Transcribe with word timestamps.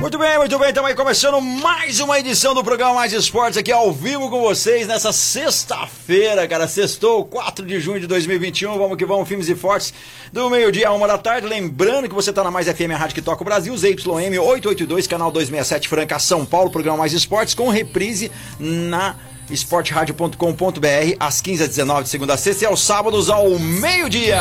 Muito 0.00 0.16
bem, 0.18 0.38
muito 0.38 0.58
bem, 0.58 0.70
estamos 0.70 0.88
aí 0.88 0.96
começando 0.96 1.38
mais 1.42 2.00
uma 2.00 2.18
edição 2.18 2.54
do 2.54 2.64
programa 2.64 2.94
Mais 2.94 3.12
Esportes 3.12 3.58
aqui 3.58 3.70
ao 3.70 3.92
vivo 3.92 4.30
com 4.30 4.40
vocês 4.40 4.86
nessa 4.86 5.12
sexta-feira, 5.12 6.48
cara, 6.48 6.66
sextou, 6.66 7.22
4 7.26 7.66
de 7.66 7.78
junho 7.78 8.00
de 8.00 8.06
2021, 8.06 8.78
vamos 8.78 8.96
que 8.96 9.04
vamos, 9.04 9.28
filmes 9.28 9.46
e 9.50 9.54
fortes, 9.54 9.92
do 10.32 10.48
meio-dia 10.48 10.88
a 10.88 10.92
uma 10.94 11.06
da 11.06 11.18
tarde, 11.18 11.46
lembrando 11.46 12.08
que 12.08 12.14
você 12.14 12.30
está 12.30 12.42
na 12.42 12.50
Mais 12.50 12.66
FM, 12.66 12.92
a 12.94 12.96
rádio 12.96 13.14
que 13.14 13.20
toca 13.20 13.42
o 13.42 13.44
Brasil, 13.44 13.76
ZYM 13.76 14.38
882, 14.38 15.06
canal 15.06 15.30
267, 15.30 15.86
Franca, 15.86 16.18
São 16.18 16.46
Paulo, 16.46 16.70
programa 16.70 16.96
Mais 16.96 17.12
Esportes, 17.12 17.52
com 17.52 17.68
reprise 17.68 18.32
na 18.58 19.16
esporteradio.com.br 19.50 21.16
às 21.18 21.40
15 21.40 21.62
às 21.62 21.68
19 21.68 22.04
de 22.04 22.08
segunda 22.08 22.34
a 22.34 22.36
sexta 22.36 22.64
e 22.64 22.66
aos 22.66 22.82
sábados 22.82 23.30
ao 23.30 23.48
meio-dia. 23.58 24.40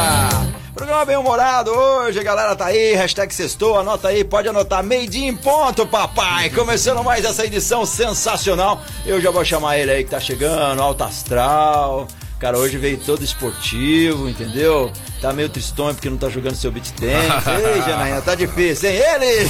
Programa 0.73 1.05
bem 1.05 1.17
humorado 1.17 1.71
hoje, 1.71 2.19
a 2.19 2.23
galera 2.23 2.55
tá 2.55 2.65
aí, 2.65 2.93
hashtag 2.95 3.33
sextou, 3.33 3.77
anota 3.77 4.07
aí, 4.07 4.23
pode 4.23 4.47
anotar, 4.47 4.83
meio-dia 4.83 5.27
em 5.27 5.35
ponto, 5.35 5.85
papai. 5.85 6.49
Começando 6.49 7.03
mais 7.03 7.25
essa 7.25 7.45
edição 7.45 7.85
sensacional. 7.85 8.81
Eu 9.05 9.19
já 9.19 9.31
vou 9.31 9.43
chamar 9.43 9.77
ele 9.77 9.91
aí 9.91 10.03
que 10.03 10.11
tá 10.11 10.19
chegando, 10.19 10.81
alto 10.81 11.03
astral. 11.03 12.07
Cara, 12.39 12.57
hoje 12.57 12.77
veio 12.77 12.97
todo 12.97 13.21
esportivo, 13.21 14.29
entendeu? 14.29 14.89
Tá 15.21 15.33
meio 15.33 15.49
tristonho 15.49 15.93
porque 15.93 16.09
não 16.09 16.17
tá 16.17 16.29
jogando 16.29 16.55
seu 16.55 16.71
beat 16.71 16.89
tênis. 16.91 17.33
Ei, 17.75 17.81
Janaína, 17.81 18.21
tá 18.21 18.33
difícil, 18.33 18.89
hein? 18.89 18.95
Ele! 18.95 19.49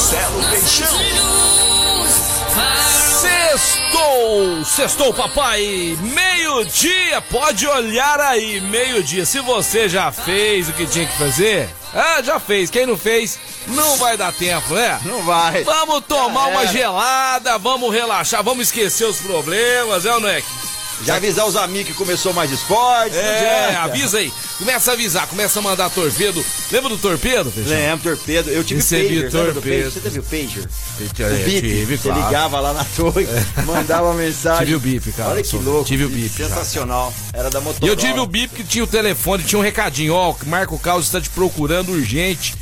Marcelo 0.00 0.42
Peixão. 0.50 1.49
Sextou! 3.50 4.64
Sextou, 4.64 5.12
papai! 5.12 5.98
Meio-dia! 6.00 7.20
Pode 7.20 7.66
olhar 7.66 8.20
aí, 8.20 8.60
meio-dia. 8.60 9.26
Se 9.26 9.40
você 9.40 9.88
já 9.88 10.12
fez 10.12 10.68
o 10.68 10.72
que 10.72 10.86
tinha 10.86 11.04
que 11.04 11.18
fazer, 11.18 11.68
ah, 11.92 12.22
já 12.22 12.38
fez. 12.38 12.70
Quem 12.70 12.86
não 12.86 12.96
fez, 12.96 13.40
não 13.66 13.96
vai 13.96 14.16
dar 14.16 14.32
tempo, 14.32 14.72
né? 14.72 15.00
Não 15.04 15.22
vai. 15.24 15.64
Vamos 15.64 16.04
tomar 16.06 16.46
uma 16.46 16.64
gelada, 16.68 17.58
vamos 17.58 17.92
relaxar, 17.92 18.40
vamos 18.44 18.68
esquecer 18.68 19.06
os 19.06 19.18
problemas, 19.18 20.06
é 20.06 20.14
ou 20.14 20.20
não 20.20 20.28
é? 20.28 20.40
Já 21.04 21.16
avisar 21.16 21.46
os 21.46 21.56
amigos 21.56 21.88
que 21.92 21.94
começou 21.94 22.32
mais 22.34 22.50
esporte. 22.50 23.16
É, 23.16 23.74
avisa 23.76 24.18
aí. 24.18 24.32
Começa 24.58 24.90
a 24.90 24.94
avisar, 24.94 25.26
começa 25.26 25.58
a 25.58 25.62
mandar 25.62 25.88
torpedo. 25.90 26.44
Lembra 26.70 26.90
do 26.90 26.98
torpedo, 26.98 27.50
Feijão? 27.50 27.72
Lembro, 27.72 28.16
torpedo. 28.16 28.50
Eu 28.50 28.62
tive 28.62 28.80
Recebi 28.80 29.08
pager. 29.22 29.30
torpedo. 29.30 29.60
pager? 29.62 29.84
Você 29.90 30.00
teve 30.00 30.18
o 30.18 30.22
pager? 30.22 30.68
É, 31.18 31.32
o 31.32 31.44
bip. 31.44 31.60
tive, 31.62 31.96
Você 31.96 32.08
claro. 32.08 32.24
ligava 32.26 32.60
lá 32.60 32.72
na 32.74 32.84
torre, 32.84 33.26
mandava 33.64 34.12
mensagem. 34.12 34.66
Tive 34.66 34.74
o 34.76 34.80
bip, 34.80 35.12
cara. 35.12 35.30
Olha 35.30 35.42
que 35.42 35.48
Sou- 35.48 35.62
louco. 35.62 35.84
tive 35.86 36.04
o 36.04 36.08
bip. 36.10 36.28
Sensacional. 36.28 37.12
Era 37.32 37.48
da 37.48 37.60
E 37.60 37.62
Motorola. 37.62 37.92
eu 37.92 37.96
tive 37.96 38.20
o 38.20 38.26
bip 38.26 38.54
que 38.54 38.64
tinha 38.64 38.84
o 38.84 38.86
telefone, 38.86 39.42
tinha 39.42 39.58
um 39.58 39.62
recadinho, 39.62 40.12
ó, 40.14 40.32
que 40.34 40.46
Marco 40.46 40.78
Carlos 40.78 41.06
está 41.06 41.20
te 41.20 41.30
procurando 41.30 41.92
urgente 41.92 42.54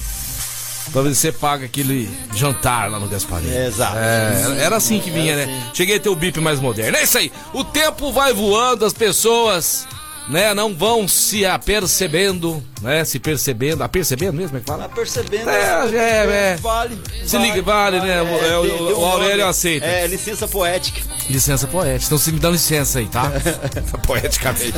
pra 0.93 1.03
ver 1.03 1.15
se 1.15 1.21
você 1.21 1.33
paga 1.33 1.65
aquele 1.67 2.09
jantar 2.35 2.91
lá 2.91 2.99
no 2.99 3.09
Gasparinho. 3.09 3.57
Exato. 3.67 3.97
É, 3.99 4.57
era- 4.61 4.77
assim 4.77 5.01
que 5.01 5.11
vinha, 5.11 5.35
né? 5.35 5.71
Cheguei 5.75 5.97
a 5.97 6.01
ter 6.01 6.09
o 6.09 6.15
bip 6.17 6.39
mais 6.41 6.61
moderno. 6.61 6.97
É 6.97 7.03
isso 7.03 7.19
aí. 7.19 7.33
O 7.53 7.65
tempo 7.65 8.13
vai 8.13 8.33
voando, 8.33 8.85
as 8.85 8.93
pessoas, 8.93 9.87
né, 10.29 10.55
não 10.55 10.75
vão 10.75 11.09
se 11.09 11.45
apercebendo, 11.45 12.63
né, 12.83 13.05
se 13.05 13.19
percebendo, 13.19 13.83
apercebendo 13.83 14.35
mesmo, 14.35 14.57
é 14.57 14.61
que 14.61 14.67
fala? 14.67 14.85
Tá 14.85 14.89
percebendo? 14.95 15.49
É, 15.51 15.89
é, 15.95 16.53
é. 16.53 16.57
Vale. 16.61 16.99
Se 17.25 17.37
liga, 17.39 17.61
vale, 17.63 17.99
né? 18.01 18.23
O- 18.23 18.27
é, 18.45 18.59
o- 18.59 18.63
deu- 18.63 18.87
deu 18.89 18.99
o 19.01 19.05
Aurélio 19.05 19.39
nome. 19.39 19.51
aceita. 19.51 19.87
É, 19.87 20.07
licença 20.07 20.47
poética. 20.47 21.01
Licença 21.29 21.67
poética. 21.67 22.05
Então 22.07 22.19
você 22.19 22.31
me 22.31 22.39
dá 22.39 22.51
licença 22.51 22.99
aí, 23.01 23.07
tá? 23.07 23.33
Poeticamente. 24.07 24.75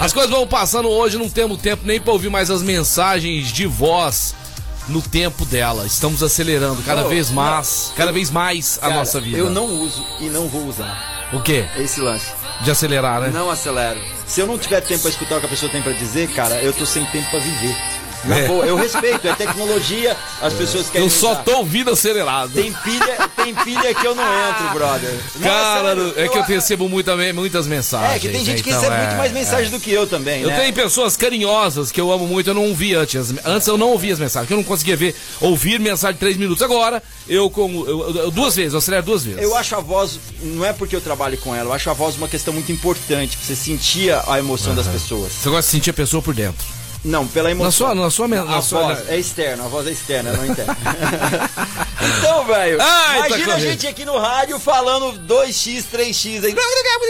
As 0.00 0.12
coisas 0.12 0.30
vão 0.30 0.46
passando 0.46 0.88
hoje, 0.88 1.18
não 1.18 1.28
temos 1.28 1.60
tempo 1.60 1.82
nem 1.84 2.00
pra 2.00 2.12
ouvir 2.12 2.30
mais 2.30 2.50
as 2.50 2.62
mensagens 2.62 3.52
de 3.52 3.66
voz 3.66 4.34
no 4.88 5.00
tempo 5.02 5.44
dela. 5.44 5.86
Estamos 5.86 6.22
acelerando 6.22 6.82
cada 6.82 7.04
Oh, 7.06 7.08
vez 7.08 7.30
mais, 7.30 7.92
cada 7.96 8.12
vez 8.12 8.30
mais 8.30 8.78
a 8.78 8.82
Cara, 8.88 8.94
nossa 8.94 9.20
vida. 9.20 9.38
Eu 9.38 9.50
não 9.50 9.66
uso 9.66 10.04
e 10.20 10.24
não 10.28 10.48
vou 10.48 10.66
usar 10.66 11.28
O 11.32 11.40
quê? 11.40 11.64
esse 11.76 12.00
lance. 12.00 12.30
De 12.62 12.70
acelerar, 12.70 13.20
né? 13.20 13.30
Não 13.32 13.50
acelero. 13.50 14.00
Se 14.26 14.40
eu 14.40 14.46
não 14.46 14.56
tiver 14.58 14.80
tempo 14.80 15.00
pra 15.02 15.10
escutar 15.10 15.36
o 15.36 15.40
que 15.40 15.46
a 15.46 15.48
pessoa 15.48 15.70
tem 15.70 15.82
pra 15.82 15.92
dizer, 15.92 16.28
cara, 16.30 16.54
eu 16.62 16.72
tô 16.72 16.86
sem 16.86 17.04
tempo 17.06 17.28
pra 17.30 17.40
viver. 17.40 17.76
É. 18.30 18.46
eu 18.68 18.76
respeito, 18.76 19.26
é 19.28 19.34
tecnologia, 19.34 20.16
as 20.40 20.52
pessoas 20.52 20.88
querem 20.88 21.06
Eu 21.06 21.10
só 21.10 21.32
usar. 21.32 21.42
tô 21.42 21.56
ouvindo 21.58 21.90
acelerado. 21.90 22.52
Tem 22.52 22.72
pilha, 22.72 23.28
tem 23.36 23.54
pilha 23.54 23.94
que 23.94 24.06
eu 24.06 24.14
não 24.14 24.24
entro, 24.50 24.68
brother. 24.72 25.14
Não, 25.36 25.42
Cara, 25.48 26.12
é 26.16 26.28
que 26.28 26.38
eu 26.38 26.42
recebo 26.42 26.88
muita, 26.88 27.16
muitas 27.32 27.66
mensagens. 27.66 28.16
É, 28.16 28.18
que 28.18 28.28
tem 28.28 28.44
gente 28.44 28.56
né? 28.58 28.62
que 28.62 28.70
Então, 28.70 28.80
recebe 28.80 28.96
é, 29.00 29.04
muito 29.06 29.16
mais 29.18 29.30
é. 29.30 29.34
mensagem 29.34 29.70
do 29.70 29.80
que 29.80 29.90
eu 29.92 30.06
também, 30.06 30.42
Eu 30.42 30.48
né? 30.48 30.58
tenho 30.60 30.72
pessoas 30.72 31.16
carinhosas 31.16 31.90
que 31.92 32.00
eu 32.00 32.10
amo 32.12 32.26
muito, 32.26 32.48
eu 32.50 32.54
não 32.54 32.68
ouvi 32.68 32.94
antes. 32.94 33.34
Antes 33.44 33.68
eu 33.68 33.76
não 33.76 33.88
ouvia 33.90 34.12
as 34.12 34.18
mensagens, 34.18 34.44
porque 34.46 34.54
eu 34.54 34.58
não 34.58 34.64
conseguia 34.64 34.96
ver, 34.96 35.14
ouvir 35.40 35.78
mensagem 35.78 36.14
de 36.14 36.20
três 36.20 36.36
minutos. 36.36 36.62
Agora, 36.62 37.02
eu 37.28 37.50
como. 37.50 37.86
eu- 37.86 38.16
eu- 38.16 38.30
duas 38.30 38.56
vezes, 38.56 38.72
eu 38.72 38.78
acelero 38.78 39.04
duas 39.04 39.24
vezes. 39.24 39.42
Eu 39.42 39.56
acho 39.56 39.74
a 39.76 39.80
voz, 39.80 40.18
não 40.42 40.64
é 40.64 40.72
porque 40.72 40.94
eu 40.96 41.00
trabalho 41.00 41.36
com 41.38 41.54
ela, 41.54 41.70
eu 41.70 41.72
acho 41.72 41.90
a 41.90 41.92
voz 41.94 42.16
uma 42.16 42.28
questão 42.28 42.52
muito 42.54 42.70
importante, 42.72 43.36
pra 43.36 43.46
você 43.46 43.54
sentir 43.56 44.12
a 44.26 44.38
emoção 44.38 44.74
das 44.74 44.86
pessoas. 44.86 45.32
Você 45.32 45.48
gosta 45.50 45.62
de 45.62 45.72
sentir 45.76 45.90
a 45.90 45.94
pessoa 45.94 46.22
por 46.22 46.34
dentro. 46.34 46.64
Não, 47.04 47.26
pela 47.26 47.50
emoção. 47.50 47.66
Na 47.66 47.70
sua- 47.70 47.94
na 47.94 48.10
sua- 48.10 48.28
na 48.44 48.56
a 48.58 48.62
sua- 48.62 48.82
voz 48.94 49.08
é 49.10 49.18
externa, 49.18 49.64
a 49.64 49.68
voz 49.68 49.86
é 49.86 49.90
externa, 49.90 50.32
não 50.32 50.46
interna. 50.46 50.74
então, 52.18 52.44
velho, 52.46 52.78
tá 52.78 53.14
imagina 53.26 53.42
a 53.44 53.46
correndo. 53.56 53.70
gente 53.70 53.86
aqui 53.86 54.04
no 54.04 54.18
rádio 54.18 54.58
falando 54.58 55.12
2x, 55.18 55.84
3x 55.92 56.44
aí. 56.44 56.54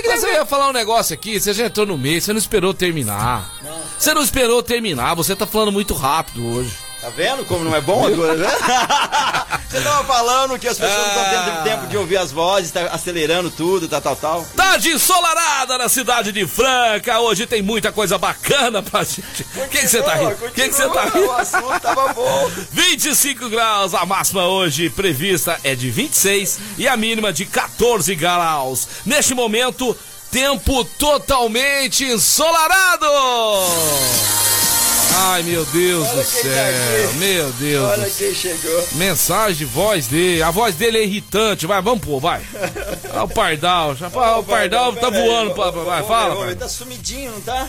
Mas 0.06 0.22
eu 0.25 0.33
ia 0.33 0.44
falar 0.47 0.69
um 0.69 0.72
negócio 0.72 1.15
aqui, 1.15 1.38
você 1.41 1.53
já 1.54 1.66
entrou 1.66 1.87
no 1.87 1.97
meio, 1.97 2.21
você 2.21 2.33
não 2.33 2.38
esperou 2.38 2.75
terminar. 2.75 3.50
Você 3.99 4.12
não 4.12 4.22
esperou 4.22 4.62
terminar, 4.62 5.15
você 5.15 5.34
tá 5.37 5.47
falando 5.47 5.71
muito 5.72 5.94
rápido 5.94 6.44
hoje. 6.44 6.72
Tá 7.04 7.10
vendo 7.10 7.44
como 7.44 7.62
não 7.65 7.76
é 7.76 7.82
bom 7.82 8.06
agora, 8.06 8.34
né? 8.34 8.48
Você 9.69 9.78
tava 9.82 10.04
falando 10.04 10.59
que 10.59 10.66
as 10.66 10.78
pessoas 10.78 10.97
não 10.98 11.09
estão 11.09 11.22
Ah. 11.22 11.44
tendo 11.44 11.62
tempo 11.65 11.87
de 11.87 11.97
ouvir 11.98 12.16
as 12.16 12.32
vozes, 12.32 12.70
tá 12.70 12.81
acelerando 12.92 13.50
tudo, 13.50 13.87
tal, 13.87 14.00
tal, 14.00 14.16
tal. 14.16 14.47
Tarde 14.56 14.88
ensolarada 14.91 15.76
na 15.76 15.87
cidade 15.91 16.32
de 16.32 16.47
Franca, 16.47 17.20
hoje 17.20 17.47
tem 17.47 17.60
muita 17.60 17.92
coisa 17.92 18.16
bacana 18.16 18.82
pra 18.82 19.04
gente. 19.04 19.44
O 19.54 19.69
que 19.69 19.87
você 19.87 20.03
tá 20.03 20.15
rindo? 20.15 20.32
O 20.47 20.50
que 20.50 20.66
você 20.72 20.88
tá 20.88 21.03
Continua, 21.10 21.10
O 21.10 21.20
rindo? 21.20 21.32
assunto 21.32 21.81
tava 21.81 22.12
bom. 22.15 22.50
25 22.72 23.50
graus, 23.50 23.92
a 23.92 24.06
máxima 24.06 24.47
hoje 24.47 24.88
prevista 24.88 25.60
é 25.62 25.75
de 25.75 25.91
26 25.91 26.59
e 26.78 26.88
a 26.88 26.97
mínima 26.97 27.34
de 27.34 27.44
14 27.44 28.15
graus. 28.15 28.88
Neste 29.04 29.34
momento, 29.34 29.94
tempo 30.31 30.82
totalmente 30.86 32.04
ensolarado! 32.04 33.06
Ai, 35.16 35.42
meu 35.44 35.64
Deus 35.66 36.08
Olha 36.08 36.16
do 36.16 36.19
tá 36.19 36.25
céu, 36.25 37.06
aqui. 37.06 37.16
meu 37.19 37.52
Deus 37.52 37.84
Olha 37.91 38.04
do 38.04 38.10
céu. 38.10 38.26
quem 38.26 38.34
chegou. 38.34 38.88
Mensagem 38.94 39.54
de 39.58 39.64
voz 39.64 40.06
dele, 40.08 40.42
a 40.42 40.50
voz 40.50 40.75
dele 40.75 40.98
é 40.98 41.04
irritante, 41.04 41.66
vai, 41.66 41.80
vamos 41.80 42.04
pôr, 42.04 42.20
vai. 42.20 42.42
Olha 43.12 43.22
o 43.24 43.28
Pardal, 43.28 43.94
já, 43.97 44.06
ah, 44.12 44.38
o 44.38 44.42
Pardal 44.44 44.92
tá 44.97 45.08
aí, 45.08 45.12
voando, 45.12 45.54
pra, 45.54 45.69
ô, 45.69 45.84
vai, 45.84 46.03
fala, 46.04 46.34
Pardal. 46.36 46.56
tá 46.56 46.69
sumidinho, 46.69 47.30
não 47.32 47.41
tá? 47.42 47.66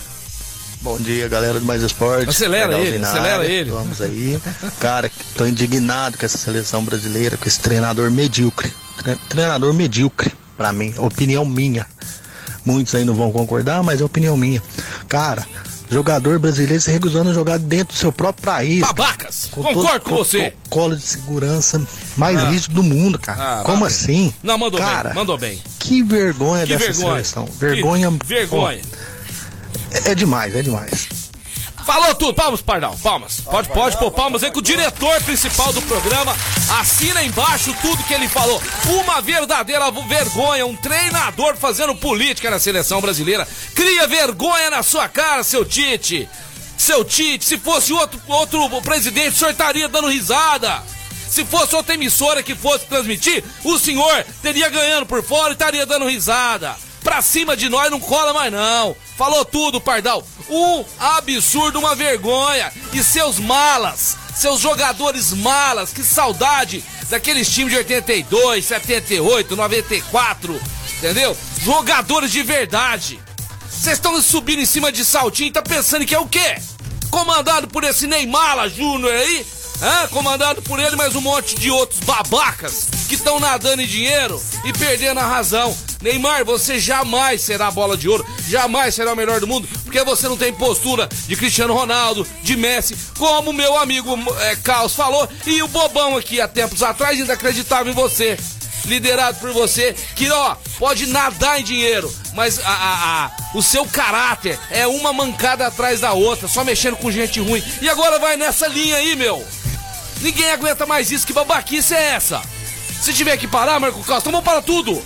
Bom 0.81 0.97
dia, 0.97 1.27
galera 1.27 1.59
do 1.59 1.65
Mais 1.65 1.81
Esporte. 1.81 2.29
Acelera 2.29 2.67
Legalzinho 2.67 2.95
ele, 2.95 3.03
acelera 3.05 3.35
área. 3.39 3.47
ele. 3.47 3.71
Vamos 3.71 4.01
aí. 4.01 4.39
Cara, 4.79 5.11
tô 5.35 5.45
indignado 5.47 6.15
com 6.17 6.25
essa 6.25 6.37
seleção 6.37 6.83
brasileira, 6.83 7.37
com 7.37 7.47
esse 7.47 7.59
treinador 7.59 8.11
medíocre. 8.11 8.71
Tre- 9.03 9.17
Treinador 9.27 9.73
medíocre, 9.73 10.31
pra 10.55 10.71
mim. 10.71 10.93
Opinião 10.99 11.43
minha. 11.43 11.87
Muitos 12.63 12.93
aí 12.93 13.03
não 13.03 13.15
vão 13.15 13.31
concordar, 13.31 13.81
mas 13.81 13.99
é 13.99 14.03
opinião 14.05 14.37
minha. 14.37 14.61
Cara, 15.09 15.43
jogador 15.89 16.39
brasileiro 16.39 16.81
se 16.81 16.91
recusando 16.91 17.29
a 17.29 17.33
jogar 17.33 17.59
dentro 17.59 17.93
do 17.95 17.99
seu 17.99 18.11
próprio 18.11 18.43
país. 18.45 18.79
Babacas, 18.81 19.47
Com 19.51 19.61
concordo 19.63 19.99
com 20.01 20.15
você. 20.15 20.51
protocolo 20.51 20.95
de 20.95 21.03
segurança 21.03 21.81
mais 22.17 22.41
rígido 22.43 22.75
do 22.75 22.83
mundo, 22.83 23.17
cara. 23.19 23.61
Ah, 23.61 23.63
Como 23.63 23.85
assim? 23.85 24.33
Não, 24.43 24.57
mandou 24.57 24.79
cara, 24.79 25.09
bem, 25.09 25.15
mandou 25.15 25.37
bem. 25.37 25.61
Que 25.79 26.01
vergonha 26.03 26.65
Que 26.65 26.73
dessa 26.77 26.85
vergonha. 26.93 27.11
seleção. 27.23 27.45
Vergonha. 27.59 28.11
Que 28.11 28.25
vergonha. 28.25 28.81
Pô, 28.81 29.97
é 30.09 30.15
demais, 30.15 30.55
é 30.55 30.61
demais. 30.61 31.07
Falou 31.85 32.15
tudo, 32.15 32.33
palmas, 32.33 32.61
Pardal, 32.61 32.97
palmas. 33.03 33.41
Pode, 33.41 33.69
pode 33.69 33.97
pôr 33.97 34.09
palmas 34.09 34.43
aí 34.43 34.49
que 34.49 34.57
o 34.57 34.61
diretor 34.61 35.21
principal 35.21 35.71
do 35.71 35.81
programa 35.83 36.35
assina 36.79 37.23
embaixo 37.23 37.75
tudo 37.79 38.03
que 38.03 38.13
ele 38.13 38.27
falou. 38.27 38.61
Uma 38.87 39.21
verdadeira 39.21 39.91
vergonha, 39.91 40.65
um 40.65 40.75
treinador 40.75 41.55
fazendo 41.55 41.95
política 41.95 42.49
na 42.49 42.57
seleção 42.57 42.99
brasileira. 42.99 43.47
Cria 43.75 44.07
vergonha 44.07 44.71
na 44.71 44.81
sua 44.81 45.07
cara, 45.07 45.43
seu 45.43 45.63
Tite. 45.63 46.27
Seu 46.75 47.05
Tite, 47.05 47.45
se 47.45 47.57
fosse 47.59 47.93
outro, 47.93 48.19
outro 48.27 48.81
presidente, 48.81 49.35
o 49.35 49.35
senhor 49.35 49.51
estaria 49.51 49.87
dando 49.87 50.07
risada. 50.07 50.81
Se 51.29 51.45
fosse 51.45 51.75
outra 51.75 51.93
emissora 51.93 52.41
que 52.41 52.55
fosse 52.55 52.85
transmitir, 52.85 53.43
o 53.63 53.77
senhor 53.77 54.25
teria 54.41 54.69
ganhando 54.69 55.05
por 55.05 55.23
fora 55.23 55.49
e 55.49 55.53
estaria 55.53 55.85
dando 55.85 56.07
risada. 56.07 56.75
Pra 57.03 57.21
cima 57.21 57.55
de 57.55 57.69
nós 57.69 57.91
não 57.91 57.99
cola 57.99 58.33
mais 58.33 58.51
não. 58.51 58.95
Falou 59.17 59.45
tudo, 59.45 59.79
Pardal. 59.79 60.25
Um 60.49 60.83
absurdo, 60.99 61.79
uma 61.79 61.95
vergonha. 61.95 62.71
E 62.93 63.01
seus 63.03 63.39
malas, 63.39 64.17
seus 64.35 64.59
jogadores 64.59 65.31
malas, 65.33 65.91
que 65.93 66.03
saudade 66.03 66.83
daqueles 67.09 67.49
times 67.49 67.71
de 67.71 67.77
82, 67.77 68.65
78, 68.65 69.55
94, 69.55 70.61
entendeu? 70.97 71.35
Jogadores 71.61 72.31
de 72.31 72.43
verdade. 72.43 73.19
Vocês 73.69 73.97
estão 73.97 74.21
subindo 74.21 74.61
em 74.61 74.65
cima 74.65 74.91
de 74.91 75.05
saltinho 75.05 75.49
e 75.49 75.53
tá 75.53 75.61
pensando 75.61 76.05
que 76.05 76.15
é 76.15 76.19
o 76.19 76.27
quê? 76.27 76.55
Comandado 77.09 77.67
por 77.67 77.83
esse 77.83 78.07
Neymar 78.07 78.67
Júnior 78.69 79.13
aí? 79.13 79.45
Hã? 79.81 80.07
Comandado 80.07 80.61
por 80.61 80.79
ele, 80.79 80.95
mais 80.95 81.15
um 81.15 81.21
monte 81.21 81.55
de 81.55 81.69
outros 81.69 81.99
babacas 82.01 82.87
que 83.07 83.15
estão 83.15 83.39
nadando 83.39 83.81
em 83.81 83.87
dinheiro 83.87 84.41
e 84.63 84.71
perdendo 84.73 85.19
a 85.19 85.25
razão. 85.25 85.75
Neymar, 86.01 86.45
você 86.45 86.79
jamais 86.79 87.41
será 87.41 87.67
a 87.67 87.71
bola 87.71 87.97
de 87.97 88.07
ouro, 88.07 88.25
jamais 88.47 88.95
será 88.95 89.13
o 89.13 89.15
melhor 89.15 89.39
do 89.39 89.47
mundo, 89.47 89.67
porque 89.83 90.03
você 90.03 90.27
não 90.27 90.37
tem 90.37 90.53
postura 90.53 91.09
de 91.27 91.35
Cristiano 91.35 91.73
Ronaldo, 91.73 92.25
de 92.43 92.55
Messi, 92.55 92.95
como 93.17 93.51
meu 93.51 93.77
amigo 93.77 94.15
é, 94.41 94.55
Carlos 94.57 94.93
falou, 94.93 95.27
e 95.45 95.61
o 95.61 95.67
bobão 95.67 96.15
aqui 96.15 96.39
há 96.39 96.47
tempos 96.47 96.83
atrás 96.83 97.19
ainda 97.19 97.33
acreditava 97.33 97.89
em 97.89 97.93
você 97.93 98.37
liderado 98.85 99.39
por 99.39 99.51
você, 99.51 99.95
que 100.15 100.29
ó, 100.31 100.55
pode 100.77 101.07
nadar 101.07 101.59
em 101.59 101.63
dinheiro, 101.63 102.13
mas 102.35 102.59
a, 102.59 102.69
a, 102.69 103.25
a, 103.25 103.31
o 103.55 103.61
seu 103.63 103.85
caráter 103.85 104.59
é 104.69 104.85
uma 104.85 105.11
mancada 105.11 105.65
atrás 105.65 106.01
da 106.01 106.13
outra, 106.13 106.47
só 106.47 106.63
mexendo 106.63 106.95
com 106.97 107.11
gente 107.11 107.39
ruim. 107.39 107.63
E 107.81 107.89
agora 107.89 108.19
vai 108.19 108.37
nessa 108.37 108.67
linha 108.67 108.97
aí, 108.97 109.15
meu. 109.15 109.43
Ninguém 110.25 110.49
aguenta 110.49 110.87
mais 110.87 111.11
isso, 111.11 111.27
que 111.27 111.33
babaquice 111.33 111.93
é 111.93 112.15
essa? 112.15 112.41
Se 112.99 113.13
tiver 113.13 113.37
que 113.37 113.47
parar, 113.47 113.79
Marco 113.79 113.99
então 113.99 114.19
vamos 114.31 114.43
para 114.43 114.59
tudo. 114.59 114.99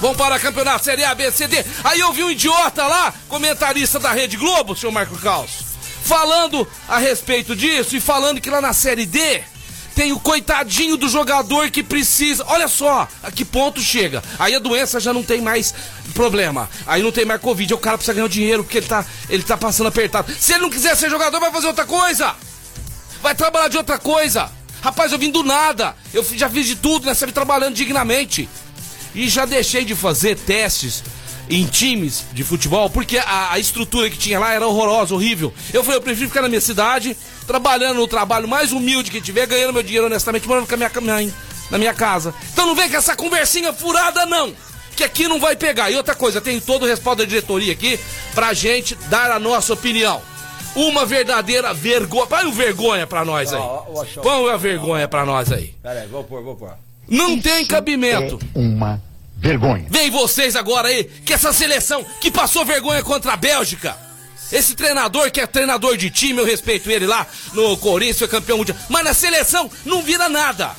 Vamos 0.00 0.16
para 0.16 0.38
campeonato 0.38 0.86
Série 0.86 1.04
A, 1.04 1.14
B, 1.14 1.30
C, 1.30 1.46
D. 1.46 1.62
Aí 1.84 2.00
eu 2.00 2.10
vi 2.14 2.24
um 2.24 2.30
idiota 2.30 2.86
lá, 2.86 3.12
comentarista 3.28 3.98
da 3.98 4.10
Rede 4.10 4.38
Globo, 4.38 4.74
senhor 4.74 4.90
Marco 4.90 5.18
Carlos, 5.18 5.50
falando 6.02 6.66
a 6.88 6.96
respeito 6.96 7.54
disso 7.54 7.94
e 7.94 8.00
falando 8.00 8.40
que 8.40 8.48
lá 8.48 8.62
na 8.62 8.72
Série 8.72 9.04
D 9.04 9.42
tem 9.94 10.12
o 10.12 10.18
coitadinho 10.18 10.96
do 10.96 11.10
jogador 11.10 11.70
que 11.70 11.82
precisa. 11.82 12.42
Olha 12.48 12.68
só 12.68 13.06
a 13.22 13.30
que 13.30 13.44
ponto 13.44 13.82
chega. 13.82 14.24
Aí 14.38 14.54
a 14.54 14.58
doença 14.58 14.98
já 14.98 15.12
não 15.12 15.22
tem 15.22 15.42
mais 15.42 15.74
problema. 16.14 16.70
Aí 16.86 17.02
não 17.02 17.12
tem 17.12 17.26
mais 17.26 17.38
Covid. 17.38 17.74
O 17.74 17.78
cara 17.78 17.98
precisa 17.98 18.14
ganhar 18.14 18.24
o 18.24 18.30
dinheiro 18.30 18.64
porque 18.64 18.78
ele 18.78 18.86
tá, 18.86 19.04
ele 19.28 19.42
tá 19.42 19.58
passando 19.58 19.88
apertado. 19.88 20.34
Se 20.40 20.54
ele 20.54 20.62
não 20.62 20.70
quiser 20.70 20.96
ser 20.96 21.10
jogador, 21.10 21.38
vai 21.38 21.52
fazer 21.52 21.66
outra 21.66 21.84
coisa. 21.84 22.34
Vai 23.22 23.34
trabalhar 23.34 23.68
de 23.68 23.76
outra 23.76 23.98
coisa. 23.98 24.50
Rapaz, 24.82 25.12
eu 25.12 25.18
vim 25.18 25.30
do 25.30 25.44
nada. 25.44 25.94
Eu 26.12 26.24
já 26.24 26.50
fiz 26.50 26.66
de 26.66 26.74
tudo 26.74 27.06
nessa 27.06 27.24
vida 27.24 27.34
trabalhando 27.34 27.74
dignamente. 27.74 28.48
E 29.14 29.28
já 29.28 29.44
deixei 29.44 29.84
de 29.84 29.94
fazer 29.94 30.36
testes 30.36 31.04
em 31.48 31.66
times 31.66 32.24
de 32.32 32.42
futebol, 32.42 32.88
porque 32.88 33.18
a, 33.18 33.52
a, 33.52 33.58
estrutura 33.58 34.08
que 34.08 34.16
tinha 34.16 34.38
lá 34.38 34.52
era 34.52 34.66
horrorosa, 34.66 35.14
horrível. 35.14 35.52
Eu 35.72 35.84
falei, 35.84 35.98
eu 35.98 36.02
prefiro 36.02 36.28
ficar 36.28 36.42
na 36.42 36.48
minha 36.48 36.60
cidade, 36.60 37.16
trabalhando 37.46 37.98
no 37.98 38.08
trabalho 38.08 38.48
mais 38.48 38.72
humilde 38.72 39.10
que 39.10 39.20
tiver, 39.20 39.46
ganhando 39.46 39.72
meu 39.72 39.82
dinheiro 39.82 40.06
honestamente, 40.06 40.48
morando 40.48 40.66
com 40.66 40.74
a 40.74 40.76
minha 40.76 40.90
mãe, 41.00 41.34
na 41.70 41.78
minha 41.78 41.92
casa. 41.94 42.34
Então 42.52 42.66
não 42.66 42.74
vem 42.74 42.88
com 42.88 42.96
essa 42.96 43.14
conversinha 43.14 43.72
furada, 43.72 44.24
não! 44.26 44.54
Que 44.96 45.04
aqui 45.04 45.28
não 45.28 45.38
vai 45.38 45.54
pegar. 45.54 45.90
E 45.90 45.96
outra 45.96 46.14
coisa, 46.14 46.40
tem 46.40 46.58
todo 46.60 46.84
o 46.84 46.86
respaldo 46.86 47.22
da 47.22 47.28
diretoria 47.28 47.72
aqui 47.72 47.98
pra 48.34 48.52
gente 48.54 48.94
dar 49.08 49.30
a 49.30 49.38
nossa 49.38 49.72
opinião. 49.72 50.22
Uma 50.74 51.04
verdadeira 51.04 51.72
vergonha. 51.74 52.26
Põe 52.26 52.46
o 52.46 52.52
vergonha 52.52 53.06
pra 53.06 53.24
nós 53.24 53.52
aí. 53.52 53.62
Põe 54.22 54.50
a 54.50 54.56
vergonha 54.56 55.08
pra 55.08 55.24
nós 55.24 55.52
aí. 55.52 55.74
Pera 55.82 56.00
aí, 56.00 56.08
vou 56.08 56.24
pôr, 56.24 56.42
vou 56.42 56.56
pôr. 56.56 56.72
Não 57.08 57.34
Isso 57.34 57.42
tem 57.42 57.66
cabimento. 57.66 58.38
É 58.54 58.58
uma 58.58 59.02
vergonha. 59.36 59.86
Vem 59.88 60.10
vocês 60.10 60.56
agora 60.56 60.88
aí, 60.88 61.04
que 61.04 61.32
essa 61.32 61.52
seleção 61.52 62.04
que 62.20 62.30
passou 62.30 62.64
vergonha 62.64 63.02
contra 63.02 63.32
a 63.32 63.36
Bélgica. 63.36 63.96
Esse 64.50 64.74
treinador 64.74 65.30
que 65.30 65.40
é 65.40 65.46
treinador 65.46 65.96
de 65.96 66.10
time, 66.10 66.38
eu 66.38 66.44
respeito 66.44 66.90
ele 66.90 67.06
lá 67.06 67.26
no 67.54 67.76
Corinthians, 67.78 68.18
foi 68.18 68.28
campeão 68.28 68.58
mundial. 68.58 68.76
Mas 68.88 69.04
na 69.04 69.14
seleção 69.14 69.70
não 69.84 70.02
vira 70.02 70.28
nada. 70.28 70.72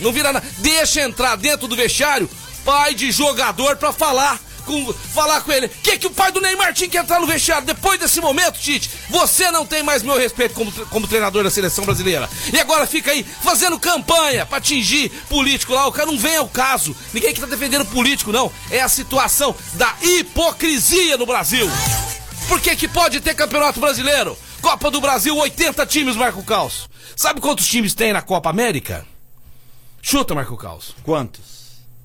Não 0.00 0.12
vira 0.12 0.32
nada. 0.32 0.46
Deixa 0.58 1.02
entrar 1.02 1.36
dentro 1.36 1.66
do 1.66 1.74
vestiário 1.74 2.28
pai 2.66 2.94
de 2.94 3.12
jogador 3.12 3.76
pra 3.76 3.92
falar 3.92 4.40
com, 4.66 4.92
falar 4.92 5.40
com 5.40 5.52
ele. 5.52 5.68
Que 5.68 5.96
que 5.96 6.06
o 6.06 6.10
pai 6.10 6.30
do 6.30 6.40
Neymar 6.40 6.74
tinha 6.74 6.90
que 6.90 6.98
entrar 6.98 7.20
no 7.20 7.26
vestiário? 7.26 7.66
Depois 7.66 7.98
desse 7.98 8.20
momento, 8.20 8.58
Tite, 8.58 8.90
você 9.08 9.50
não 9.50 9.64
tem 9.64 9.82
mais 9.82 10.02
meu 10.02 10.18
respeito 10.18 10.54
como, 10.54 10.70
como 10.88 11.06
treinador 11.06 11.44
da 11.44 11.50
seleção 11.50 11.84
brasileira. 11.84 12.28
E 12.52 12.58
agora 12.58 12.86
fica 12.86 13.12
aí 13.12 13.24
fazendo 13.24 13.78
campanha 13.78 14.44
pra 14.44 14.58
atingir 14.58 15.08
político 15.28 15.72
lá. 15.72 15.86
O 15.86 15.92
cara 15.92 16.10
não 16.10 16.18
vem 16.18 16.36
ao 16.36 16.48
caso. 16.48 16.94
Ninguém 17.14 17.32
que 17.32 17.40
tá 17.40 17.46
defendendo 17.46 17.86
político, 17.86 18.32
não. 18.32 18.52
É 18.70 18.80
a 18.80 18.88
situação 18.88 19.54
da 19.74 19.94
hipocrisia 20.02 21.16
no 21.16 21.24
Brasil. 21.24 21.70
Por 22.48 22.60
que 22.60 22.76
que 22.76 22.88
pode 22.88 23.20
ter 23.20 23.34
campeonato 23.34 23.80
brasileiro? 23.80 24.36
Copa 24.60 24.90
do 24.90 25.00
Brasil, 25.00 25.36
80 25.36 25.86
times, 25.86 26.16
Marco 26.16 26.42
Caos. 26.42 26.88
Sabe 27.14 27.40
quantos 27.40 27.66
times 27.66 27.94
tem 27.94 28.12
na 28.12 28.20
Copa 28.20 28.50
América? 28.50 29.06
Chuta, 30.02 30.34
Marco 30.34 30.56
Caos. 30.56 30.94
Quantos? 31.02 31.55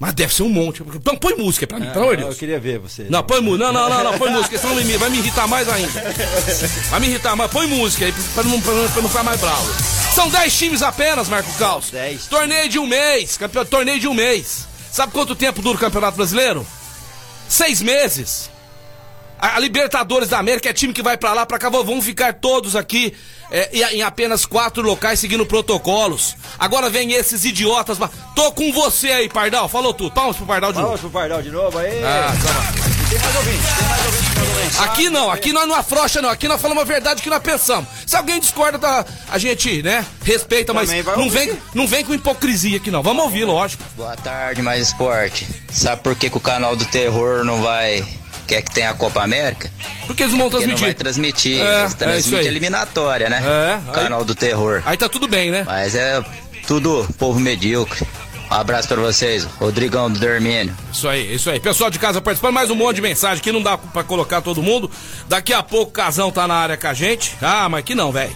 Mas 0.01 0.15
deve 0.15 0.33
ser 0.33 0.41
um 0.41 0.49
monte. 0.49 0.81
Então 0.95 1.15
põe 1.15 1.35
música 1.35 1.67
pra 1.67 1.79
mim, 1.79 1.87
pelo 1.91 2.05
amor 2.05 2.17
de 2.17 2.23
Deus. 2.23 2.33
Eu 2.33 2.39
queria 2.39 2.59
ver 2.59 2.79
você. 2.79 3.05
Não, 3.07 3.21
põe 3.21 3.39
música. 3.39 3.65
Não, 3.65 3.71
não, 3.71 3.87
não, 3.87 4.03
não, 4.11 4.17
põe 4.17 4.31
música, 4.31 4.57
senão 4.57 4.73
vai 4.73 5.09
me 5.11 5.19
irritar 5.19 5.47
mais 5.47 5.69
ainda. 5.69 6.01
Vai 6.89 6.99
me 6.99 7.07
irritar 7.07 7.35
mais. 7.35 7.51
Põe 7.51 7.67
música 7.67 8.05
aí 8.05 8.13
pra 8.33 8.43
não, 8.43 8.59
pra, 8.59 8.73
pra 8.73 9.01
não 9.03 9.09
ficar 9.09 9.23
mais 9.23 9.39
bravo. 9.39 9.71
São 10.15 10.27
10 10.27 10.57
times 10.57 10.81
apenas, 10.81 11.29
Marco 11.29 11.53
Caos. 11.53 11.91
10. 11.91 12.25
Torneio 12.25 12.67
de 12.67 12.79
um 12.79 12.87
mês. 12.87 13.37
Campeão, 13.37 13.63
torneio 13.63 13.99
de 13.99 14.07
um 14.07 14.13
mês. 14.15 14.65
Sabe 14.91 15.13
quanto 15.13 15.35
tempo 15.35 15.61
dura 15.61 15.77
o 15.77 15.79
Campeonato 15.79 16.17
Brasileiro? 16.17 16.65
Seis 17.47 17.79
meses. 17.79 18.49
A, 19.41 19.55
a 19.55 19.59
Libertadores 19.59 20.29
da 20.29 20.37
América 20.37 20.69
é 20.69 20.73
time 20.73 20.93
que 20.93 21.01
vai 21.01 21.17
para 21.17 21.33
lá, 21.33 21.45
para 21.45 21.57
cá, 21.57 21.67
vão 21.69 22.01
ficar 22.01 22.35
todos 22.35 22.75
aqui 22.75 23.13
é, 23.49 23.95
em 23.95 24.03
apenas 24.03 24.45
quatro 24.45 24.83
locais 24.83 25.19
seguindo 25.19 25.45
protocolos. 25.45 26.35
Agora 26.59 26.89
vem 26.89 27.13
esses 27.13 27.43
idiotas. 27.43 27.97
Tô 28.35 28.51
com 28.51 28.71
você 28.71 29.11
aí, 29.11 29.27
Pardal. 29.27 29.67
Falou 29.67 29.93
tudo. 29.93 30.11
Palmas 30.11 30.37
pro 30.37 30.45
Pardal 30.45 30.71
de 30.71 30.77
novo. 30.77 30.87
Palmas 30.89 31.01
pro 31.01 31.09
Pardal 31.09 31.41
de 31.41 31.49
novo 31.49 31.77
aí. 31.77 32.03
Ah, 32.03 32.31
tá 32.43 32.91
tem 33.11 33.19
mais 33.19 33.35
ouvintes, 33.35 33.65
tem 33.77 33.87
mais 33.89 34.05
ouvintes 34.05 34.79
Aqui 34.79 35.09
não, 35.09 35.29
aqui 35.29 35.51
nós 35.51 35.67
não 35.67 35.75
afrouxa 35.75 36.21
não, 36.21 36.29
aqui 36.29 36.47
nós 36.47 36.61
falamos 36.61 36.81
a 36.83 36.85
verdade 36.85 37.21
que 37.21 37.29
nós 37.29 37.41
pensamos. 37.41 37.89
Se 38.05 38.15
alguém 38.15 38.39
discorda 38.39 38.77
da. 38.77 39.05
A 39.29 39.37
gente, 39.37 39.83
né, 39.83 40.05
respeita, 40.23 40.73
mas 40.73 40.89
não 41.17 41.29
vem, 41.29 41.57
não 41.73 41.87
vem 41.87 42.05
com 42.05 42.13
hipocrisia 42.13 42.77
aqui 42.77 42.89
não. 42.89 43.03
Vamos 43.03 43.23
ouvir, 43.23 43.43
lógico. 43.43 43.83
Boa 43.97 44.15
tarde, 44.15 44.61
mais 44.61 44.87
esporte. 44.87 45.45
Sabe 45.69 46.01
por 46.01 46.15
que, 46.15 46.29
que 46.29 46.37
o 46.37 46.41
canal 46.41 46.75
do 46.75 46.85
terror 46.85 47.43
não 47.43 47.61
vai 47.61 48.05
quer 48.51 48.61
que 48.61 48.71
tenha 48.71 48.89
a 48.89 48.93
Copa 48.93 49.23
América? 49.23 49.71
Porque 50.05 50.23
eles 50.23 50.33
não 50.33 50.41
vão 50.41 50.49
transmitir. 50.49 50.79
Não 50.79 50.87
vai 50.87 50.93
transmitir, 50.93 51.61
é, 51.61 51.81
eles 51.81 51.93
transmitem 51.93 52.39
é 52.39 52.47
eliminatória, 52.49 53.29
né? 53.29 53.41
É, 53.41 53.93
Canal 53.93 54.19
aí, 54.19 54.25
do 54.25 54.35
terror. 54.35 54.83
Aí 54.85 54.97
tá 54.97 55.07
tudo 55.07 55.25
bem, 55.25 55.49
né? 55.49 55.63
Mas 55.65 55.95
é 55.95 56.21
tudo 56.67 57.07
povo 57.17 57.39
medíocre. 57.39 58.05
Um 58.49 58.53
abraço 58.53 58.89
pra 58.89 58.97
vocês, 58.97 59.45
Rodrigão 59.57 60.11
do 60.11 60.19
Dormínio. 60.19 60.75
Isso 60.91 61.07
aí, 61.07 61.33
isso 61.33 61.49
aí. 61.49 61.61
Pessoal 61.61 61.89
de 61.89 61.97
casa 61.97 62.19
participando, 62.19 62.53
mais 62.53 62.69
um 62.69 62.75
monte 62.75 62.97
de 62.97 63.01
mensagem 63.01 63.41
que 63.41 63.51
não 63.53 63.61
dá 63.61 63.77
pra 63.77 64.03
colocar 64.03 64.41
todo 64.41 64.61
mundo. 64.61 64.91
Daqui 65.29 65.53
a 65.53 65.63
pouco 65.63 65.91
o 65.91 65.93
Casão 65.93 66.29
tá 66.29 66.45
na 66.45 66.55
área 66.55 66.75
com 66.75 66.87
a 66.87 66.93
gente. 66.93 67.33
Ah, 67.41 67.69
mas 67.69 67.85
que 67.85 67.95
não, 67.95 68.11
velho. 68.11 68.35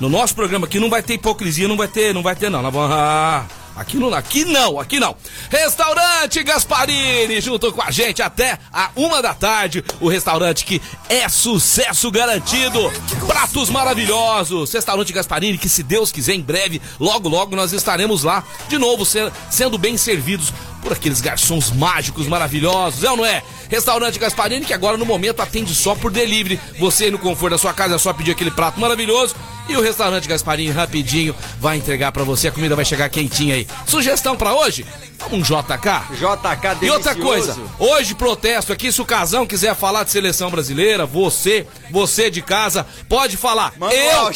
No 0.00 0.08
nosso 0.08 0.34
programa 0.34 0.66
aqui 0.66 0.80
não 0.80 0.88
vai 0.88 1.02
ter 1.02 1.14
hipocrisia, 1.14 1.68
não 1.68 1.76
vai 1.76 1.88
ter, 1.88 2.14
não 2.14 2.22
vai 2.22 2.34
ter 2.34 2.48
não. 2.48 2.62
Nós 2.62 2.72
vamos... 2.72 2.90
Ah. 2.90 3.44
Aqui 3.74 3.96
não, 3.96 4.14
aqui 4.14 4.44
não, 4.44 4.78
aqui 4.78 5.00
não. 5.00 5.16
Restaurante 5.50 6.42
Gasparini, 6.42 7.40
junto 7.40 7.72
com 7.72 7.82
a 7.82 7.90
gente 7.90 8.22
até 8.22 8.58
a 8.72 8.90
uma 8.94 9.22
da 9.22 9.32
tarde. 9.32 9.82
O 10.00 10.08
restaurante 10.08 10.64
que 10.64 10.80
é 11.08 11.28
sucesso 11.28 12.10
garantido. 12.10 12.92
Pratos 13.26 13.70
maravilhosos. 13.70 14.72
Restaurante 14.72 15.12
Gasparini, 15.12 15.56
que 15.56 15.68
se 15.68 15.82
Deus 15.82 16.12
quiser, 16.12 16.34
em 16.34 16.42
breve, 16.42 16.82
logo, 17.00 17.28
logo 17.28 17.56
nós 17.56 17.72
estaremos 17.72 18.22
lá 18.22 18.44
de 18.68 18.76
novo, 18.76 19.04
sendo 19.50 19.78
bem 19.78 19.96
servidos 19.96 20.52
por 20.82 20.92
aqueles 20.92 21.20
garçons 21.20 21.70
mágicos 21.70 22.26
maravilhosos, 22.26 23.04
é 23.04 23.10
ou 23.10 23.16
não 23.16 23.24
é? 23.24 23.42
Restaurante 23.70 24.18
Gasparini, 24.18 24.66
que 24.66 24.74
agora 24.74 24.98
no 24.98 25.06
momento 25.06 25.40
atende 25.40 25.74
só 25.74 25.94
por 25.94 26.10
delivery. 26.10 26.60
Você 26.78 27.10
no 27.10 27.18
conforto 27.18 27.52
da 27.52 27.58
sua 27.58 27.72
casa 27.72 27.94
é 27.94 27.98
só 27.98 28.12
pedir 28.12 28.32
aquele 28.32 28.50
prato 28.50 28.78
maravilhoso 28.78 29.34
e 29.68 29.76
o 29.76 29.80
restaurante 29.80 30.28
Gasparini 30.28 30.70
rapidinho 30.70 31.34
vai 31.60 31.76
entregar 31.76 32.12
para 32.12 32.24
você, 32.24 32.48
a 32.48 32.52
comida 32.52 32.74
vai 32.74 32.84
chegar 32.84 33.08
quentinha 33.08 33.54
aí. 33.54 33.66
Sugestão 33.86 34.36
para 34.36 34.54
hoje? 34.54 34.84
Um 35.30 35.40
JK? 35.40 36.16
JK 36.18 36.74
delicioso. 36.80 36.84
E 36.84 36.90
outra 36.90 37.14
coisa, 37.14 37.56
hoje 37.78 38.14
protesto 38.14 38.72
aqui, 38.72 38.90
se 38.90 39.00
o 39.00 39.04
Casão 39.04 39.46
quiser 39.46 39.74
falar 39.74 40.04
de 40.04 40.10
seleção 40.10 40.50
brasileira, 40.50 41.06
você, 41.06 41.66
você 41.90 42.28
de 42.28 42.42
casa, 42.42 42.84
pode 43.08 43.36
falar. 43.36 43.72
Manda 43.78 43.94
eu, 43.94 44.30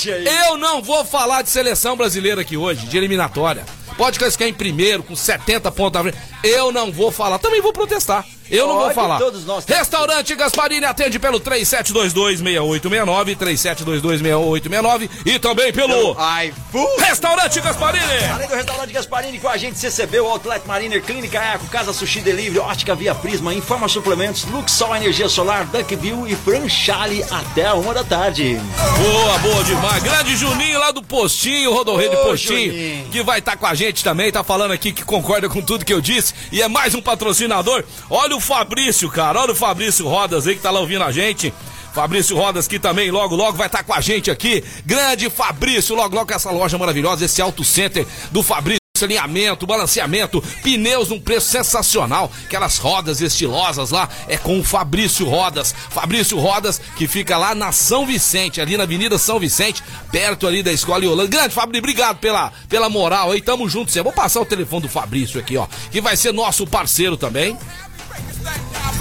eu 0.49 0.57
não 0.57 0.81
vou 0.81 1.05
falar 1.05 1.43
de 1.43 1.51
seleção 1.51 1.97
brasileira 1.97 2.41
aqui 2.41 2.57
hoje, 2.57 2.87
de 2.87 2.97
eliminatória. 2.97 3.65
Pode 3.97 4.19
classificar 4.19 4.49
em 4.49 4.55
primeiro, 4.55 5.03
com 5.03 5.17
70 5.17 5.71
pontos 5.73 6.03
na 6.03 6.11
frente. 6.11 6.23
Eu 6.45 6.71
não 6.71 6.93
vou 6.93 7.11
falar. 7.11 7.39
Também 7.39 7.63
vou 7.63 7.73
protestar. 7.73 8.27
Eu 8.51 8.69
não 8.69 8.79
vou 8.79 8.91
falar. 8.93 9.19
todos 9.19 9.45
nós 9.45 9.65
temos. 9.65 9.81
Restaurante 9.81 10.35
Gasparini 10.35 10.85
atende 10.87 11.19
pelo 11.19 11.41
37226869, 11.41 13.37
37226869 13.37 15.09
e 15.25 15.39
também 15.39 15.73
pelo 15.73 16.13
iFood. 16.13 17.03
Restaurante 17.03 17.61
Gasparini. 17.61 18.25
Além 18.33 18.49
do 18.49 18.55
restaurante 18.55 18.93
Gasparini 18.93 19.39
com 19.39 19.49
a 19.49 19.57
gente 19.57 19.79
CCB, 19.79 20.21
o 20.21 20.27
Outlet 20.27 20.67
Mariner, 20.67 21.03
Clínica 21.03 21.39
Eco, 21.43 21.67
Casa 21.67 21.93
Sushi 21.93 22.21
Delivery, 22.21 22.59
Ótica 22.59 22.95
Via 22.95 23.15
Prisma, 23.15 23.53
Informa 23.55 23.89
Suplementos, 23.89 24.45
Luxol 24.45 24.95
Energia 24.97 25.29
Solar, 25.29 25.67
Duckville 25.67 26.33
e 26.33 26.37
Franchale 26.37 27.25
até 27.31 27.67
a 27.67 27.75
uma 27.75 27.93
da 27.95 28.05
tarde. 28.05 28.59
Boa, 28.99 29.39
boa 29.39 29.65
demais. 29.65 30.03
Grande 30.03 30.37
Juninho 30.37 30.79
lá 30.79 30.91
do 30.91 31.03
Postinho, 31.03 31.73
Rodorreio 31.73 32.13
Ô, 32.13 32.25
Postinho, 32.27 32.73
Juninho. 32.73 33.09
que 33.11 33.23
vai 33.23 33.39
estar 33.41 33.57
com 33.57 33.67
a 33.67 33.75
gente 33.75 34.05
também, 34.05 34.31
tá 34.31 34.45
falando 34.45 34.71
aqui 34.73 34.93
que 34.93 35.05
concorda 35.05 35.49
com 35.49 35.61
tudo 35.63 35.85
que 35.85 35.93
eu 35.93 36.01
disse 36.01 36.35
e 36.53 36.63
é 36.63 36.69
mais 36.69 36.95
um 36.95 37.03
patrocinador. 37.03 37.85
Olha 38.09 38.36
o 38.37 38.41
Fabrício, 38.41 39.11
cara, 39.11 39.41
olha 39.41 39.53
o 39.53 39.57
Fabrício 39.57 40.07
Rodas 40.07 40.47
aí 40.47 40.55
que 40.55 40.63
tá 40.63 40.71
lá 40.71 40.81
ouvindo 40.81 41.03
a 41.03 41.11
gente. 41.11 41.53
Fabrício 41.95 42.37
Rodas 42.37 42.69
que 42.69 42.79
também 42.79 43.11
logo 43.11 43.35
logo 43.35 43.57
vai 43.57 43.69
estar 43.69 43.83
com 43.83 43.95
a 43.95 44.01
gente 44.03 44.31
aqui. 44.31 44.63
Grande 44.85 45.31
Fabrício, 45.31 45.97
logo 45.97 46.15
logo 46.15 46.27
com 46.27 46.35
essa 46.35 46.51
loja 46.51 46.77
maravilhosa, 46.77 47.25
esse 47.25 47.41
Auto 47.41 47.65
Center 47.65 48.07
do 48.31 48.43
Fabrício. 48.43 48.81
Alinhamento, 49.05 49.67
balanceamento, 49.67 50.43
pneus 50.63 51.11
num 51.11 51.21
preço 51.21 51.49
sensacional. 51.51 52.33
Aquelas 52.47 52.79
rodas 52.79 53.21
estilosas 53.21 53.91
lá 53.91 54.09
é 54.27 54.39
com 54.39 54.59
o 54.59 54.65
Fabrício 54.65 55.29
Rodas. 55.29 55.75
Fabrício 55.91 56.39
Rodas 56.39 56.81
que 56.97 57.07
fica 57.07 57.37
lá 57.37 57.55
na 57.55 57.73
São 57.73 58.07
Vicente, 58.07 58.59
ali 58.59 58.75
na 58.75 58.85
Avenida 58.85 59.19
São 59.19 59.39
Vicente, 59.39 59.83
perto 60.11 60.47
ali 60.47 60.63
da 60.63 60.73
Escola 60.73 61.05
Iolanda. 61.05 61.29
Grande 61.29 61.55
Fabrício, 61.55 61.83
obrigado 61.83 62.17
pela, 62.21 62.51
pela 62.71 62.89
moral 62.89 63.33
aí. 63.33 63.43
Tamo 63.43 63.69
junto, 63.69 63.91
você. 63.91 64.03
Vou 64.03 64.15
passar 64.15 64.41
o 64.41 64.47
telefone 64.47 64.83
do 64.83 64.89
Fabrício 64.89 65.39
aqui, 65.39 65.59
ó, 65.59 65.67
que 65.91 66.01
vai 66.01 66.17
ser 66.17 66.33
nosso 66.33 66.67
parceiro 66.67 67.19
também. 67.19 67.55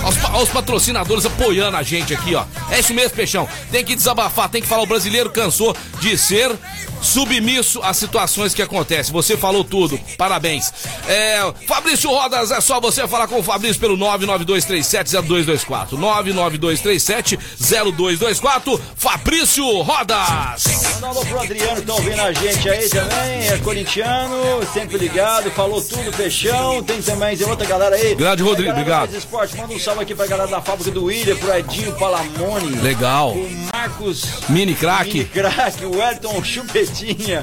Os, 0.07 0.17
pa- 0.17 0.37
os 0.37 0.49
patrocinadores 0.49 1.25
apoiando 1.25 1.77
a 1.77 1.83
gente 1.83 2.13
aqui, 2.13 2.35
ó. 2.35 2.45
É 2.69 2.79
isso 2.79 2.93
mesmo, 2.93 3.15
Peixão. 3.15 3.47
Tem 3.71 3.83
que 3.83 3.95
desabafar, 3.95 4.49
tem 4.49 4.61
que 4.61 4.67
falar. 4.67 4.83
O 4.83 4.87
brasileiro 4.87 5.29
cansou 5.29 5.75
de 5.99 6.17
ser 6.17 6.51
submisso 7.01 7.81
às 7.83 7.97
situações 7.97 8.53
que 8.53 8.61
acontecem. 8.61 9.11
Você 9.13 9.35
falou 9.37 9.63
tudo. 9.63 9.97
Parabéns. 10.17 10.71
É, 11.07 11.39
Fabrício 11.67 12.09
Rodas, 12.09 12.51
é 12.51 12.59
só 12.61 12.79
você 12.79 13.05
falar 13.07 13.27
com 13.27 13.39
o 13.39 13.43
Fabrício 13.43 13.79
pelo 13.79 13.95
992370224. 13.97 15.89
992370224. 15.91 18.79
Fabrício 18.95 19.81
Rodas. 19.81 20.63
Mandar 20.95 21.07
um 21.07 21.11
alô 21.11 21.25
pro 21.25 21.41
Adriano 21.41 21.81
que 21.81 21.87
tá 21.87 21.93
ouvindo 21.93 22.21
a 22.21 22.33
gente 22.33 22.69
aí 22.69 22.89
também, 22.89 23.47
é 23.47 23.57
corintiano, 23.59 24.35
sempre 24.73 24.97
ligado, 24.97 25.51
falou 25.51 25.81
tudo, 25.81 26.11
Peixão, 26.15 26.83
tem 26.83 27.01
também, 27.01 27.37
tem 27.37 27.47
outra 27.47 27.65
galera 27.65 27.95
aí. 27.95 28.15
Grande 28.15 28.43
Rodrigo, 28.43 28.71
obrigado. 28.71 29.15
Esporte, 29.15 29.55
manda 29.57 29.73
um 29.73 29.79
salve 29.79 30.03
aqui 30.03 30.15
pra 30.15 30.27
galera 30.27 30.49
da 30.49 30.61
fábrica 30.61 30.91
do 30.91 31.05
William, 31.05 31.35
pro 31.35 31.53
Edinho 31.53 31.91
Palamone. 31.93 32.75
Legal. 32.81 33.33
O 33.33 33.49
Marcos 33.73 34.25
Mini 34.49 34.73
craque. 34.73 35.13
Mini 35.13 35.25
craque, 35.25 35.85
o 35.85 36.01
Elton 36.01 36.43
Chupetinha, 36.95 37.41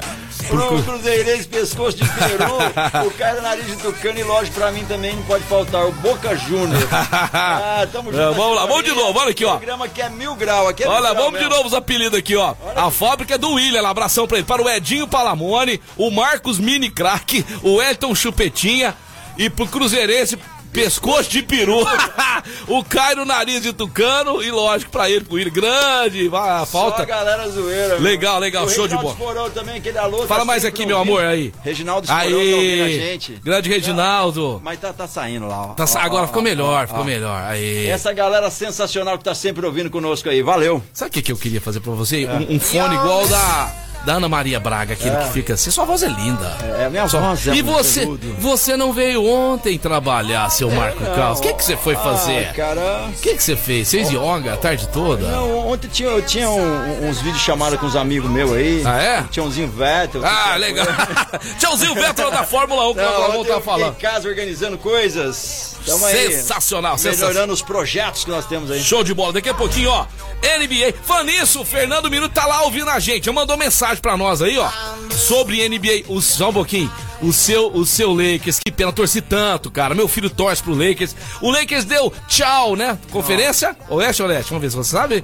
o 0.51 0.83
Cruzeirense 0.83 1.47
Pescoço 1.47 1.97
de 1.97 2.09
Peru, 2.09 2.57
o 3.07 3.11
cara 3.11 3.41
Nariz 3.41 3.67
de 3.67 3.75
Tucano 3.77 4.19
e 4.19 4.23
lógico 4.23 4.55
pra 4.55 4.71
mim 4.71 4.83
também 4.85 5.15
não 5.15 5.23
pode 5.23 5.43
faltar, 5.43 5.85
o 5.85 5.91
Boca 5.93 6.35
Júnior. 6.35 6.81
Ah, 7.35 7.87
tamo 7.91 8.11
junto. 8.11 8.21
É, 8.21 8.31
vamos 8.33 8.55
lá, 8.55 8.63
aqui, 8.63 8.71
vamos 8.71 8.83
de 8.85 8.91
novo, 8.91 9.19
olha 9.19 9.31
aqui, 9.31 9.45
ó. 9.45 9.53
O 9.53 9.57
programa 9.57 9.85
aqui 9.85 10.01
é 10.01 10.09
mil 10.09 10.35
grau, 10.35 10.67
aqui 10.67 10.83
é 10.83 10.87
Olha, 10.87 11.11
grau 11.11 11.15
vamos 11.25 11.39
de 11.39 11.45
mesmo. 11.45 11.49
novo 11.55 11.67
os 11.67 11.73
apelidos 11.73 12.17
aqui, 12.17 12.35
ó. 12.35 12.55
A 12.75 12.89
fábrica 12.91 13.35
é 13.35 13.37
do 13.37 13.53
William, 13.53 13.87
abração 13.87 14.27
pra 14.27 14.37
ele. 14.37 14.45
Para 14.45 14.61
o 14.61 14.69
Edinho 14.69 15.07
Palamone, 15.07 15.81
o 15.97 16.09
Marcos 16.11 16.59
Mini 16.59 16.89
Crack, 16.89 17.45
o 17.61 17.81
Elton 17.81 18.13
Chupetinha 18.15 18.95
e 19.37 19.49
pro 19.49 19.67
Cruzeirense 19.67 20.37
Pescoço 20.73 21.29
de 21.29 21.43
Peru. 21.43 21.85
o 22.67 22.83
Cairo 22.83 23.23
Nariz 23.25 23.61
de 23.61 23.71
Tucano 23.71 24.41
e 24.41 24.49
lógico 24.49 24.91
pra 24.91 25.09
ele, 25.09 25.23
pro 25.23 25.35
William. 25.35 25.53
Grande, 25.53 26.27
vai, 26.27 26.57
Só 26.57 26.63
a 26.63 26.65
falta. 26.65 27.05
galera 27.05 27.47
zoeira. 27.47 27.99
Legal, 27.99 28.39
legal, 28.39 28.65
O 28.65 28.69
show 28.69 28.87
de 28.87 28.95
bola. 28.95 29.11
Esporão 29.11 29.49
também, 29.51 29.77
aquele 29.77 29.97
alô. 29.99 30.25
Fala 30.25 30.39
tá 30.39 30.45
mais 30.45 30.65
aqui, 30.65 30.85
meu 30.85 30.97
amor, 30.97 31.23
aí. 31.23 31.53
Reginaldo 31.61 32.05
Esporão 32.05 32.21
tá 32.23 32.27
a 32.27 32.31
Aí, 32.31 32.99
gente. 32.99 33.33
grande 33.43 33.69
Reginaldo. 33.69 34.59
Mas 34.63 34.79
tá, 34.79 34.91
tá 34.91 35.07
saindo 35.07 35.47
lá, 35.47 35.67
ó. 35.67 35.73
Tá 35.73 35.85
Ó, 35.85 35.97
agora 35.99 36.23
ó, 36.23 36.27
ficou 36.27 36.41
melhor, 36.41 36.87
ficou 36.87 37.03
melhor. 37.03 37.43
Aí. 37.43 37.87
Essa 37.87 38.11
galera 38.11 38.49
sensacional 38.49 39.17
que 39.17 39.23
tá 39.23 39.35
sempre 39.35 39.65
ouvindo 39.65 39.89
conosco 39.91 40.27
aí. 40.27 40.41
Valeu. 40.41 40.81
Sabe 40.91 41.09
o 41.09 41.13
que, 41.13 41.21
que 41.21 41.31
eu 41.31 41.37
queria 41.37 41.61
fazer 41.61 41.79
pra 41.81 41.93
você? 41.93 42.25
Um, 42.25 42.55
um 42.55 42.59
fone 42.59 42.95
igual 42.95 43.27
da, 43.27 43.73
da 44.05 44.13
Ana 44.15 44.27
Maria 44.27 44.59
Braga, 44.59 44.93
aquele 44.93 45.15
que 45.15 45.29
fica 45.31 45.53
assim. 45.53 45.71
Sua 45.71 45.85
voz 45.85 46.03
é 46.03 46.07
linda. 46.07 46.57
É, 46.79 46.85
a 46.85 46.89
minha 46.89 47.05
voz 47.05 47.47
é 47.47 47.55
E 47.55 47.61
você, 47.61 48.01
peludo. 48.01 48.35
você 48.39 48.75
não 48.77 48.91
veio 48.91 49.25
ontem 49.25 49.77
trabalhar, 49.77 50.49
seu 50.49 50.69
Marco 50.69 51.01
não. 51.03 51.15
Carlos? 51.15 51.39
O 51.39 51.41
que, 51.41 51.53
que 51.53 51.63
você 51.63 51.77
foi 51.77 51.95
fazer? 51.95 52.49
Ah, 52.49 52.53
cara. 52.53 53.05
O 53.09 53.21
que, 53.21 53.35
que 53.35 53.43
você 53.43 53.55
fez? 53.55 53.89
Fez 53.89 54.09
yoga 54.09 54.53
a 54.53 54.57
tarde 54.57 54.87
toda? 54.89 55.25
Não, 55.27 55.67
ontem 55.69 55.87
tinha, 55.87 56.09
eu 56.09 56.21
tinha 56.21 56.49
um- 56.49 57.07
uns 57.09 57.21
vídeos 57.21 57.41
chamados 57.41 57.79
com 57.79 57.85
uns 57.85 57.95
amigos 57.95 58.29
meus 58.29 58.51
aí. 58.51 58.81
Ah, 58.85 59.01
é? 59.01 59.23
Tchãozinho 59.31 59.69
Vettel. 59.71 60.21
Ah, 60.25 60.55
legal. 60.57 60.85
Tchauzinho 61.59 61.93
Vettel 61.95 62.29
da 62.31 62.43
Fórmula 62.43 62.89
1 62.89 62.93
que 62.95 63.01
nós 63.01 63.11
Não, 63.13 63.21
vamos 63.21 63.35
eu 63.35 63.41
estar 63.43 63.61
falando. 63.61 63.91
em 63.97 64.01
casa 64.01 64.27
organizando 64.27 64.77
coisas. 64.77 65.77
Tamo 65.85 66.05
aí. 66.05 66.31
Sensacional, 66.31 66.97
sensacional. 66.97 67.29
Melhorando 67.29 67.53
os 67.53 67.61
projetos 67.61 68.23
que 68.23 68.29
nós 68.31 68.45
temos 68.45 68.71
aí. 68.71 68.81
Show 68.81 69.03
de 69.03 69.13
bola. 69.13 69.33
Daqui 69.33 69.49
a 69.49 69.53
pouquinho, 69.53 69.89
ó. 69.89 70.05
NBA. 70.41 70.93
Falando 71.03 71.27
nisso, 71.27 71.61
o 71.61 71.65
Fernando 71.65 72.09
Minuto 72.09 72.31
tá 72.33 72.45
lá 72.45 72.63
ouvindo 72.63 72.89
a 72.89 72.99
gente. 72.99 73.29
Mandou 73.31 73.57
mensagem 73.57 73.92
pra 73.99 74.17
nós 74.17 74.41
aí, 74.41 74.57
ó. 74.57 74.69
Sobre 75.11 75.67
NBA. 75.67 76.05
O, 76.07 76.21
só 76.21 76.49
um 76.49 76.53
pouquinho. 76.53 76.91
O 77.21 77.31
seu, 77.31 77.67
o 77.73 77.85
seu 77.85 78.13
Lakers, 78.13 78.59
que 78.59 78.71
pena, 78.71 78.91
torci 78.91 79.21
tanto, 79.21 79.71
cara. 79.71 79.95
Meu 79.95 80.07
filho 80.07 80.29
torce 80.29 80.61
pro 80.61 80.73
Lakers. 80.73 81.15
O 81.41 81.51
Lakers 81.51 81.85
deu 81.85 82.11
tchau, 82.27 82.75
né? 82.75 82.97
Conferência? 83.11 83.75
Oeste 83.89 84.21
ou 84.21 84.27
leste? 84.27 84.49
Vamos 84.49 84.61
ver 84.61 84.69
se 84.69 84.75
você 84.75 84.91
sabe. 84.91 85.23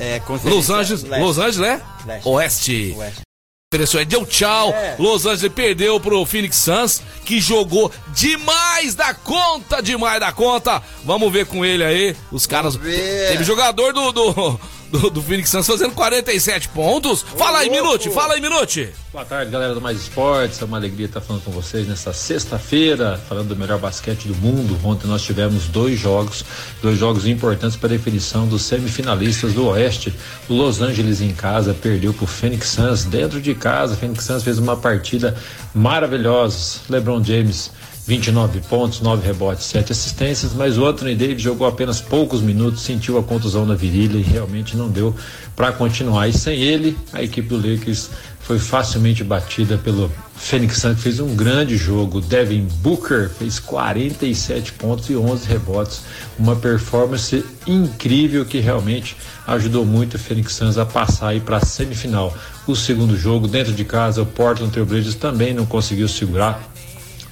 É, 0.00 0.20
Los 0.44 0.70
Angeles, 0.70 1.02
Leste. 1.02 1.24
Los 1.24 1.38
Angeles, 1.38 1.58
né? 1.58 1.80
Leste. 2.06 2.28
Oeste. 2.28 2.94
Oeste. 2.96 3.28
Ofereceu, 3.70 4.02
deu 4.06 4.24
tchau. 4.24 4.70
É. 4.70 4.96
Los 4.98 5.26
Angeles 5.26 5.52
perdeu 5.52 6.00
pro 6.00 6.24
Phoenix 6.24 6.56
Suns, 6.56 7.02
que 7.26 7.38
jogou 7.38 7.92
demais 8.14 8.94
da 8.94 9.12
conta, 9.12 9.82
demais 9.82 10.18
da 10.18 10.32
conta. 10.32 10.82
Vamos 11.04 11.30
ver 11.30 11.44
com 11.44 11.62
ele 11.62 11.84
aí. 11.84 12.16
Os 12.32 12.46
caras. 12.46 12.76
Teve 12.76 13.44
jogador 13.44 13.92
do, 13.92 14.10
do, 14.10 14.60
do, 14.90 15.10
do 15.10 15.22
Phoenix 15.22 15.50
Suns 15.50 15.66
fazendo 15.66 15.92
47 15.94 16.68
pontos. 16.68 17.22
fala 17.22 17.58
aí. 17.58 17.70
Minute, 17.70 18.10
fala 18.10 18.34
aí, 18.34 18.40
Minute. 18.40 18.90
Boa 19.12 19.24
tarde, 19.24 19.50
galera 19.50 19.74
do 19.74 19.80
Mais 19.80 19.98
Esportes. 19.98 20.60
É 20.60 20.64
uma 20.64 20.76
alegria 20.76 21.06
estar 21.06 21.20
falando 21.20 21.42
com 21.42 21.50
vocês 21.50 21.86
nessa 21.86 22.12
sexta-feira, 22.12 23.18
falando 23.28 23.48
do 23.48 23.56
melhor 23.56 23.78
basquete 23.78 24.28
do 24.28 24.34
mundo. 24.34 24.78
Ontem 24.84 25.06
nós 25.06 25.22
tivemos 25.22 25.66
dois 25.66 25.98
jogos, 25.98 26.44
dois 26.82 26.98
jogos 26.98 27.26
importantes 27.26 27.76
para 27.76 27.88
a 27.88 27.96
definição 27.96 28.46
dos 28.46 28.62
semifinalistas 28.62 29.52
do 29.54 29.66
Oeste. 29.66 30.12
O 30.48 30.54
Los 30.54 30.80
Angeles 30.80 31.20
em 31.20 31.32
casa 31.32 31.74
perdeu 31.74 32.12
para 32.12 32.24
o 32.24 32.26
Phoenix 32.26 32.68
Suns 32.68 33.04
dentro 33.04 33.40
de 33.40 33.54
casa. 33.54 33.94
O 33.94 33.96
Phoenix 33.96 34.24
Suns 34.24 34.42
fez 34.42 34.58
uma 34.58 34.76
partida 34.76 35.36
maravilhosa. 35.74 36.80
LeBron 36.88 37.22
James 37.22 37.70
29 38.08 38.60
pontos, 38.60 39.02
9 39.02 39.26
rebotes, 39.26 39.66
7 39.66 39.92
assistências, 39.92 40.54
mas 40.54 40.78
o 40.78 40.86
Anthony 40.86 41.14
Davis 41.14 41.42
jogou 41.42 41.66
apenas 41.66 42.00
poucos 42.00 42.40
minutos, 42.40 42.80
sentiu 42.80 43.18
a 43.18 43.22
contusão 43.22 43.66
na 43.66 43.74
virilha 43.74 44.16
e 44.16 44.22
realmente 44.22 44.78
não 44.78 44.88
deu 44.88 45.14
para 45.54 45.72
continuar. 45.72 46.26
E 46.26 46.32
sem 46.32 46.58
ele, 46.58 46.96
a 47.12 47.22
equipe 47.22 47.46
do 47.46 47.56
Lakers 47.56 48.08
foi 48.40 48.58
facilmente 48.58 49.22
batida 49.22 49.76
pelo 49.76 50.10
Phoenix 50.34 50.78
Suns, 50.78 50.96
que 50.96 51.02
fez 51.02 51.20
um 51.20 51.36
grande 51.36 51.76
jogo. 51.76 52.22
Devin 52.22 52.66
Booker 52.80 53.28
fez 53.28 53.58
47 53.58 54.72
pontos 54.72 55.10
e 55.10 55.14
11 55.14 55.46
rebotes, 55.46 56.00
uma 56.38 56.56
performance 56.56 57.44
incrível 57.66 58.46
que 58.46 58.58
realmente 58.58 59.18
ajudou 59.46 59.84
muito 59.84 60.14
o 60.14 60.18
Phoenix 60.18 60.54
Suns 60.54 60.78
a 60.78 60.86
passar 60.86 61.28
aí 61.28 61.40
para 61.40 61.58
a 61.58 61.66
semifinal. 61.66 62.34
O 62.66 62.74
segundo 62.74 63.18
jogo 63.18 63.46
dentro 63.46 63.74
de 63.74 63.84
casa, 63.84 64.22
o 64.22 64.26
Portland 64.26 64.72
Trail 64.72 64.86
Blazers 64.86 65.14
também 65.14 65.52
não 65.52 65.66
conseguiu 65.66 66.08
segurar 66.08 66.77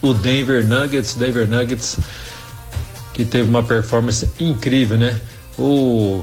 o 0.02 0.12
Denver 0.12 0.66
Nuggets, 0.66 1.14
Denver 1.14 1.48
Nuggets 1.48 1.98
que 3.12 3.24
teve 3.24 3.48
uma 3.48 3.62
performance 3.62 4.28
incrível, 4.38 4.98
né? 4.98 5.18
O 5.58 6.22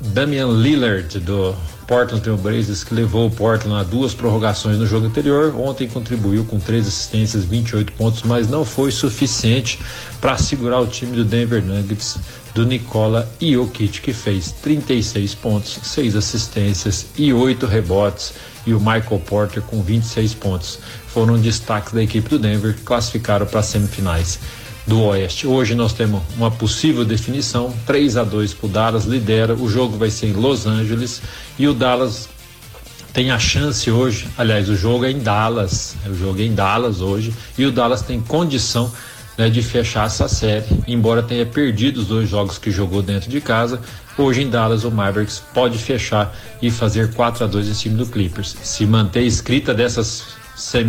Damian 0.00 0.48
Lillard 0.48 1.20
do 1.20 1.54
Portland 1.86 2.20
Trail 2.20 2.36
Blazers 2.36 2.82
que 2.82 2.92
levou 2.92 3.28
o 3.28 3.30
Portland 3.30 3.80
a 3.80 3.84
duas 3.84 4.12
prorrogações 4.12 4.76
no 4.76 4.86
jogo 4.86 5.06
anterior, 5.06 5.54
ontem 5.56 5.86
contribuiu 5.86 6.44
com 6.44 6.58
três 6.58 6.86
assistências, 6.88 7.44
28 7.44 7.92
pontos, 7.92 8.22
mas 8.24 8.48
não 8.48 8.64
foi 8.64 8.90
suficiente 8.90 9.78
para 10.20 10.36
segurar 10.36 10.80
o 10.80 10.86
time 10.86 11.14
do 11.16 11.24
Denver 11.24 11.62
Nuggets 11.62 12.18
do 12.54 12.66
Nikola 12.66 13.28
Jokic 13.40 14.00
que 14.00 14.12
fez 14.12 14.50
36 14.62 15.34
pontos, 15.36 15.78
6 15.82 16.16
assistências 16.16 17.06
e 17.16 17.32
8 17.32 17.66
rebotes 17.66 18.34
e 18.66 18.74
o 18.74 18.80
Michael 18.80 19.22
Porter 19.24 19.62
com 19.62 19.80
26 19.80 20.34
pontos. 20.34 20.80
Foram 21.16 21.38
destaques 21.38 21.94
da 21.94 22.02
equipe 22.02 22.28
do 22.28 22.38
Denver, 22.38 22.76
classificaram 22.84 23.46
para 23.46 23.60
as 23.60 23.66
semifinais 23.66 24.38
do 24.86 25.02
Oeste. 25.02 25.46
Hoje 25.46 25.74
nós 25.74 25.94
temos 25.94 26.20
uma 26.36 26.50
possível 26.50 27.06
definição, 27.06 27.72
3 27.86 28.18
a 28.18 28.22
2 28.22 28.52
para 28.52 28.68
Dallas, 28.68 29.06
lidera. 29.06 29.54
O 29.54 29.66
jogo 29.66 29.96
vai 29.96 30.10
ser 30.10 30.26
em 30.26 30.32
Los 30.34 30.66
Angeles 30.66 31.22
e 31.58 31.66
o 31.66 31.72
Dallas 31.72 32.28
tem 33.14 33.30
a 33.30 33.38
chance 33.38 33.90
hoje, 33.90 34.28
aliás, 34.36 34.68
o 34.68 34.76
jogo 34.76 35.06
é 35.06 35.10
em 35.10 35.18
Dallas, 35.18 35.96
o 36.06 36.14
jogo 36.14 36.38
é 36.38 36.44
em 36.44 36.54
Dallas 36.54 37.00
hoje, 37.00 37.32
e 37.56 37.64
o 37.64 37.72
Dallas 37.72 38.02
tem 38.02 38.20
condição 38.20 38.92
né, 39.38 39.48
de 39.48 39.62
fechar 39.62 40.08
essa 40.08 40.28
série. 40.28 40.66
Embora 40.86 41.22
tenha 41.22 41.46
perdido 41.46 42.00
os 42.00 42.08
dois 42.08 42.28
jogos 42.28 42.58
que 42.58 42.70
jogou 42.70 43.00
dentro 43.00 43.30
de 43.30 43.40
casa, 43.40 43.80
hoje 44.18 44.42
em 44.42 44.50
Dallas 44.50 44.84
o 44.84 44.90
Mavericks 44.90 45.42
pode 45.54 45.78
fechar 45.78 46.36
e 46.60 46.70
fazer 46.70 47.14
4 47.14 47.44
a 47.44 47.46
2 47.46 47.68
em 47.68 47.74
cima 47.74 47.96
do 47.96 48.04
Clippers. 48.04 48.54
Se 48.62 48.84
manter 48.84 49.22
escrita 49.22 49.72
dessas 49.72 50.36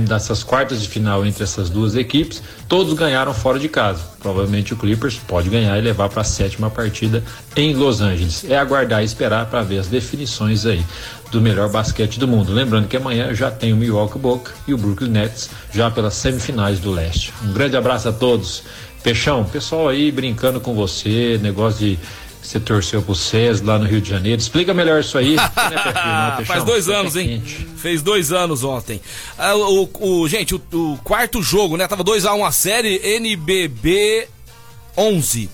dessas 0.05 0.43
quartas 0.43 0.81
de 0.81 0.87
final 0.87 1.25
entre 1.25 1.43
essas 1.43 1.69
duas 1.69 1.95
equipes, 1.95 2.41
todos 2.67 2.93
ganharam 2.93 3.33
fora 3.33 3.59
de 3.59 3.67
casa. 3.67 4.01
Provavelmente 4.19 4.73
o 4.73 4.77
Clippers 4.77 5.19
pode 5.27 5.49
ganhar 5.49 5.77
e 5.77 5.81
levar 5.81 6.09
para 6.09 6.21
a 6.21 6.25
sétima 6.25 6.69
partida 6.69 7.23
em 7.55 7.73
Los 7.73 7.99
Angeles. 7.99 8.45
É 8.49 8.57
aguardar 8.57 9.01
e 9.01 9.05
esperar 9.05 9.45
para 9.47 9.63
ver 9.63 9.79
as 9.79 9.87
definições 9.87 10.65
aí 10.65 10.83
do 11.31 11.41
melhor 11.41 11.69
basquete 11.69 12.19
do 12.19 12.27
mundo. 12.27 12.53
Lembrando 12.53 12.87
que 12.87 12.95
amanhã 12.95 13.33
já 13.33 13.51
tem 13.51 13.73
o 13.73 13.77
Milwaukee 13.77 14.17
Bucks 14.17 14.53
e 14.67 14.73
o 14.73 14.77
Brooklyn 14.77 15.09
Nets 15.09 15.49
já 15.73 15.91
pelas 15.91 16.13
semifinais 16.13 16.79
do 16.79 16.91
leste. 16.91 17.33
Um 17.43 17.51
grande 17.51 17.75
abraço 17.75 18.07
a 18.07 18.13
todos. 18.13 18.63
Peixão, 19.03 19.43
pessoal 19.43 19.89
aí 19.89 20.11
brincando 20.11 20.59
com 20.59 20.73
você, 20.73 21.39
negócio 21.41 21.79
de 21.79 21.99
você 22.47 22.61
torceu 22.61 23.01
pro 23.01 23.13
SES 23.13 23.61
lá 23.61 23.77
no 23.77 23.85
Rio 23.85 23.99
de 23.99 24.09
Janeiro. 24.09 24.39
Explica 24.39 24.73
melhor 24.73 25.01
isso 25.01 25.17
aí. 25.17 25.35
né, 25.35 26.45
Faz 26.45 26.63
dois 26.63 26.87
anos, 26.87 27.17
hein? 27.17 27.43
Fez 27.75 28.01
dois 28.01 28.31
anos 28.31 28.63
ontem. 28.63 29.01
Ah, 29.37 29.53
o, 29.53 29.89
o, 29.99 30.27
gente, 30.29 30.55
o, 30.55 30.61
o, 30.71 30.97
quarto 31.03 31.43
jogo, 31.43 31.75
né? 31.75 31.85
Tava 31.87 32.05
2x1 32.05 32.37
um 32.37 32.45
a 32.45 32.51
série 32.53 33.01
NBB 33.17 34.29
11. 34.95 35.49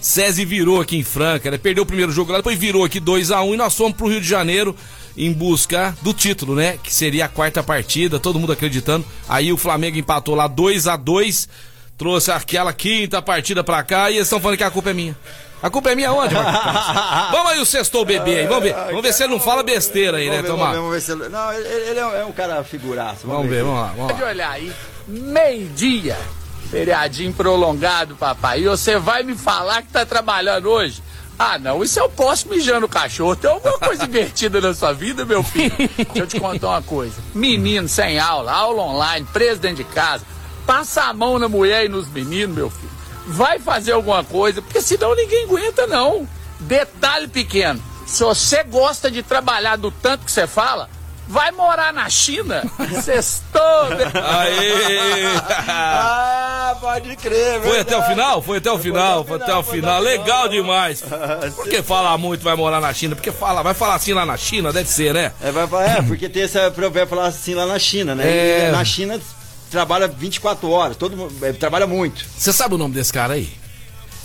SESI 0.00 0.44
virou 0.46 0.80
aqui 0.80 0.96
em 0.96 1.04
Franca, 1.04 1.50
né? 1.50 1.58
Perdeu 1.58 1.82
o 1.82 1.86
primeiro 1.86 2.12
jogo 2.12 2.32
lá, 2.32 2.38
depois 2.38 2.58
virou 2.58 2.82
aqui 2.82 2.98
2x1 2.98 3.46
um, 3.46 3.54
e 3.54 3.56
nós 3.58 3.74
fomos 3.74 3.96
pro 3.96 4.08
Rio 4.08 4.20
de 4.20 4.28
Janeiro 4.28 4.74
em 5.18 5.30
busca 5.30 5.94
do 6.00 6.14
título, 6.14 6.54
né? 6.54 6.78
Que 6.82 6.94
seria 6.94 7.26
a 7.26 7.28
quarta 7.28 7.62
partida, 7.62 8.18
todo 8.18 8.38
mundo 8.38 8.52
acreditando. 8.52 9.04
Aí 9.28 9.52
o 9.52 9.58
Flamengo 9.58 9.98
empatou 9.98 10.34
lá 10.34 10.46
2 10.46 10.86
a 10.86 10.96
2 10.96 11.48
trouxe 11.98 12.30
aquela 12.30 12.72
quinta 12.72 13.20
partida 13.20 13.64
pra 13.64 13.82
cá 13.82 14.08
e 14.08 14.14
eles 14.14 14.28
estão 14.28 14.40
falando 14.40 14.56
que 14.56 14.62
a 14.62 14.70
culpa 14.70 14.90
é 14.90 14.94
minha. 14.94 15.16
A 15.60 15.68
culpa 15.68 15.90
é 15.90 15.94
minha 15.94 16.12
onde, 16.12 16.34
Vamos 17.32 17.52
aí 17.52 17.58
o 17.58 17.66
sextou 17.66 18.04
bebê 18.04 18.40
aí, 18.40 18.46
vamos 18.46 18.62
ver. 18.62 18.74
Vamos 18.74 19.02
ver 19.02 19.12
se 19.12 19.24
ele 19.24 19.32
não 19.32 19.40
fala 19.40 19.62
besteira 19.62 20.18
aí, 20.18 20.30
né, 20.30 20.42
Tomar? 20.42 20.74
Vamos 20.74 20.92
ver 20.92 21.00
se 21.00 21.12
ele... 21.12 21.28
Não, 21.28 21.52
ele, 21.52 21.68
ele 21.68 21.98
é 21.98 22.24
um 22.24 22.32
cara 22.32 22.62
figuraço. 22.62 23.26
Vamos, 23.26 23.36
vamos 23.36 23.50
ver, 23.50 23.64
vamos 23.64 23.80
lá. 23.80 23.92
Vamos 23.96 24.12
Pode 24.12 24.22
olhar 24.22 24.50
aí, 24.52 24.72
meio-dia, 25.08 26.16
feriadinho 26.70 27.32
prolongado, 27.32 28.14
papai. 28.14 28.60
E 28.60 28.68
você 28.68 28.98
vai 28.98 29.24
me 29.24 29.34
falar 29.34 29.82
que 29.82 29.88
tá 29.88 30.06
trabalhando 30.06 30.70
hoje? 30.70 31.02
Ah, 31.36 31.58
não, 31.58 31.82
isso 31.82 31.98
eu 31.98 32.08
posso 32.08 32.48
mijar 32.48 32.80
no 32.80 32.88
cachorro. 32.88 33.34
Tem 33.34 33.50
alguma 33.50 33.78
coisa 33.78 34.02
divertida 34.06 34.60
na 34.60 34.74
sua 34.74 34.92
vida, 34.92 35.24
meu 35.24 35.42
filho? 35.42 35.74
Deixa 35.76 36.18
eu 36.18 36.26
te 36.26 36.38
contar 36.38 36.68
uma 36.68 36.82
coisa. 36.82 37.16
Menino 37.34 37.88
sem 37.88 38.18
aula, 38.18 38.52
aula 38.52 38.82
online, 38.82 39.26
preso 39.32 39.60
dentro 39.60 39.84
de 39.84 39.90
casa. 39.90 40.24
Passa 40.64 41.04
a 41.04 41.12
mão 41.12 41.38
na 41.38 41.48
mulher 41.48 41.84
e 41.84 41.88
nos 41.88 42.08
meninos, 42.08 42.56
meu 42.56 42.70
filho 42.70 42.97
vai 43.28 43.58
fazer 43.58 43.92
alguma 43.92 44.24
coisa, 44.24 44.62
porque 44.62 44.80
senão 44.80 45.14
ninguém 45.14 45.44
aguenta, 45.44 45.86
não. 45.86 46.26
Detalhe 46.60 47.28
pequeno: 47.28 47.80
se 48.06 48.24
você 48.24 48.64
gosta 48.64 49.10
de 49.10 49.22
trabalhar 49.22 49.76
do 49.76 49.90
tanto 49.90 50.24
que 50.24 50.32
você 50.32 50.46
fala, 50.46 50.88
vai 51.28 51.52
morar 51.52 51.92
na 51.92 52.08
China. 52.08 52.64
Sextou. 53.02 53.90
Né? 53.90 54.10
Aê! 54.14 55.26
ah, 55.68 56.76
pode 56.80 57.14
crer, 57.16 57.60
Foi 57.60 57.80
até 57.80 57.96
o 57.96 58.02
final? 58.02 58.42
Foi 58.42 58.58
até 58.58 58.72
o 58.72 58.78
final, 58.78 59.24
foi 59.24 59.36
até 59.36 59.54
o 59.54 59.62
final. 59.62 60.00
Legal 60.00 60.48
demais. 60.48 61.02
Por 61.54 61.68
que 61.68 61.82
falar 61.82 62.16
muito 62.16 62.42
vai 62.42 62.56
morar 62.56 62.80
na 62.80 62.92
China? 62.94 63.14
Porque 63.14 63.30
fala, 63.30 63.62
vai 63.62 63.74
falar 63.74 63.96
assim 63.96 64.14
lá 64.14 64.24
na 64.24 64.36
China, 64.36 64.72
deve 64.72 64.88
ser, 64.88 65.12
né? 65.12 65.32
É, 65.42 65.52
vai, 65.52 65.98
é 65.98 66.02
porque 66.02 66.28
tem 66.28 66.42
esse 66.42 66.58
provérbio 66.70 67.14
falar 67.14 67.26
assim 67.26 67.54
lá 67.54 67.66
na 67.66 67.78
China, 67.78 68.14
né? 68.14 68.24
É... 68.26 68.72
Na 68.72 68.84
China 68.84 69.20
trabalha 69.70 70.08
24 70.08 70.70
horas, 70.70 70.96
todo 70.96 71.30
é, 71.42 71.52
trabalha 71.52 71.86
muito. 71.86 72.24
Você 72.36 72.52
sabe 72.52 72.74
o 72.74 72.78
nome 72.78 72.94
desse 72.94 73.12
cara 73.12 73.34
aí? 73.34 73.57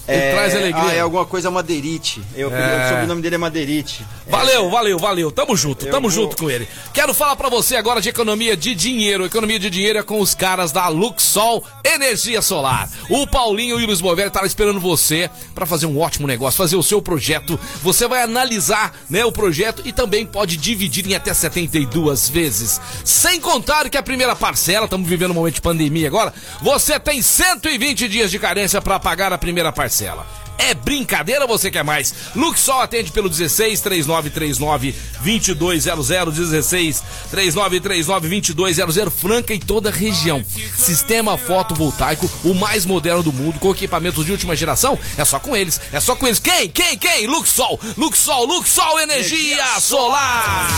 Ele 0.07 0.17
é, 0.17 0.33
traz 0.33 0.55
alegria. 0.55 0.83
Ah, 0.83 0.93
é 0.93 1.00
alguma 1.00 1.25
coisa 1.25 1.50
Madeirite. 1.50 2.22
Eu, 2.36 2.53
é. 2.53 2.86
O 2.86 2.89
sobrenome 2.89 3.22
dele 3.22 3.36
é 3.36 3.38
Madeirite. 3.38 4.05
Valeu, 4.27 4.67
é. 4.67 4.69
valeu, 4.69 5.00
valeu. 5.00 5.31
Tamo 5.31 5.55
junto, 5.55 5.86
tamo 5.86 6.10
vou... 6.10 6.12
junto 6.12 6.36
com 6.36 6.50
ele. 6.50 6.67
Quero 6.93 7.13
falar 7.13 7.38
para 7.38 7.48
você 7.48 7.77
agora 7.77 8.01
de 8.01 8.10
economia 8.10 8.57
de 8.57 8.75
dinheiro. 8.75 9.25
Economia 9.25 9.57
de 9.57 9.69
dinheiro 9.69 10.00
é 10.00 10.03
com 10.03 10.19
os 10.19 10.36
caras 10.36 10.74
da 10.74 10.89
Luxol 10.89 11.63
Energia 11.86 12.41
Solar. 12.41 12.89
O 13.10 13.25
Paulinho 13.25 13.79
e 13.79 13.83
o 13.83 13.86
Luiz 13.86 14.01
Movelli 14.01 14.27
estavam 14.27 14.45
esperando 14.45 14.79
você 14.79 15.29
para 15.55 15.66
fazer 15.66 15.85
um 15.85 15.98
ótimo 15.98 16.27
negócio, 16.27 16.57
fazer 16.57 16.75
o 16.75 16.83
seu 16.83 17.01
projeto. 17.01 17.57
Você 17.81 18.05
vai 18.05 18.24
analisar 18.24 18.94
né, 19.09 19.24
o 19.24 19.31
projeto 19.31 19.83
e 19.85 19.94
também 19.94 20.25
pode 20.25 20.57
dividir 20.57 21.07
em 21.07 21.16
até 21.16 21.33
72 21.33 22.27
vezes. 22.27 22.81
Sem 23.05 23.39
contar 23.39 23.89
que 23.89 23.98
a 23.98 24.03
primeira 24.03 24.35
parcela, 24.35 24.85
estamos 24.85 25.07
vivendo 25.07 25.31
um 25.31 25.35
momento 25.35 25.55
de 25.55 25.61
pandemia 25.61 26.07
agora, 26.07 26.33
você 26.61 27.00
tem 27.00 27.22
120 27.22 28.09
dias 28.09 28.29
de 28.29 28.37
carência 28.37 28.81
para 28.81 29.00
pagar 29.00 29.31
a 29.31 29.37
primeira 29.37 29.72
parcela 29.72 29.93
parcela. 29.94 30.25
É 30.58 30.74
brincadeira 30.74 31.46
você 31.46 31.70
quer 31.70 31.84
mais? 31.84 32.14
Luxol 32.36 32.79
atende 32.79 33.12
pelo 33.12 33.27
16 33.27 33.82
3939 33.82 34.96
2200 35.20 36.38
16 36.38 37.03
3939 37.29 38.42
2200 38.53 39.14
Franca 39.14 39.53
em 39.53 39.60
toda 39.60 39.90
a 39.90 39.92
região. 39.92 40.44
Sistema 40.77 41.38
fotovoltaico, 41.38 42.29
o 42.44 42.53
mais 42.53 42.86
moderno 42.86 43.22
do 43.22 43.34
mundo, 43.34 43.60
com 43.60 43.72
equipamentos 43.72 44.25
de 44.25 44.32
última 44.32 44.56
geração. 44.56 44.98
É 45.18 45.25
só 45.25 45.40
com 45.40 45.56
eles. 45.56 45.82
É 45.92 46.00
só 46.00 46.16
com 46.16 46.27
eles. 46.27 46.40
Quem? 46.40 46.70
Quem? 46.70 46.98
Quem? 46.98 47.27
Luxol. 47.27 47.79
Luxol, 47.98 48.46
Luxol 48.46 49.00
Energia 49.01 49.79
Solar. 49.79 50.70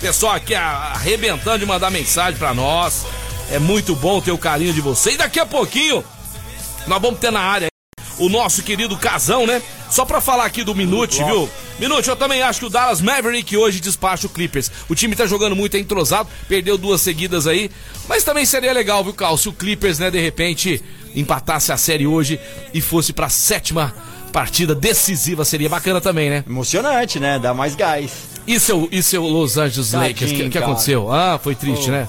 Pessoal 0.00 0.34
aqui 0.34 0.54
arrebentando 0.54 1.60
de 1.60 1.66
mandar 1.66 1.90
mensagem 1.90 2.38
para 2.38 2.52
nós. 2.52 3.06
É 3.50 3.58
muito 3.58 3.94
bom 3.96 4.20
ter 4.20 4.32
o 4.32 4.38
carinho 4.38 4.72
de 4.72 4.80
vocês. 4.80 5.16
Daqui 5.16 5.40
a 5.40 5.46
pouquinho 5.46 6.04
nós 6.86 7.00
vamos 7.00 7.20
ter 7.20 7.30
na 7.30 7.40
área 7.40 7.69
o 8.20 8.28
nosso 8.28 8.62
querido 8.62 8.96
Casão, 8.96 9.46
né? 9.46 9.60
Só 9.90 10.04
pra 10.04 10.20
falar 10.20 10.44
aqui 10.44 10.62
do 10.62 10.74
Minute, 10.74 11.24
viu? 11.24 11.48
Minute, 11.78 12.08
eu 12.08 12.14
também 12.14 12.42
acho 12.42 12.60
que 12.60 12.66
o 12.66 12.70
Dallas 12.70 13.00
Maverick 13.00 13.56
hoje 13.56 13.80
despacha 13.80 14.26
o 14.26 14.30
Clippers. 14.30 14.70
O 14.88 14.94
time 14.94 15.16
tá 15.16 15.26
jogando 15.26 15.56
muito, 15.56 15.76
é 15.76 15.80
entrosado, 15.80 16.28
perdeu 16.46 16.76
duas 16.76 17.00
seguidas 17.00 17.46
aí. 17.46 17.70
Mas 18.06 18.22
também 18.22 18.44
seria 18.44 18.72
legal, 18.72 19.02
viu, 19.02 19.14
Carl? 19.14 19.36
Se 19.36 19.48
o 19.48 19.52
Clippers, 19.52 19.98
né, 19.98 20.10
de 20.10 20.20
repente, 20.20 20.82
empatasse 21.16 21.72
a 21.72 21.76
série 21.76 22.06
hoje 22.06 22.38
e 22.74 22.80
fosse 22.80 23.12
pra 23.12 23.28
sétima 23.30 23.94
partida 24.30 24.74
decisiva, 24.74 25.44
seria 25.44 25.68
bacana 25.68 26.00
também, 26.00 26.28
né? 26.30 26.44
Emocionante, 26.46 27.18
né? 27.18 27.38
Dá 27.38 27.54
mais 27.54 27.74
gás. 27.74 28.12
E 28.46 28.60
seu, 28.60 28.88
e 28.92 29.02
seu 29.02 29.22
Los 29.22 29.56
Angeles 29.56 29.92
Lakers? 29.92 30.30
O 30.30 30.34
que, 30.34 30.50
que 30.50 30.58
aconteceu? 30.58 31.10
Ah, 31.10 31.40
foi 31.42 31.54
triste, 31.54 31.88
oh. 31.88 31.92
né? 31.92 32.08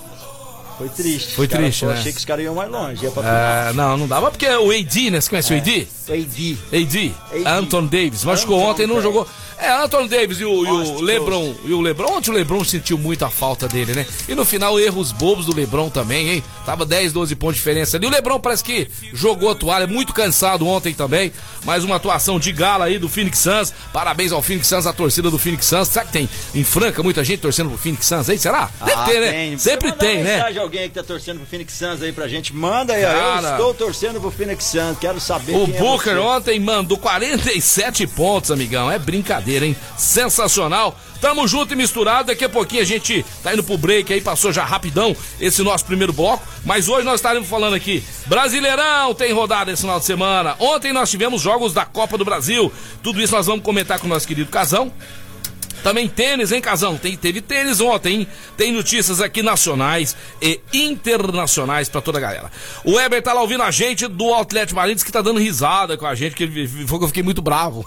Foi 0.82 0.90
triste. 0.90 1.36
Foi 1.36 1.48
triste, 1.48 1.86
né? 1.86 1.92
Eu 1.92 1.96
achei 1.96 2.12
que 2.12 2.18
os 2.18 2.26
caras 2.26 2.44
iam 2.44 2.56
mais 2.56 2.72
longe. 2.72 3.06
Ia 3.06 3.12
é, 3.12 3.74
não, 3.74 3.98
não 3.98 4.08
dava 4.08 4.32
porque 4.32 4.48
o 4.48 4.72
AD, 4.72 5.12
né? 5.12 5.22
Você 5.22 5.30
conhece 5.30 5.54
é, 5.54 5.56
o 5.56 5.60
AD? 5.60 5.88
AD. 6.10 6.58
AD. 6.74 7.14
AD. 7.34 7.46
Anton 7.46 7.86
Davis. 7.86 8.24
Machucou 8.24 8.60
ontem, 8.60 8.88
não 8.88 9.00
jogou. 9.00 9.28
É, 9.62 9.72
Anthony 9.72 10.10
Davis 10.10 10.40
e 10.40 10.46
o, 10.46 10.66
e 10.66 10.72
o 10.72 11.02
LeBron. 11.02 11.54
E 11.66 11.72
o 11.72 11.82
LeBron. 11.82 12.18
Ontem 12.18 12.32
o 12.32 12.34
LeBron 12.34 12.64
sentiu 12.64 12.98
muito 12.98 13.24
a 13.24 13.30
falta 13.30 13.68
dele, 13.68 13.94
né? 13.94 14.08
E 14.28 14.34
no 14.34 14.44
final, 14.44 14.80
erros 14.80 15.12
bobos 15.12 15.46
do 15.46 15.56
LeBron 15.56 15.88
também, 15.88 16.30
hein? 16.30 16.44
Tava 16.66 16.84
10, 16.84 17.14
12 17.14 17.36
pontos 17.36 17.56
de 17.56 17.60
diferença 17.60 17.96
ali. 17.96 18.08
O 18.08 18.10
LeBron 18.10 18.40
parece 18.40 18.64
que 18.64 18.90
jogou 19.14 19.52
a 19.52 19.56
toalha, 19.56 19.86
muito 19.86 20.14
cansado 20.14 20.68
ontem 20.68 20.96
também. 20.96 21.32
Mais 21.64 21.84
uma 21.84 21.98
atuação 21.98 22.40
de 22.40 22.52
gala 22.52 22.86
aí 22.86 22.98
do 22.98 23.08
Phoenix 23.08 23.38
Suns. 23.38 23.72
Parabéns 23.94 24.32
ao 24.32 24.42
Phoenix 24.42 24.68
Suns, 24.68 24.88
a 24.88 24.94
torcida 24.94 25.30
do 25.30 25.38
Phoenix 25.38 25.68
Suns. 25.68 25.90
Será 25.90 26.06
que 26.06 26.12
tem 26.12 26.28
em 26.56 26.64
Franca 26.64 27.04
muita 27.04 27.24
gente 27.24 27.42
torcendo 27.42 27.70
pro 27.70 27.78
Phoenix 27.78 28.08
Suns 28.08 28.30
aí? 28.32 28.40
Será? 28.40 28.68
Deve 28.84 29.00
ah, 29.00 29.04
ter, 29.04 29.22
né? 29.22 29.32
Tem. 29.32 29.58
Sempre 29.60 29.92
tem, 29.92 30.24
né? 30.24 30.44
Alguém 30.72 30.90
que 30.90 30.96
tá 30.96 31.04
torcendo 31.04 31.38
pro 31.38 31.46
Phoenix 31.46 31.74
Suns 31.74 32.02
aí 32.02 32.12
pra 32.12 32.28
gente. 32.28 32.56
Manda 32.56 32.94
aí, 32.94 33.04
Cara, 33.04 33.48
eu 33.48 33.52
estou 33.52 33.74
torcendo 33.74 34.22
pro 34.22 34.32
Phoenix 34.32 34.64
Suns. 34.64 34.98
Quero 35.00 35.20
saber 35.20 35.56
O 35.56 35.64
é 35.64 35.80
Booker 35.80 36.14
é 36.14 36.20
ontem 36.20 36.60
mandou 36.60 36.98
47 36.98 38.08
pontos, 38.08 38.52
amigão. 38.52 38.90
É 38.90 38.98
brincadeira, 38.98 39.66
hein? 39.66 39.76
Sensacional 39.98 40.62
sensacional. 40.62 40.98
Tamo 41.20 41.48
junto 41.48 41.74
e 41.74 41.76
misturado. 41.76 42.28
Daqui 42.28 42.46
a 42.46 42.50
pouquinho 42.50 42.82
a 42.82 42.86
gente 42.86 43.24
tá 43.44 43.54
indo 43.54 43.64
pro 43.64 43.78
break 43.78 44.12
aí, 44.12 44.22
passou 44.22 44.52
já 44.52 44.64
rapidão 44.64 45.16
esse 45.40 45.62
nosso 45.62 45.86
primeiro 45.86 46.12
bloco. 46.12 46.44
Mas 46.66 46.88
hoje 46.88 47.06
nós 47.06 47.16
estaremos 47.16 47.48
falando 47.48 47.76
aqui. 47.76 48.04
Brasileirão 48.26 49.14
tem 49.14 49.32
rodada 49.32 49.72
esse 49.72 49.82
final 49.82 50.00
de 50.00 50.06
semana. 50.06 50.56
Ontem 50.60 50.92
nós 50.94 51.10
tivemos 51.12 51.42
jogos 51.42 51.74
da 51.74 51.86
Copa 51.86 52.18
do 52.18 52.26
Brasil. 52.26 52.72
Tudo 53.04 53.22
isso 53.22 53.36
nós 53.36 53.46
vamos 53.46 53.64
comentar 53.64 54.00
com 54.00 54.08
o 54.08 54.10
nosso 54.10 54.28
querido 54.28 54.50
Casão. 54.50 54.92
Também 55.84 56.08
tênis, 56.08 56.52
hein, 56.52 56.62
Casão? 56.62 56.98
Tem, 56.98 57.16
teve 57.16 57.42
tênis 57.42 57.82
ontem, 57.82 58.22
hein? 58.22 58.28
Tem 58.58 58.72
notícias 58.72 59.22
aqui 59.22 59.42
nacionais 59.42 60.16
e 60.42 60.60
internacionais 60.74 61.90
para 61.90 62.02
toda 62.02 62.18
a 62.18 62.22
galera. 62.22 62.52
O 62.84 62.94
Weber 62.94 63.22
tá 63.22 63.34
lá 63.34 63.42
ouvindo 63.42 63.64
a 63.64 63.72
gente 63.72 64.08
do 64.08 64.34
Outlet 64.34 64.74
Marines 64.74 65.04
que 65.04 65.12
tá 65.12 65.22
dando 65.22 65.40
risada 65.40 65.98
com 65.98 66.06
a 66.06 66.16
gente, 66.16 66.36
que 66.36 66.44
ele 66.44 66.68
falou 66.68 67.00
que 67.00 67.06
eu 67.06 67.08
fiquei 67.08 67.24
muito 67.24 67.42
bravo. 67.42 67.86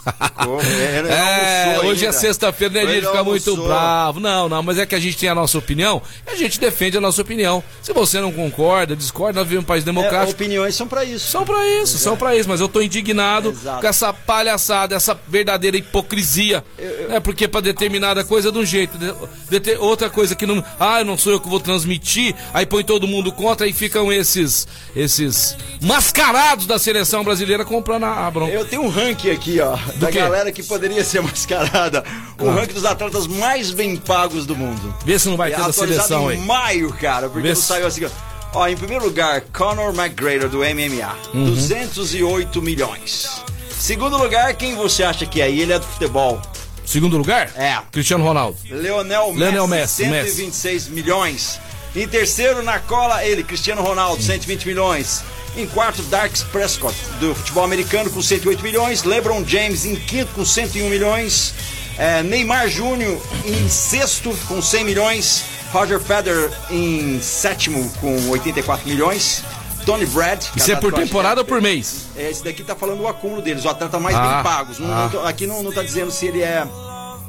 é, 1.09 1.81
hoje 1.85 2.07
é 2.07 2.13
sexta-feira, 2.13 2.75
né? 2.75 2.83
A 2.83 2.87
gente 2.87 3.07
fica 3.07 3.25
muito 3.25 3.57
bravo. 3.57 4.21
Não, 4.21 4.49
não, 4.49 4.63
mas 4.63 4.79
é 4.79 4.87
que 4.87 4.95
a 4.95 5.01
gente 5.01 5.17
tem 5.17 5.29
a 5.29 5.35
nossa 5.35 5.59
opinião 5.59 6.03
e 6.27 6.31
a 6.31 6.37
gente 6.37 6.59
defende 6.59 6.97
a 6.97 7.01
nossa 7.01 7.23
opinião. 7.23 7.63
Se 7.83 7.93
você 7.93 8.21
não 8.21 8.33
concorda, 8.33 8.97
discorda, 8.97 9.41
nós 9.41 9.49
vivemos 9.49 9.65
um 9.65 9.67
país 9.67 9.85
democrático. 9.85 10.31
É, 10.31 10.35
opiniões 10.35 10.75
são 10.75 10.89
para 10.89 11.05
isso. 11.05 11.31
São 11.31 11.45
para 11.45 11.67
isso, 11.69 11.95
Exato. 11.95 12.05
são 12.05 12.17
para 12.17 12.37
isso, 12.37 12.49
mas 12.49 12.61
eu 12.61 12.69
tô 12.69 12.81
indignado 12.81 13.51
Exato. 13.51 13.81
com 13.81 13.87
essa 13.87 14.13
palhaçada, 14.13 14.95
essa 14.95 15.19
verdadeira 15.29 15.77
hipocrisia. 15.77 16.65
Eu, 16.79 16.91
eu... 16.91 17.13
É 17.13 17.21
porque 17.21 17.47
para 17.49 17.61
determinada 17.75 18.25
coisa 18.25 18.51
de 18.51 18.59
um 18.59 18.65
jeito, 18.65 18.97
de, 18.97 19.59
de 19.61 19.77
outra 19.77 20.09
coisa 20.09 20.35
que 20.35 20.47
não. 20.47 20.65
Ah, 20.81 21.05
não 21.05 21.19
sou 21.19 21.33
eu 21.33 21.41
que 21.41 21.49
vou 21.49 21.61
transmitir, 21.61 22.35
aí 22.55 22.65
põe 22.65 22.83
todo 22.85 23.07
mundo 23.07 23.31
contra 23.33 23.67
e 23.67 23.73
ficam 23.73 24.11
esses 24.13 24.67
esses 24.97 25.57
mascarados 25.83 26.67
da 26.67 26.79
seleção 26.79 27.23
brasileira 27.25 27.65
comprando 27.65 28.05
a, 28.05 28.27
a 28.27 28.31
bronca. 28.31 28.53
Eu 28.53 28.65
tenho 28.65 28.83
um 28.83 28.89
ranking 28.89 29.31
aqui, 29.31 29.61
ó, 29.61 29.77
da 29.97 30.11
quê? 30.11 30.19
galera 30.19 30.51
que 30.53 30.63
poderia 30.63 31.05
ser 31.05 31.21
mascarada. 31.23 32.03
O 32.41 32.49
Ah. 32.49 32.53
ranking 32.55 32.75
dos 32.75 32.85
atletas 32.85 33.27
mais 33.27 33.71
bem 33.71 33.97
pagos 33.97 34.47
do 34.47 34.57
mundo. 34.57 34.95
Vê 35.05 35.19
se 35.19 35.29
não 35.29 35.37
vai 35.37 35.53
É 35.53 35.57
ter 35.57 35.63
da 35.63 35.73
seleção 35.73 36.31
em 36.31 36.37
aí. 36.39 36.47
maio, 36.47 36.93
cara, 36.93 37.29
porque 37.29 37.43
Vê 37.43 37.49
não 37.51 37.57
se- 37.57 37.63
saiu 37.63 37.87
assim. 37.87 38.05
ó. 38.05 38.11
Ó, 38.57 38.69
em 38.69 38.77
primeiro 38.77 39.05
lugar, 39.05 39.41
Conor 39.53 39.93
McGregor 39.93 40.49
do 40.49 40.59
MMA, 40.65 41.13
Uhum. 41.35 41.47
208 41.47 42.63
milhões. 42.63 43.29
Segundo 43.77 44.17
lugar, 44.17 44.55
quem 44.55 44.77
você 44.77 45.03
acha 45.03 45.27
que 45.27 45.41
é? 45.41 45.51
E 45.51 45.61
ele 45.61 45.73
é 45.73 45.79
do 45.79 45.85
futebol. 45.85 46.41
Segundo 46.85 47.17
lugar? 47.17 47.51
É. 47.57 47.79
Cristiano 47.91 48.25
Ronaldo. 48.25 48.57
Leonel 48.69 49.33
Messi, 49.33 49.41
Leonel 49.41 49.67
Messi, 49.67 50.05
126 50.05 50.89
milhões. 50.89 51.61
Em 51.95 52.09
terceiro, 52.09 52.63
na 52.63 52.79
cola, 52.79 53.25
ele, 53.25 53.45
Cristiano 53.45 53.83
Ronaldo, 53.83 54.23
120 54.23 54.67
milhões. 54.67 55.23
Em 55.57 55.67
quarto, 55.67 56.03
Darks 56.03 56.43
Prescott, 56.43 56.97
do 57.21 57.35
futebol 57.35 57.63
americano, 57.63 58.11
com 58.11 58.21
108 58.21 58.63
milhões. 58.63 59.05
LeBron 59.05 59.45
James 59.47 59.85
em 59.85 59.95
quinto, 59.95 60.33
com 60.35 60.45
101 60.45 60.89
milhões. 60.89 61.55
É, 61.97 62.23
Neymar 62.25 62.69
Júnior 62.69 63.21
em 63.45 63.69
sexto, 63.69 64.37
com 64.49 64.61
100 64.61 64.85
milhões. 64.85 65.45
Roger 65.73 66.01
Federer 66.01 66.51
em 66.71 67.21
sétimo, 67.21 67.89
com 68.01 68.31
84 68.31 68.89
milhões. 68.89 69.45
Tony 69.85 70.07
Brad. 70.07 70.41
Isso 70.43 70.71
é 70.71 70.75
casado 70.75 70.81
por 70.81 70.93
temporada 70.93 71.41
ou 71.41 71.45
por 71.45 71.61
mês? 71.61 72.07
é, 72.17 72.31
esse 72.31 72.43
daqui 72.43 72.63
tá 72.63 72.75
falando 72.75 73.01
o 73.03 73.09
acúmulo 73.09 73.43
deles, 73.43 73.65
o 73.65 73.69
atleta 73.69 73.99
mais 73.99 74.17
Ah, 74.17 74.35
bem 74.35 74.43
pagos. 74.43 74.79
Não- 74.79 74.91
ah. 74.93 75.11
não 75.13 75.27
aqui 75.27 75.47
não, 75.47 75.63
não 75.63 75.73
tá 75.73 75.83
dizendo 75.83 76.11
se 76.11 76.27
ele 76.27 76.43
é. 76.43 76.67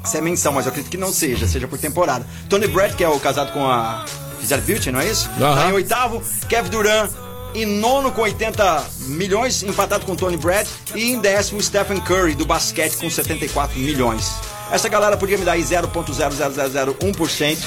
Se 0.03 0.17
é 0.17 0.21
menção, 0.21 0.53
mas 0.53 0.65
eu 0.65 0.69
acredito 0.71 0.91
que 0.91 0.97
não 0.97 1.11
seja, 1.11 1.47
seja 1.47 1.67
por 1.67 1.79
temporada. 1.79 2.25
Tony 2.47 2.67
Brad, 2.67 2.93
que 2.93 3.03
é 3.03 3.09
o 3.09 3.19
casado 3.19 3.51
com 3.51 3.67
a 3.67 4.05
Gisele 4.39 4.61
Beauty, 4.61 4.91
não 4.91 4.99
é 4.99 5.07
isso? 5.07 5.27
Tá 5.39 5.67
em 5.69 5.73
oitavo, 5.73 6.21
Kevin 6.47 6.69
Durant. 6.69 7.09
Em 7.55 7.65
nono 7.65 8.11
com 8.11 8.21
80 8.21 8.83
milhões, 9.07 9.63
empatado 9.63 10.05
com 10.05 10.13
Tony 10.15 10.35
Brad. 10.37 10.67
E 10.93 11.11
em 11.11 11.19
décimo, 11.19 11.61
Stephen 11.63 12.01
Curry, 12.01 12.35
do 12.35 12.45
basquete, 12.45 12.97
com 12.97 13.09
74 13.09 13.79
milhões. 13.79 14.29
Essa 14.71 14.89
galera 14.89 15.15
podia 15.15 15.37
me 15.37 15.45
dar 15.45 15.53
aí 15.53 15.63
0,00001%. 15.63 17.57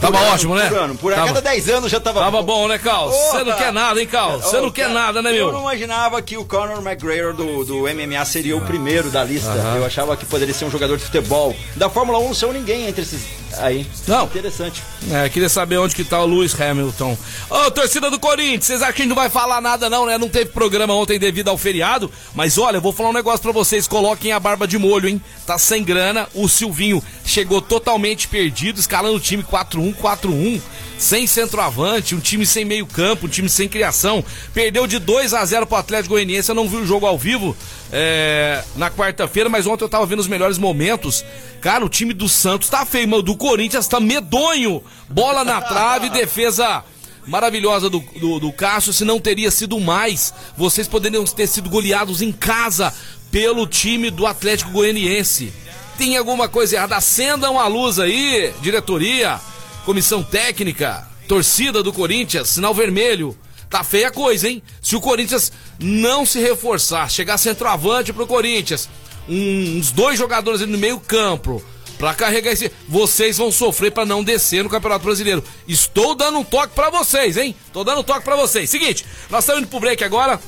Tava 0.00 0.18
ano, 0.18 0.32
ótimo, 0.32 0.54
né? 0.54 0.68
Por 0.68 0.78
ano. 0.78 0.94
Por 0.96 1.12
a 1.12 1.16
Tava- 1.16 1.26
cada 1.28 1.40
10 1.42 1.68
anos 1.68 1.90
já 1.90 2.00
tava 2.00 2.20
Tava 2.20 2.42
bom, 2.42 2.68
né, 2.68 2.78
Carl? 2.78 3.10
Você 3.10 3.44
não 3.44 3.56
quer 3.56 3.72
nada, 3.72 4.00
hein, 4.00 4.06
Carl? 4.06 4.40
Você 4.40 4.60
não 4.60 4.70
quer 4.70 4.88
nada, 4.88 5.20
né, 5.22 5.30
Eu 5.30 5.34
meu? 5.46 5.52
não 5.52 5.60
imaginava 5.60 6.20
que 6.22 6.36
o 6.36 6.44
Conor 6.44 6.78
McGregor 6.86 7.32
do, 7.34 7.64
do 7.64 7.88
MMA 7.88 8.24
seria 8.24 8.56
o 8.56 8.60
primeiro 8.60 9.10
da 9.10 9.22
lista. 9.24 9.52
Eu 9.76 9.84
achava 9.84 10.16
que 10.16 10.24
poderia 10.24 10.54
ser 10.54 10.64
um 10.64 10.70
jogador 10.70 10.96
de 10.96 11.04
futebol. 11.04 11.54
Da 11.76 11.88
Fórmula 11.90 12.18
1 12.18 12.24
não 12.28 12.34
são 12.34 12.52
ninguém 12.52 12.86
entre 12.86 13.02
esses 13.02 13.22
aí. 13.58 13.86
Não. 14.06 14.24
Interessante. 14.24 14.82
É, 15.10 15.28
queria 15.28 15.48
saber 15.48 15.76
onde 15.78 15.94
que 15.94 16.04
tá 16.04 16.20
o 16.22 16.26
Lewis 16.26 16.58
Hamilton. 16.58 17.16
Ô, 17.50 17.70
torcida 17.70 18.10
do 18.10 18.18
Corinthians, 18.18 18.64
vocês 18.64 18.82
acham 18.82 18.94
que 18.94 19.02
a 19.02 19.04
gente 19.04 19.14
não 19.14 19.16
vai 19.16 19.28
falar 19.28 19.60
nada 19.60 19.90
não, 19.90 20.06
né? 20.06 20.16
Não 20.16 20.28
teve 20.28 20.50
programa 20.50 20.94
ontem 20.94 21.18
devido 21.18 21.48
ao 21.48 21.58
feriado, 21.58 22.10
mas 22.34 22.56
olha, 22.56 22.76
eu 22.76 22.80
vou 22.80 22.92
falar 22.92 23.10
um 23.10 23.12
negócio 23.12 23.40
pra 23.40 23.52
vocês, 23.52 23.86
coloquem 23.86 24.32
a 24.32 24.40
barba 24.40 24.66
de 24.66 24.78
molho, 24.78 25.08
hein? 25.08 25.20
Tá 25.46 25.58
sem 25.58 25.82
grana, 25.84 26.28
o 26.34 26.48
Silvinho 26.48 27.02
chegou 27.24 27.60
totalmente 27.60 28.28
perdido, 28.28 28.78
escalando 28.80 29.16
o 29.16 29.20
time 29.20 29.42
4-1, 29.42 29.71
4-1, 29.80 30.60
sem 30.98 31.26
centroavante, 31.26 32.14
um 32.14 32.20
time 32.20 32.44
sem 32.44 32.64
meio 32.64 32.86
campo, 32.86 33.26
um 33.26 33.28
time 33.28 33.48
sem 33.48 33.68
criação, 33.68 34.24
perdeu 34.52 34.86
de 34.86 34.98
2 34.98 35.34
a 35.34 35.44
0 35.44 35.66
pro 35.66 35.76
Atlético 35.76 36.14
Goianiense, 36.14 36.50
eu 36.50 36.54
não 36.54 36.68
vi 36.68 36.76
o 36.76 36.86
jogo 36.86 37.06
ao 37.06 37.18
vivo 37.18 37.56
é, 37.92 38.62
na 38.76 38.90
quarta-feira, 38.90 39.48
mas 39.48 39.66
ontem 39.66 39.84
eu 39.84 39.88
tava 39.88 40.06
vendo 40.06 40.20
os 40.20 40.28
melhores 40.28 40.58
momentos. 40.58 41.24
Cara, 41.60 41.84
o 41.84 41.88
time 41.88 42.12
do 42.12 42.28
Santos 42.28 42.68
tá 42.68 42.84
feio, 42.84 43.08
mas 43.08 43.20
o 43.20 43.22
do 43.22 43.36
Corinthians 43.36 43.86
tá 43.86 44.00
medonho. 44.00 44.82
Bola 45.08 45.44
na 45.44 45.60
trave, 45.60 46.08
defesa 46.10 46.84
maravilhosa 47.26 47.88
do, 47.88 48.00
do, 48.00 48.40
do 48.40 48.52
Cássio, 48.52 48.92
se 48.92 49.04
não 49.04 49.20
teria 49.20 49.50
sido 49.50 49.78
mais, 49.78 50.34
vocês 50.56 50.88
poderiam 50.88 51.24
ter 51.24 51.46
sido 51.46 51.70
goleados 51.70 52.20
em 52.20 52.32
casa 52.32 52.92
pelo 53.30 53.66
time 53.66 54.10
do 54.10 54.26
Atlético 54.26 54.72
Goianiense. 54.72 55.52
Tem 55.96 56.16
alguma 56.16 56.48
coisa 56.48 56.76
errada? 56.76 56.96
Acendam 56.96 57.58
a 57.58 57.66
luz 57.66 57.98
aí, 57.98 58.52
diretoria, 58.60 59.40
comissão 59.84 60.22
técnica, 60.22 61.06
torcida 61.28 61.82
do 61.82 61.92
Corinthians, 61.92 62.48
sinal 62.48 62.74
vermelho. 62.74 63.36
Tá 63.68 63.82
feia 63.82 64.08
a 64.08 64.12
coisa, 64.12 64.48
hein? 64.48 64.62
Se 64.82 64.94
o 64.94 65.00
Corinthians 65.00 65.50
não 65.78 66.26
se 66.26 66.38
reforçar, 66.38 67.10
chegar 67.10 67.38
centroavante 67.38 68.12
pro 68.12 68.26
Corinthians, 68.26 68.88
uns 69.26 69.90
dois 69.90 70.18
jogadores 70.18 70.60
ali 70.60 70.70
no 70.70 70.78
meio 70.78 71.00
campo, 71.00 71.62
pra 71.98 72.14
carregar 72.14 72.52
esse. 72.52 72.70
Vocês 72.86 73.38
vão 73.38 73.50
sofrer 73.50 73.90
pra 73.90 74.04
não 74.04 74.22
descer 74.22 74.62
no 74.62 74.68
Campeonato 74.68 75.04
Brasileiro. 75.04 75.42
Estou 75.66 76.14
dando 76.14 76.38
um 76.38 76.44
toque 76.44 76.74
pra 76.74 76.90
vocês, 76.90 77.36
hein? 77.36 77.54
Tô 77.72 77.82
dando 77.82 78.00
um 78.00 78.04
toque 78.04 78.24
pra 78.24 78.36
vocês. 78.36 78.68
Seguinte, 78.68 79.06
nós 79.30 79.44
estamos 79.44 79.62
indo 79.62 79.70
pro 79.70 79.80
break 79.80 80.04
agora. 80.04 80.38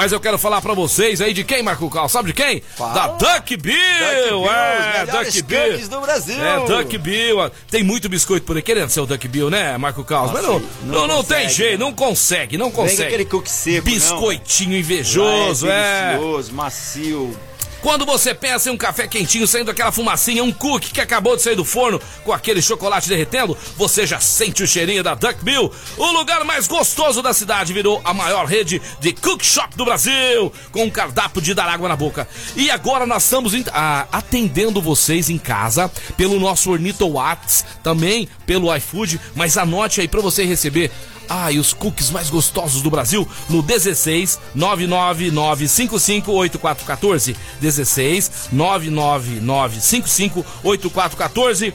Mas 0.00 0.12
eu 0.12 0.18
quero 0.18 0.38
falar 0.38 0.62
pra 0.62 0.72
vocês 0.72 1.20
aí 1.20 1.34
de 1.34 1.44
quem, 1.44 1.62
Marco 1.62 1.90
Cal? 1.90 2.08
Sabe 2.08 2.28
de 2.28 2.32
quem? 2.32 2.62
Da 2.78 3.08
Duck 3.08 3.54
Bill! 3.58 3.74
Bill, 3.74 4.50
é, 4.50 5.04
Duck 5.04 5.42
Bill. 5.42 5.88
do 5.90 6.00
Brasil. 6.00 6.42
É, 6.42 6.64
Duck 6.64 6.96
Bill. 6.96 7.50
Tem 7.70 7.82
muito 7.82 8.08
biscoito 8.08 8.46
por 8.46 8.56
aí 8.56 8.62
querendo 8.62 8.88
ser 8.88 9.00
o 9.00 9.04
Duck 9.06 9.28
Bill, 9.28 9.50
né, 9.50 9.76
Marco 9.76 10.02
Carlos? 10.02 10.32
Mas 10.32 10.42
não, 10.42 10.58
não, 10.84 11.06
não, 11.06 11.22
tem 11.22 11.42
consegue, 11.42 11.52
jeito, 11.52 11.72
né? 11.72 11.84
não 11.84 11.92
consegue, 11.92 12.56
não 12.56 12.68
Vem 12.68 12.76
consegue. 12.76 13.02
aquele 13.02 13.24
cookie 13.26 13.50
seco, 13.50 13.86
não. 13.86 13.94
Biscoitinho 13.94 14.78
invejoso, 14.78 15.68
Ah, 15.68 15.74
é. 15.74 16.08
Delicioso, 16.12 16.54
macio. 16.54 17.36
Quando 17.82 18.04
você 18.04 18.34
pensa 18.34 18.68
em 18.68 18.72
um 18.72 18.76
café 18.76 19.08
quentinho 19.08 19.46
saindo 19.46 19.70
aquela 19.70 19.90
fumacinha, 19.90 20.44
um 20.44 20.52
cookie 20.52 20.92
que 20.92 21.00
acabou 21.00 21.34
de 21.34 21.42
sair 21.42 21.56
do 21.56 21.64
forno 21.64 22.00
com 22.24 22.32
aquele 22.32 22.60
chocolate 22.60 23.08
derretendo, 23.08 23.56
você 23.76 24.06
já 24.06 24.20
sente 24.20 24.62
o 24.62 24.66
cheirinho 24.66 25.02
da 25.02 25.14
Duck 25.14 25.42
Bill. 25.42 25.72
O 25.96 26.06
lugar 26.12 26.44
mais 26.44 26.68
gostoso 26.68 27.22
da 27.22 27.32
cidade 27.32 27.72
virou 27.72 28.00
a 28.04 28.12
maior 28.12 28.44
rede 28.44 28.82
de 29.00 29.12
cook 29.14 29.42
shop 29.42 29.76
do 29.76 29.86
Brasil, 29.86 30.52
com 30.70 30.84
um 30.84 30.90
cardápio 30.90 31.40
de 31.40 31.54
dar 31.54 31.68
água 31.68 31.88
na 31.88 31.96
boca. 31.96 32.28
E 32.54 32.70
agora 32.70 33.06
nós 33.06 33.24
estamos 33.24 33.54
ah, 33.72 34.06
atendendo 34.12 34.82
vocês 34.82 35.30
em 35.30 35.38
casa 35.38 35.90
pelo 36.18 36.38
nosso 36.38 36.70
Ornito 36.70 37.08
Whats, 37.08 37.64
também 37.82 38.28
pelo 38.44 38.74
iFood, 38.76 39.18
mas 39.34 39.56
anote 39.56 40.02
aí 40.02 40.08
para 40.08 40.20
você 40.20 40.44
receber 40.44 40.90
ah, 41.30 41.50
e 41.52 41.60
os 41.60 41.72
cookies 41.72 42.10
mais 42.10 42.28
gostosos 42.28 42.82
do 42.82 42.90
Brasil 42.90 43.26
no 43.48 43.62
16 43.62 44.40
99955 44.54 46.32
8414. 46.32 47.36
16 47.60 48.48
99955 48.52 50.44
8414. 50.64 51.72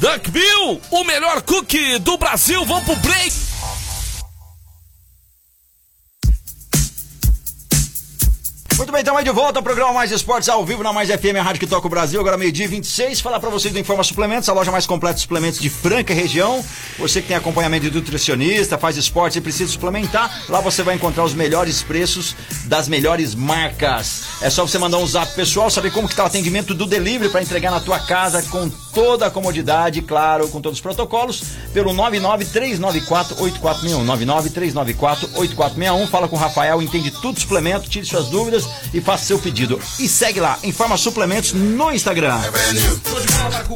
Duck 0.00 0.30
Bill, 0.30 0.80
o 0.90 1.04
melhor 1.04 1.42
cookie 1.42 1.98
do 1.98 2.16
Brasil. 2.16 2.64
Vamos 2.64 2.84
pro 2.84 2.96
break. 2.96 3.51
Muito 8.92 8.98
bem, 8.98 9.04
estamos 9.04 9.20
aí 9.20 9.24
de 9.24 9.30
volta 9.30 9.58
ao 9.58 9.62
programa 9.62 9.94
Mais 9.94 10.10
Esportes 10.10 10.50
ao 10.50 10.66
vivo 10.66 10.82
na 10.82 10.92
Mais 10.92 11.08
FM, 11.08 11.38
a 11.40 11.42
rádio 11.42 11.60
que 11.60 11.66
toca 11.66 11.86
o 11.86 11.88
Brasil, 11.88 12.20
agora 12.20 12.36
meio-dia 12.36 12.66
e 12.66 12.68
26. 12.68 13.22
Falar 13.22 13.40
para 13.40 13.48
vocês 13.48 13.72
do 13.72 13.80
Informa 13.80 14.04
Suplementos, 14.04 14.50
a 14.50 14.52
loja 14.52 14.70
mais 14.70 14.86
completa 14.86 15.14
de 15.14 15.22
suplementos 15.22 15.58
de 15.58 15.70
Franca 15.70 16.12
região. 16.12 16.62
Você 16.98 17.22
que 17.22 17.28
tem 17.28 17.36
acompanhamento 17.38 17.88
de 17.88 17.96
nutricionista, 17.96 18.76
faz 18.76 18.98
esporte 18.98 19.38
e 19.38 19.40
precisa 19.40 19.72
suplementar, 19.72 20.44
lá 20.46 20.60
você 20.60 20.82
vai 20.82 20.94
encontrar 20.94 21.24
os 21.24 21.32
melhores 21.32 21.82
preços 21.82 22.36
das 22.66 22.86
melhores 22.86 23.34
marcas. 23.34 24.24
É 24.42 24.50
só 24.50 24.66
você 24.66 24.78
mandar 24.78 24.98
um 24.98 25.06
zap 25.06 25.34
pessoal, 25.34 25.70
saber 25.70 25.90
como 25.90 26.06
que 26.06 26.14
tá 26.14 26.24
o 26.24 26.26
atendimento 26.26 26.74
do 26.74 26.84
delivery 26.84 27.30
para 27.30 27.40
entregar 27.40 27.70
na 27.70 27.80
tua 27.80 27.98
casa 27.98 28.42
com 28.42 28.68
toda 28.92 29.26
a 29.26 29.30
comodidade, 29.30 30.02
claro, 30.02 30.46
com 30.48 30.60
todos 30.60 30.76
os 30.76 30.82
protocolos, 30.82 31.42
pelo 31.72 31.94
993948461. 31.94 34.04
993948461. 34.04 36.08
Fala 36.08 36.28
com 36.28 36.36
o 36.36 36.38
Rafael, 36.38 36.82
entende 36.82 37.10
tudo 37.10 37.40
suplemento, 37.40 37.88
tire 37.88 38.04
suas 38.04 38.26
dúvidas 38.26 38.81
e 38.92 39.00
faça 39.00 39.24
seu 39.24 39.38
pedido. 39.38 39.80
E 39.98 40.08
segue 40.08 40.40
lá, 40.40 40.58
Informa 40.62 40.96
Suplementos 40.96 41.52
no 41.52 41.92
Instagram. 41.92 42.38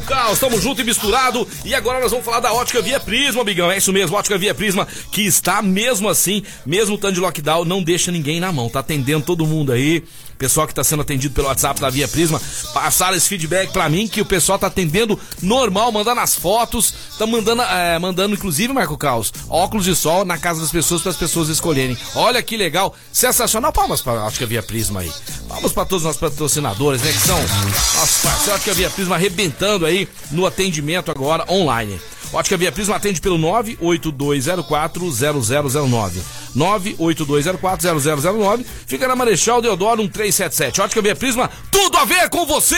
Caos, 0.07 0.35
estamos 0.35 0.63
junto 0.63 0.81
e 0.81 0.85
misturado. 0.85 1.47
E 1.65 1.75
agora 1.75 2.01
nós 2.01 2.11
vamos 2.11 2.25
falar 2.25 2.41
da 2.41 2.53
Ótica 2.53 2.81
Via 2.81 3.01
Prisma, 3.01 3.43
amigão. 3.43 3.71
É 3.71 3.79
isso 3.79 3.93
mesmo, 3.93 4.17
Ótica 4.17 4.39
Via 4.39 4.55
Prisma, 4.55 4.87
que 5.11 5.23
está 5.23 5.61
mesmo 5.61 6.09
assim, 6.09 6.43
mesmo 6.65 6.95
estando 6.95 7.15
de 7.15 7.21
lockdown, 7.21 7.65
não 7.65 7.83
deixa 7.83 8.13
ninguém 8.13 8.39
na 8.39 8.53
mão. 8.53 8.69
Tá 8.69 8.81
atendendo 8.81 9.25
todo 9.25 9.47
mundo 9.47 9.73
aí. 9.73 10.05
Pessoal 10.39 10.67
que 10.67 10.73
está 10.73 10.85
sendo 10.85 11.01
atendido 11.03 11.35
pelo 11.35 11.49
WhatsApp 11.49 11.81
da 11.81 11.89
Via 11.89 12.07
Prisma, 12.07 12.39
passaram 12.75 13.17
esse 13.17 13.27
feedback 13.29 13.73
pra 13.73 13.89
mim 13.89 14.07
que 14.07 14.21
o 14.21 14.27
pessoal 14.27 14.59
tá 14.59 14.67
atendendo 14.67 15.19
normal, 15.43 15.91
mandando 15.91 16.21
as 16.21 16.35
fotos, 16.35 16.93
tá 17.19 17.27
mandando, 17.27 17.63
é, 17.63 17.99
mandando 17.99 18.35
inclusive, 18.35 18.71
Marco 18.73 18.99
Caos, 18.99 19.33
óculos 19.49 19.85
de 19.85 19.97
sol 19.97 20.25
na 20.25 20.39
casa 20.39 20.61
das 20.61 20.71
pessoas 20.71 21.03
para 21.03 21.11
as 21.11 21.17
pessoas 21.17 21.49
escolherem. 21.49 21.97
Olha 22.15 22.41
que 22.43 22.57
legal, 22.57 22.95
sensacional. 23.13 23.73
Palmas 23.73 24.03
para 24.03 24.21
a 24.21 24.27
Ótica 24.27 24.47
Via 24.47 24.63
Prisma 24.63 25.01
aí. 25.01 25.11
Palmas 25.49 25.73
para 25.73 25.85
todos 25.85 26.03
os 26.03 26.07
nossos 26.07 26.21
patrocinadores, 26.21 27.03
né, 27.03 27.13
que 27.13 27.21
são 27.21 27.39
nossos 27.39 28.23
parceiros. 28.23 28.55
Ótica 28.55 28.75
Via 28.75 28.91
Prisma 28.91 29.17
arrebentando 29.17 29.87
aí 29.87 30.09
no 30.31 30.47
atendimento 30.47 31.11
agora 31.11 31.45
online. 31.51 31.99
Ótica 32.33 32.57
Via 32.57 32.73
Prisma 32.73 32.97
atende 32.97 33.21
pelo 33.21 33.39
982040009. 33.39 36.21
982040009. 36.57 38.65
Fica 38.87 39.07
na 39.07 39.15
Marechal 39.15 39.61
Deodoro 39.61 40.03
1377. 40.03 40.81
Ótica 40.81 41.03
Via 41.03 41.15
Prisma, 41.15 41.51
tudo 41.71 41.99
a 41.99 42.05
ver 42.05 42.29
com 42.31 42.47
você! 42.47 42.77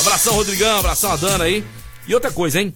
Abração, 0.00 0.34
Rodrigão, 0.34 0.80
abração 0.80 1.12
a 1.12 1.16
Dana 1.16 1.44
aí. 1.44 1.64
E 2.06 2.14
outra 2.14 2.30
coisa, 2.30 2.60
hein? 2.60 2.74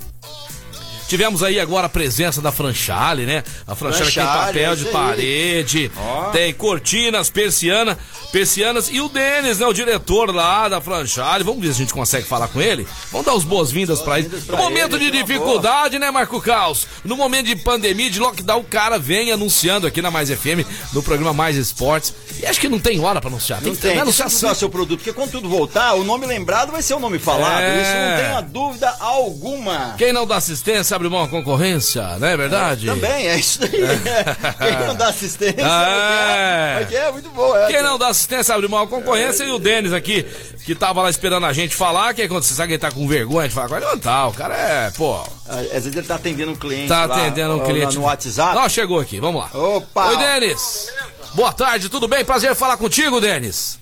Tivemos 1.09 1.43
aí 1.43 1.59
agora 1.59 1.87
a 1.87 1.89
presença 1.89 2.43
da 2.43 2.53
Franchale, 2.53 3.25
né? 3.25 3.43
A 3.67 3.75
Franchale 3.75 4.13
tem 4.13 4.23
papel 4.23 4.77
de 4.77 4.85
parede, 4.87 5.91
oh. 5.97 6.31
tem 6.33 6.53
cortinas, 6.53 7.31
persiana, 7.31 7.99
persianas 8.31 8.91
e 8.93 9.01
o 9.01 9.09
Denis, 9.09 9.59
né? 9.59 9.67
O 9.67 9.73
diretor 9.73 10.35
lá 10.35 10.69
da 10.69 10.83
Franchale. 10.83 11.43
Vamos 11.43 11.63
ver 11.63 11.69
se 11.69 11.77
a 11.77 11.79
gente 11.79 11.95
consegue 11.95 12.27
falar 12.27 12.49
com 12.49 12.61
ele. 12.61 12.87
Vamos 13.11 13.27
dar 13.27 13.33
as 13.33 13.43
boas-vindas 13.43 14.03
para 14.03 14.19
ele. 14.19 14.31
No 14.49 14.59
momento 14.59 14.97
ele, 14.97 15.11
de 15.11 15.23
dificuldade, 15.23 15.99
né, 15.99 16.11
Marco 16.11 16.43
Caos? 16.43 16.87
No 17.03 17.17
momento 17.17 17.47
de 17.47 17.57
pandemia, 17.57 18.11
de 18.11 18.21
lockdown, 18.21 18.61
o 18.61 18.65
cara 18.65 18.99
vem 18.99 19.33
anunciando 19.33 19.87
aqui 19.87 20.03
na 20.03 20.11
Mais 20.11 20.29
FM, 20.29 20.69
no 20.93 21.03
programa 21.03 21.33
Mais 21.33 21.57
Esportes. 21.57 22.13
E 22.39 22.45
acho 22.45 22.61
que 22.61 22.69
não 22.69 22.79
tem 22.79 23.01
hora 23.01 23.19
para 23.19 23.31
anunciar. 23.31 23.61
Tem 23.61 23.69
não 23.69 23.77
que 23.77 23.81
tem, 23.81 23.99
anunciar 23.99 24.29
assim. 24.29 24.55
seu 24.55 24.69
produto, 24.69 24.99
porque 24.99 25.15
quando 25.15 25.31
tudo 25.31 25.49
voltar, 25.49 25.95
o 25.95 26.05
nome 26.05 26.27
lembrado 26.27 26.71
vai 26.71 26.83
ser 26.83 26.93
o 26.93 27.01
nome 27.01 27.19
falado. 27.19 27.63
É... 27.63 27.81
Isso 27.81 27.95
não 27.95 28.17
tem 28.23 28.31
uma 28.31 28.43
dúvida 28.43 28.95
alguma. 29.01 29.95
Quem 29.97 30.13
não 30.13 30.27
dá 30.27 30.37
assistência 30.37 30.98
abre 30.99 31.09
mão 31.09 31.23
à 31.23 31.29
concorrência, 31.29 32.03
não 32.19 32.27
é 32.27 32.37
verdade? 32.37 32.91
É, 32.91 32.93
também, 32.93 33.29
é 33.29 33.37
isso 33.37 33.63
aí. 33.63 33.71
Quem 34.59 34.87
não 34.87 34.95
dá 34.97 35.09
assistência 35.09 35.63
é, 35.63 36.89
é, 36.91 36.97
é 36.97 37.13
muito 37.13 37.31
bom. 37.31 37.57
É. 37.57 37.69
Quem 37.69 37.83
não 37.83 37.97
dá 37.97 38.09
assistência 38.09 38.55
abre 38.55 38.67
mão 38.67 38.83
à 38.83 38.87
concorrência 38.87 39.45
e 39.45 39.51
o 39.51 39.59
Denis 39.59 39.93
aqui, 39.93 40.25
que 40.65 40.75
tava 40.75 41.01
lá 41.03 41.09
esperando 41.09 41.47
a 41.47 41.53
gente 41.53 41.75
falar, 41.75 42.13
que 42.15 42.27
quando 42.27 42.43
você 42.43 42.55
sabe 42.55 42.69
que 42.69 42.75
ele 42.75 42.81
tá 42.81 42.91
com 42.91 43.07
vergonha 43.07 43.49
de 43.49 43.55
falar 43.55 43.69
com 43.69 43.77
ele, 43.77 43.87
não 43.87 43.99
tá, 43.99 44.27
o 44.27 44.33
cara 44.33 44.55
é, 44.55 44.91
pô. 44.91 45.23
Às 45.47 45.85
vezes 45.85 45.95
ele 45.95 46.07
tá 46.07 46.17
atendendo 46.17 46.53
um 46.53 46.57
cliente. 46.57 46.89
Tá 46.89 47.07
lá, 47.07 47.17
atendendo 47.17 47.55
um 47.55 47.65
cliente. 47.65 47.97
No 47.97 48.03
WhatsApp. 48.03 48.55
Não, 48.55 48.69
chegou 48.69 49.01
aqui, 49.01 49.21
vamos 49.21 49.41
lá. 49.41 49.51
Opa! 49.59 50.09
Oi, 50.09 50.17
Denis. 50.17 50.93
Boa 51.35 51.53
tarde, 51.53 51.89
tudo 51.89 52.09
bem? 52.09 52.25
Prazer 52.25 52.55
falar 52.55 52.77
contigo, 52.77 53.21
Denis. 53.21 53.79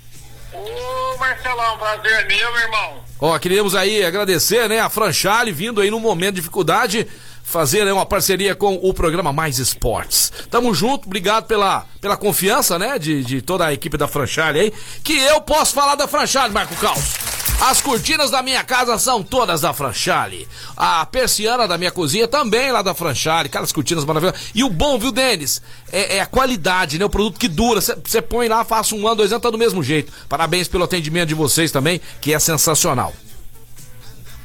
Ô, 0.53 1.17
Marcelão, 1.19 1.79
prazer 1.79 2.13
é 2.13 2.25
meu, 2.25 2.53
meu 2.53 2.61
irmão. 2.61 3.06
Ó, 3.21 3.39
queríamos 3.39 3.75
aí 3.75 4.05
agradecer, 4.05 4.69
né, 4.69 4.81
a 4.81 4.91
Franchale 4.91 5.53
vindo 5.53 5.81
aí 5.81 5.91
num 5.91 6.01
momento 6.01 6.35
de 6.35 6.41
dificuldade 6.41 7.07
fazer 7.43 7.85
né, 7.85 7.93
uma 7.93 8.05
parceria 8.05 8.55
com 8.55 8.75
o 8.83 8.93
programa 8.93 9.33
Mais 9.33 9.59
Esportes. 9.59 10.33
Tamo 10.51 10.75
junto, 10.75 11.07
obrigado 11.07 11.47
pela, 11.47 11.87
pela 12.01 12.17
confiança, 12.17 12.79
né, 12.79 12.99
de, 12.99 13.23
de 13.25 13.41
toda 13.41 13.65
a 13.67 13.73
equipe 13.73 13.97
da 13.97 14.09
Franchale 14.09 14.61
aí, 14.61 14.73
que 15.03 15.17
eu 15.17 15.41
posso 15.41 15.73
falar 15.73 15.95
da 15.95 16.09
Franchale, 16.09 16.53
Marco 16.53 16.75
Caos. 16.77 17.15
As 17.61 17.81
cortinas 17.81 18.31
da 18.31 18.43
minha 18.43 18.63
casa 18.63 18.99
são 18.99 19.23
todas 19.23 19.63
da 19.63 19.73
Franchale. 19.73 20.47
A 20.77 21.07
persiana 21.07 21.67
da 21.67 21.79
minha 21.79 21.91
cozinha 21.91 22.29
também 22.29 22.71
lá 22.71 22.83
da 22.83 22.95
Franchale. 22.95 23.47
Aquelas 23.47 23.73
cortinas 23.73 24.05
maravilhosas. 24.05 24.51
E 24.55 24.63
o 24.63 24.69
bom, 24.69 24.99
viu, 24.99 25.11
Denis? 25.11 25.63
É, 25.91 26.19
é 26.19 26.21
a 26.21 26.27
qualidade, 26.27 26.99
né? 26.99 27.05
O 27.07 27.11
produto 27.11 27.39
que 27.39 27.49
dura. 27.49 27.81
Você 27.81 28.21
põe 28.21 28.47
lá, 28.47 28.63
faça 28.63 28.95
um 28.95 29.07
ano, 29.07 29.17
dois 29.17 29.33
anos, 29.33 29.43
tá 29.43 29.51
do 29.51 29.57
mesmo 29.57 29.83
jeito. 29.83 30.13
Parabéns 30.29 30.69
pelo 30.69 30.85
atendimento 30.85 31.29
de 31.29 31.35
vocês 31.35 31.73
também, 31.73 32.01
que 32.21 32.35
é 32.35 32.39
sensacional. 32.39 33.15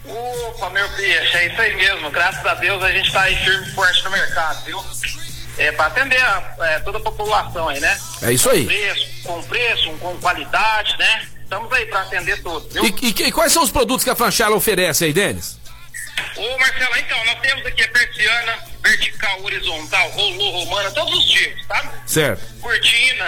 Opa, 0.06 0.70
meu 0.70 0.88
peixe, 0.90 1.38
é 1.38 1.48
isso 1.48 1.62
aí 1.62 1.76
mesmo. 1.76 2.10
Graças 2.12 2.46
a 2.46 2.54
Deus 2.56 2.82
a 2.82 2.92
gente 2.92 3.08
está 3.08 3.22
aí 3.24 3.36
firme 3.36 3.68
e 3.68 3.72
forte 3.72 4.04
no 4.06 4.12
mercado, 4.12 4.64
viu? 4.64 4.82
É, 5.58 5.72
para 5.74 5.88
atender 5.88 6.22
a, 6.22 6.56
é, 6.62 6.80
toda 6.80 6.98
a 6.98 7.02
população 7.02 7.68
aí, 7.68 7.80
né? 7.82 8.00
É 8.22 8.32
isso 8.32 8.50
aí. 8.50 8.64
Com 8.64 8.68
preço, 8.68 9.24
com, 9.24 9.44
preço, 9.44 9.92
com 10.00 10.18
qualidade, 10.18 10.98
né? 10.98 11.28
Estamos 11.52 11.74
aí 11.74 11.86
para 11.88 12.04
atender 12.04 12.42
todos, 12.42 12.72
viu? 12.72 12.86
E, 12.86 12.96
e, 13.02 13.28
e, 13.28 13.32
quais 13.34 13.52
são 13.52 13.62
os 13.62 13.70
produtos 13.70 14.06
que 14.06 14.10
a 14.10 14.16
Franchala 14.16 14.56
oferece 14.56 15.04
aí, 15.04 15.12
Denis? 15.12 15.60
Ô 16.38 16.58
Marcelo, 16.58 16.96
então, 16.98 17.26
nós 17.26 17.40
temos 17.42 17.66
aqui 17.66 17.84
a 17.84 17.90
persiana 17.90 18.58
vertical, 18.82 19.44
horizontal, 19.44 20.10
rolô, 20.12 20.50
romana, 20.50 20.90
todos 20.92 21.14
os 21.14 21.26
tipos, 21.26 21.68
tá? 21.68 21.94
Certo. 22.06 22.42
Cortina, 22.62 23.26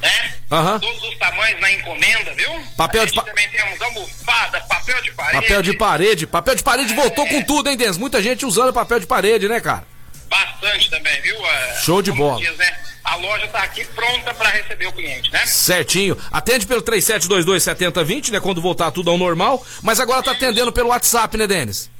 né? 0.00 0.34
Uhum. 0.50 0.80
Todos 0.80 1.02
os 1.10 1.18
tamanhos 1.18 1.60
na 1.60 1.70
encomenda, 1.70 2.34
viu? 2.34 2.50
Papel 2.74 3.04
de 3.04 3.12
parede. 3.12 3.36
Também 3.36 3.50
temos 3.50 3.82
almofada, 3.82 4.60
papel 4.62 5.02
de 5.02 5.12
parede. 5.12 5.42
Papel 5.42 5.62
de 5.62 5.76
parede. 5.76 6.26
Papel 6.26 6.54
de 6.54 6.62
parede 6.62 6.92
é... 6.94 6.96
voltou 6.96 7.28
com 7.28 7.42
tudo, 7.42 7.68
hein, 7.68 7.76
Denis? 7.76 7.98
Muita 7.98 8.22
gente 8.22 8.46
usando 8.46 8.72
papel 8.72 8.98
de 8.98 9.06
parede, 9.06 9.46
né, 9.46 9.60
cara? 9.60 9.86
Bastante 10.30 10.88
também, 10.88 11.20
viu? 11.20 11.36
É, 11.46 11.80
Show 11.82 12.00
de 12.00 12.12
bola. 12.12 12.40
Diz, 12.40 12.56
né? 12.56 12.87
A 13.10 13.16
loja 13.16 13.46
está 13.46 13.62
aqui 13.62 13.84
pronta 13.86 14.34
para 14.34 14.50
receber 14.50 14.86
o 14.86 14.92
cliente, 14.92 15.32
né? 15.32 15.46
Certinho. 15.46 16.16
Atende 16.30 16.66
pelo 16.66 16.82
37227020, 16.82 18.30
né? 18.30 18.40
Quando 18.40 18.60
voltar 18.60 18.90
tudo 18.90 19.10
ao 19.10 19.16
normal. 19.16 19.64
Mas 19.82 19.98
agora 19.98 20.22
tá 20.22 20.32
atendendo 20.32 20.70
pelo 20.70 20.90
WhatsApp, 20.90 21.36
né, 21.38 21.46
Denis? 21.46 21.90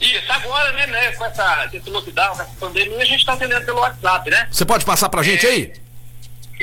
Isso, 0.00 0.30
agora, 0.30 0.72
né, 0.72 0.86
né, 0.86 1.12
com 1.12 1.24
essa, 1.24 1.70
esse 1.72 1.88
lockdown, 1.88 2.36
com 2.36 2.42
essa 2.42 2.52
pandemia, 2.60 2.98
a 2.98 3.04
gente 3.04 3.20
está 3.20 3.32
atendendo 3.32 3.64
pelo 3.64 3.78
WhatsApp, 3.78 4.28
né? 4.28 4.48
Você 4.50 4.64
pode 4.66 4.84
passar 4.84 5.08
pra 5.08 5.22
gente 5.22 5.46
é... 5.46 5.50
aí? 5.50 5.83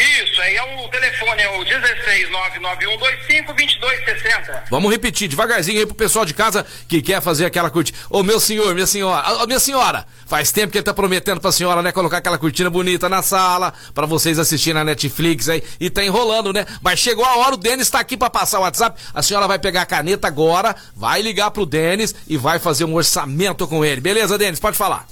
Isso, 0.01 0.41
aí 0.41 0.55
é 0.55 0.63
o 0.63 0.87
telefone, 0.89 1.43
é 1.43 1.49
o 1.49 1.63
16991252260. 1.63 4.63
Vamos 4.71 4.91
repetir 4.91 5.27
devagarzinho 5.27 5.79
aí 5.79 5.85
pro 5.85 5.93
pessoal 5.93 6.25
de 6.25 6.33
casa 6.33 6.65
que 6.87 7.03
quer 7.03 7.21
fazer 7.21 7.45
aquela 7.45 7.69
cortina. 7.69 7.99
Ô 8.09 8.23
meu 8.23 8.39
senhor, 8.39 8.73
minha 8.73 8.87
senhora, 8.87 9.43
ô, 9.43 9.45
minha 9.45 9.59
senhora, 9.59 10.07
faz 10.25 10.51
tempo 10.51 10.71
que 10.71 10.79
ele 10.79 10.85
tá 10.85 10.93
prometendo 10.93 11.39
pra 11.39 11.51
senhora, 11.51 11.83
né, 11.83 11.91
colocar 11.91 12.17
aquela 12.17 12.39
cortina 12.39 12.69
bonita 12.69 13.07
na 13.07 13.21
sala, 13.21 13.73
para 13.93 14.07
vocês 14.07 14.39
assistirem 14.39 14.73
na 14.73 14.83
Netflix 14.83 15.49
aí, 15.49 15.63
e 15.79 15.87
tá 15.89 16.03
enrolando, 16.03 16.51
né? 16.51 16.65
Mas 16.81 16.99
chegou 16.99 17.23
a 17.23 17.37
hora, 17.37 17.53
o 17.53 17.57
Denis 17.57 17.89
tá 17.89 17.99
aqui 17.99 18.17
para 18.17 18.29
passar 18.29 18.59
o 18.59 18.63
WhatsApp, 18.63 18.99
a 19.13 19.21
senhora 19.21 19.47
vai 19.47 19.59
pegar 19.59 19.83
a 19.83 19.85
caneta 19.85 20.27
agora, 20.27 20.75
vai 20.95 21.21
ligar 21.21 21.51
pro 21.51 21.65
Denis 21.65 22.15
e 22.27 22.37
vai 22.37 22.57
fazer 22.57 22.85
um 22.85 22.95
orçamento 22.95 23.67
com 23.67 23.85
ele. 23.85 24.01
Beleza, 24.01 24.37
Denis? 24.37 24.59
Pode 24.59 24.77
falar. 24.77 25.05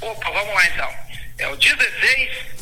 Opa, 0.00 0.30
vamos 0.30 0.54
lá 0.54 0.66
então. 0.66 0.88
É 1.38 1.48
o 1.48 1.56
16 1.56 2.57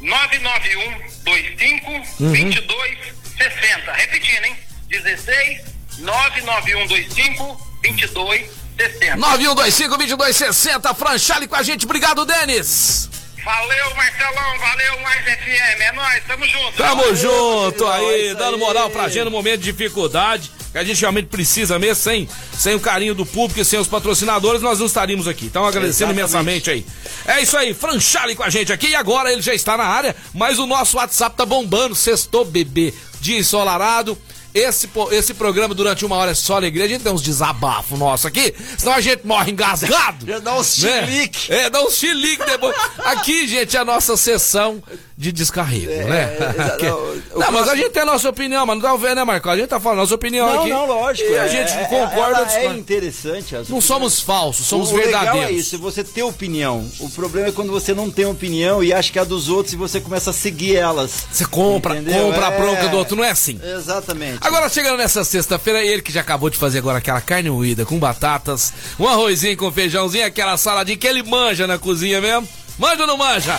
991 0.00 1.10
25 1.24 1.90
uhum. 2.20 2.32
22 2.32 2.98
60. 3.36 3.92
Repetindo, 3.92 4.44
hein? 4.44 4.56
16 4.88 5.60
991 5.98 6.88
25 6.88 7.60
22 7.82 8.46
60. 8.78 9.16
9125 9.16 9.98
22 9.98 10.36
60. 10.36 10.94
Franchale 10.94 11.46
com 11.46 11.56
a 11.56 11.62
gente. 11.62 11.84
Obrigado, 11.84 12.24
Denis. 12.24 13.08
Valeu, 13.44 13.94
Marcelão, 13.94 14.58
valeu, 14.58 15.00
mais 15.00 15.24
FM, 15.24 15.80
é 15.80 15.92
nóis, 15.92 16.22
tamo 16.26 16.46
junto. 16.46 16.76
Tamo 16.76 17.16
junto 17.16 17.86
aí, 17.86 18.34
dando 18.34 18.58
moral 18.58 18.90
pra 18.90 19.08
gente 19.08 19.24
no 19.24 19.30
momento 19.30 19.62
de 19.62 19.72
dificuldade, 19.72 20.50
que 20.72 20.78
a 20.78 20.84
gente 20.84 21.00
realmente 21.00 21.26
precisa 21.26 21.78
mesmo, 21.78 22.02
sem, 22.02 22.28
sem 22.52 22.74
o 22.74 22.80
carinho 22.80 23.14
do 23.14 23.26
público 23.26 23.60
e 23.60 23.64
sem 23.64 23.78
os 23.78 23.88
patrocinadores, 23.88 24.62
nós 24.62 24.78
não 24.78 24.86
estaríamos 24.86 25.26
aqui. 25.26 25.46
Então 25.46 25.64
agradecendo 25.64 26.12
Exatamente. 26.12 26.18
imensamente 26.20 26.70
aí. 26.70 26.86
É 27.26 27.42
isso 27.42 27.56
aí, 27.56 27.74
Franchale 27.74 28.34
com 28.34 28.42
a 28.42 28.50
gente 28.50 28.72
aqui, 28.72 28.88
e 28.88 28.94
agora 28.94 29.32
ele 29.32 29.42
já 29.42 29.54
está 29.54 29.76
na 29.76 29.84
área, 29.84 30.14
mas 30.32 30.58
o 30.58 30.66
nosso 30.66 30.96
WhatsApp 30.96 31.36
tá 31.36 31.44
bombando, 31.44 31.94
sextou 31.94 32.44
bebê, 32.44 32.94
dia 33.20 33.38
ensolarado, 33.38 34.16
esse, 34.54 34.88
esse 35.12 35.34
programa 35.34 35.74
durante 35.74 36.04
uma 36.04 36.16
hora 36.16 36.32
é 36.32 36.34
só 36.34 36.56
alegria. 36.56 36.84
A 36.84 36.88
gente 36.88 37.02
tem 37.02 37.12
uns 37.12 37.22
desabafos 37.22 37.98
nossos 37.98 38.26
aqui, 38.26 38.54
senão 38.76 38.94
a 38.94 39.00
gente 39.00 39.26
morre 39.26 39.52
engasgado. 39.52 40.26
Já 40.30 40.38
dá 40.38 40.54
uns 40.54 40.82
né? 40.82 41.06
chilique. 41.06 41.52
É, 41.52 41.70
dá 41.70 41.82
uns 41.82 41.94
chilique 41.94 42.44
depois. 42.44 42.76
Aqui, 42.98 43.46
gente, 43.46 43.76
é 43.76 43.80
a 43.80 43.84
nossa 43.84 44.16
sessão 44.16 44.82
de 45.20 45.32
descarrego, 45.32 45.92
é, 45.92 46.04
né? 46.04 46.36
É, 46.80 46.88
não, 46.88 47.40
não 47.40 47.52
mas 47.52 47.68
a 47.68 47.76
gente 47.76 47.90
tem 47.90 48.02
a 48.02 48.06
nossa 48.06 48.26
opinião, 48.28 48.64
mas 48.64 48.76
não 48.76 48.82
tá 48.82 48.96
vendo, 48.96 49.16
né, 49.16 49.24
Marco? 49.24 49.50
A 49.50 49.56
gente 49.56 49.68
tá 49.68 49.78
falando 49.78 49.98
a 49.98 50.00
nossa 50.02 50.14
opinião 50.14 50.46
não, 50.46 50.60
aqui. 50.60 50.70
Não, 50.70 50.86
lógico. 50.86 51.30
E 51.30 51.38
a 51.38 51.44
é, 51.44 51.48
gente 51.48 51.72
é, 51.72 51.84
concorda. 51.84 52.50
É, 52.52 52.64
é 52.64 52.72
interessante. 52.72 53.54
Não 53.68 53.82
somos 53.82 54.18
falsos, 54.18 54.64
somos 54.64 54.90
o 54.90 54.96
verdadeiros. 54.96 55.34
Legal 55.34 55.50
é 55.50 55.52
isso, 55.52 55.78
você 55.78 56.02
ter 56.02 56.22
opinião. 56.22 56.88
O 57.00 57.10
problema 57.10 57.48
é 57.48 57.52
quando 57.52 57.70
você 57.70 57.92
não 57.92 58.10
tem 58.10 58.24
opinião 58.24 58.82
e 58.82 58.94
acha 58.94 59.12
que 59.12 59.18
é 59.18 59.22
a 59.22 59.24
dos 59.24 59.50
outros 59.50 59.74
e 59.74 59.76
você 59.76 60.00
começa 60.00 60.30
a 60.30 60.32
seguir 60.32 60.76
elas. 60.76 61.26
Você 61.30 61.44
compra, 61.44 61.96
entendeu? 61.96 62.24
compra 62.24 62.46
a 62.46 62.50
bronca 62.52 62.88
do 62.88 62.96
outro, 62.96 63.14
não 63.14 63.22
é 63.24 63.30
assim? 63.30 63.60
Exatamente. 63.62 64.39
Agora, 64.40 64.68
chegando 64.68 64.96
nessa 64.96 65.22
sexta-feira, 65.22 65.82
ele 65.82 66.00
que 66.00 66.10
já 66.12 66.22
acabou 66.22 66.48
de 66.48 66.56
fazer 66.56 66.78
agora 66.78 66.98
aquela 66.98 67.20
carne 67.20 67.50
moída 67.50 67.84
com 67.84 67.98
batatas, 67.98 68.72
um 68.98 69.06
arrozinho 69.06 69.56
com 69.56 69.70
feijãozinho, 69.70 70.26
aquela 70.26 70.56
saladinha 70.56 70.96
que 70.96 71.06
ele 71.06 71.22
manja 71.22 71.66
na 71.66 71.78
cozinha 71.78 72.20
mesmo. 72.20 72.48
Manja 72.78 73.02
ou 73.02 73.06
não 73.06 73.16
manja? 73.18 73.58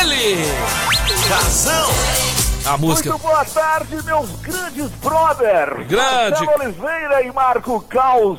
Ele! 0.00 0.36
Casão! 1.28 1.90
A 2.64 2.76
música. 2.78 3.10
Muito 3.10 3.22
boa 3.22 3.44
tarde, 3.44 4.00
meus 4.04 4.30
grandes 4.40 4.88
brothers! 5.02 5.88
Grande! 5.88 6.46
Marcelo 6.46 6.62
Oliveira 6.62 7.22
e 7.24 7.32
Marco 7.32 7.80
Caos. 7.88 8.38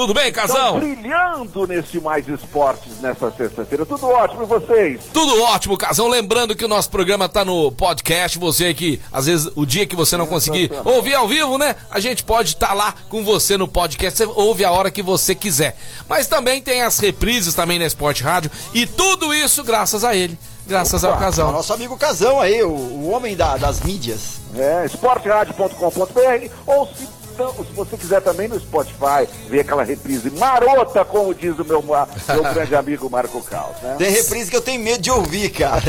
Tudo 0.00 0.14
bem, 0.14 0.32
casal? 0.32 0.78
brilhando 0.80 1.66
nesse 1.66 2.00
Mais 2.00 2.26
Esportes 2.26 3.02
nessa 3.02 3.30
sexta-feira. 3.32 3.84
Tudo 3.84 4.06
ótimo, 4.06 4.44
e 4.44 4.46
vocês? 4.46 5.02
Tudo 5.12 5.42
ótimo, 5.42 5.76
casal. 5.76 6.08
Lembrando 6.08 6.56
que 6.56 6.64
o 6.64 6.68
nosso 6.68 6.88
programa 6.88 7.28
tá 7.28 7.44
no 7.44 7.70
podcast. 7.70 8.38
Você 8.38 8.72
que, 8.72 8.98
às 9.12 9.26
vezes, 9.26 9.52
o 9.54 9.66
dia 9.66 9.84
que 9.84 9.94
você 9.94 10.16
não 10.16 10.26
conseguir 10.26 10.72
ouvir 10.86 11.12
ao 11.12 11.28
vivo, 11.28 11.58
né? 11.58 11.76
A 11.90 12.00
gente 12.00 12.24
pode 12.24 12.54
estar 12.54 12.68
tá 12.68 12.72
lá 12.72 12.94
com 13.10 13.22
você 13.22 13.58
no 13.58 13.68
podcast. 13.68 14.16
Você 14.16 14.24
ouve 14.24 14.64
a 14.64 14.70
hora 14.70 14.90
que 14.90 15.02
você 15.02 15.34
quiser. 15.34 15.76
Mas 16.08 16.26
também 16.26 16.62
tem 16.62 16.80
as 16.80 16.98
reprises 16.98 17.52
também 17.52 17.78
na 17.78 17.84
Esporte 17.84 18.22
Rádio. 18.22 18.50
E 18.72 18.86
tudo 18.86 19.34
isso 19.34 19.62
graças 19.62 20.02
a 20.02 20.16
ele. 20.16 20.38
Graças 20.66 21.04
Opa, 21.04 21.12
ao 21.12 21.20
Casal. 21.20 21.52
Nosso 21.52 21.74
amigo 21.74 21.98
Casão 21.98 22.40
aí, 22.40 22.62
o, 22.62 22.70
o 22.70 23.10
homem 23.10 23.36
da, 23.36 23.58
das 23.58 23.82
mídias. 23.82 24.40
É, 24.56 24.86
esporteradio.com.br 24.86 26.50
ou 26.66 26.86
se 26.86 27.19
se 27.48 27.72
você 27.74 27.96
quiser 27.96 28.20
também 28.20 28.48
no 28.48 28.58
Spotify, 28.58 29.28
ver 29.48 29.60
aquela 29.60 29.82
reprise 29.82 30.30
marota, 30.30 31.04
como 31.04 31.34
diz 31.34 31.58
o 31.58 31.64
meu, 31.64 31.82
meu 31.82 32.42
grande 32.54 32.74
amigo 32.74 33.08
Marco 33.10 33.42
Caos, 33.42 33.76
né? 33.82 33.96
Tem 33.98 34.10
reprise 34.10 34.50
que 34.50 34.56
eu 34.56 34.60
tenho 34.60 34.82
medo 34.82 35.02
de 35.02 35.10
ouvir, 35.10 35.50
cara. 35.50 35.82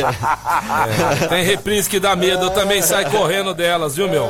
É, 1.22 1.28
tem 1.28 1.44
reprise 1.44 1.90
que 1.90 2.00
dá 2.00 2.16
medo, 2.16 2.46
eu 2.46 2.50
também 2.52 2.82
saio 2.82 3.10
correndo 3.10 3.54
delas, 3.54 3.96
viu, 3.96 4.08
meu? 4.08 4.28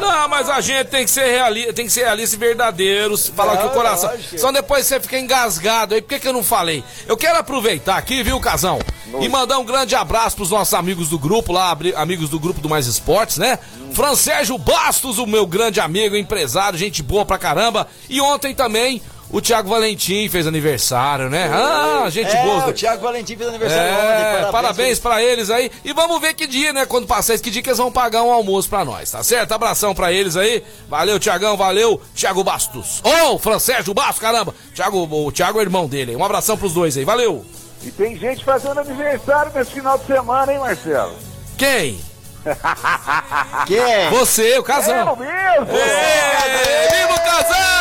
Não, 0.00 0.28
mas 0.28 0.48
a 0.48 0.60
gente 0.60 0.86
tem 0.88 1.04
que 1.04 1.10
ser 1.10 1.24
realista, 1.24 1.72
tem 1.72 1.86
que 1.86 1.92
ser 1.92 2.04
realista 2.04 2.36
e 2.36 2.38
verdadeiro, 2.38 3.16
falar 3.18 3.56
que 3.58 3.66
o 3.66 3.70
coração. 3.70 4.10
Só 4.36 4.50
depois 4.52 4.86
você 4.86 5.00
fica 5.00 5.18
engasgado 5.18 5.94
aí, 5.94 6.00
por 6.02 6.08
que, 6.08 6.20
que 6.20 6.28
eu 6.28 6.32
não 6.32 6.42
falei? 6.42 6.82
Eu 7.06 7.16
quero 7.16 7.38
aproveitar 7.38 7.96
aqui, 7.96 8.22
viu, 8.22 8.40
Casão? 8.40 8.78
E 9.20 9.28
mandar 9.28 9.58
um 9.58 9.64
grande 9.64 9.94
abraço 9.94 10.36
pros 10.36 10.50
nossos 10.50 10.74
amigos 10.74 11.08
do 11.08 11.18
grupo 11.18 11.52
lá, 11.52 11.76
amigos 11.96 12.28
do 12.28 12.38
grupo 12.38 12.60
do 12.60 12.68
Mais 12.68 12.86
Esportes, 12.86 13.38
né? 13.38 13.58
Hum. 13.80 13.92
Francérgio 13.92 14.56
Bastos, 14.56 15.18
o 15.18 15.26
meu 15.26 15.46
grande 15.46 15.80
amigo, 15.80 16.16
empresário, 16.16 16.78
gente 16.78 17.02
boa 17.02 17.24
pra 17.24 17.38
caramba. 17.38 17.88
E 18.08 18.20
ontem 18.20 18.54
também 18.54 19.02
o 19.32 19.40
Thiago 19.40 19.68
Valentim 19.68 20.28
fez 20.28 20.46
aniversário, 20.46 21.30
né? 21.30 21.48
Ah, 21.52 22.10
gente 22.10 22.34
é, 22.34 22.42
boa. 22.42 22.66
O 22.66 22.72
Thiago 22.72 23.02
Valentim 23.02 23.36
fez 23.36 23.48
aniversário 23.48 23.82
é, 23.82 23.94
ontem. 23.94 24.22
Parabéns, 24.22 24.50
parabéns 24.50 24.98
para 24.98 25.22
eles 25.22 25.50
aí. 25.50 25.70
E 25.84 25.92
vamos 25.92 26.20
ver 26.20 26.34
que 26.34 26.48
dia, 26.48 26.72
né? 26.72 26.84
Quando 26.84 27.06
passar 27.06 27.34
esse 27.34 27.42
que 27.42 27.50
dia 27.50 27.62
que 27.62 27.68
eles 27.68 27.78
vão 27.78 27.92
pagar 27.92 28.24
um 28.24 28.32
almoço 28.32 28.68
pra 28.68 28.84
nós, 28.84 29.10
tá 29.10 29.22
certo? 29.22 29.52
Abração 29.52 29.94
pra 29.94 30.12
eles 30.12 30.36
aí. 30.36 30.64
Valeu, 30.88 31.20
Thiagão, 31.20 31.56
valeu, 31.56 32.00
Thiago 32.14 32.42
Bastos. 32.42 33.00
Ô, 33.04 33.34
oh, 33.34 33.38
Francésio 33.38 33.94
Bastos, 33.94 34.18
caramba. 34.18 34.52
Thiago, 34.74 35.08
o 35.08 35.30
Thiago 35.30 35.60
é 35.60 35.62
irmão 35.62 35.86
dele. 35.86 36.16
Um 36.16 36.24
abração 36.24 36.56
pros 36.56 36.74
dois 36.74 36.96
aí, 36.96 37.04
valeu. 37.04 37.44
E 37.82 37.90
tem 37.90 38.16
gente 38.16 38.44
fazendo 38.44 38.80
aniversário 38.80 39.52
nesse 39.54 39.72
final 39.72 39.96
de 39.96 40.06
semana, 40.06 40.52
hein, 40.52 40.58
Marcelo? 40.58 41.14
Quem? 41.56 41.98
Quem? 43.66 44.10
Você, 44.10 44.58
o 44.58 44.62
Casão. 44.62 44.94
É 44.94 45.04
o 45.04 45.16
mesmo. 45.16 45.66
Viva 45.66 47.14
o 47.14 47.20
Casão! 47.20 47.80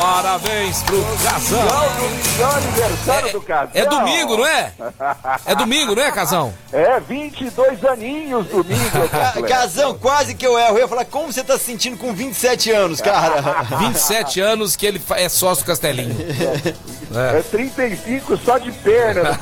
Parabéns 0.00 0.82
pro 0.82 1.04
Casão. 1.22 1.68
É 2.38 2.56
aniversário 2.56 3.28
é, 3.28 3.32
do 3.32 3.40
Casão. 3.42 3.70
É 3.74 3.86
domingo, 3.86 4.36
não 4.36 4.46
é? 4.46 4.72
É 5.44 5.54
domingo, 5.54 5.94
não 5.94 6.02
é, 6.02 6.10
Casão? 6.10 6.54
É, 6.72 6.98
22 7.00 7.84
aninhos 7.84 8.46
domingo. 8.46 9.08
Casão, 9.48 9.98
quase 9.98 10.34
que 10.34 10.46
eu 10.46 10.58
erro. 10.58 10.76
Eu 10.76 10.80
ia 10.80 10.88
falar, 10.88 11.04
como 11.04 11.32
você 11.32 11.44
tá 11.44 11.58
se 11.58 11.64
sentindo 11.64 11.96
com 11.98 12.14
27 12.14 12.70
anos, 12.70 13.00
cara? 13.00 13.64
27 13.78 14.40
anos 14.40 14.74
que 14.74 14.86
ele 14.86 15.02
é 15.16 15.28
sócio 15.28 15.64
Castelinho. 15.66 16.16
É. 17.14 17.38
é 17.38 17.42
35 17.42 18.36
só 18.38 18.58
de 18.58 18.72
perna. 18.72 19.30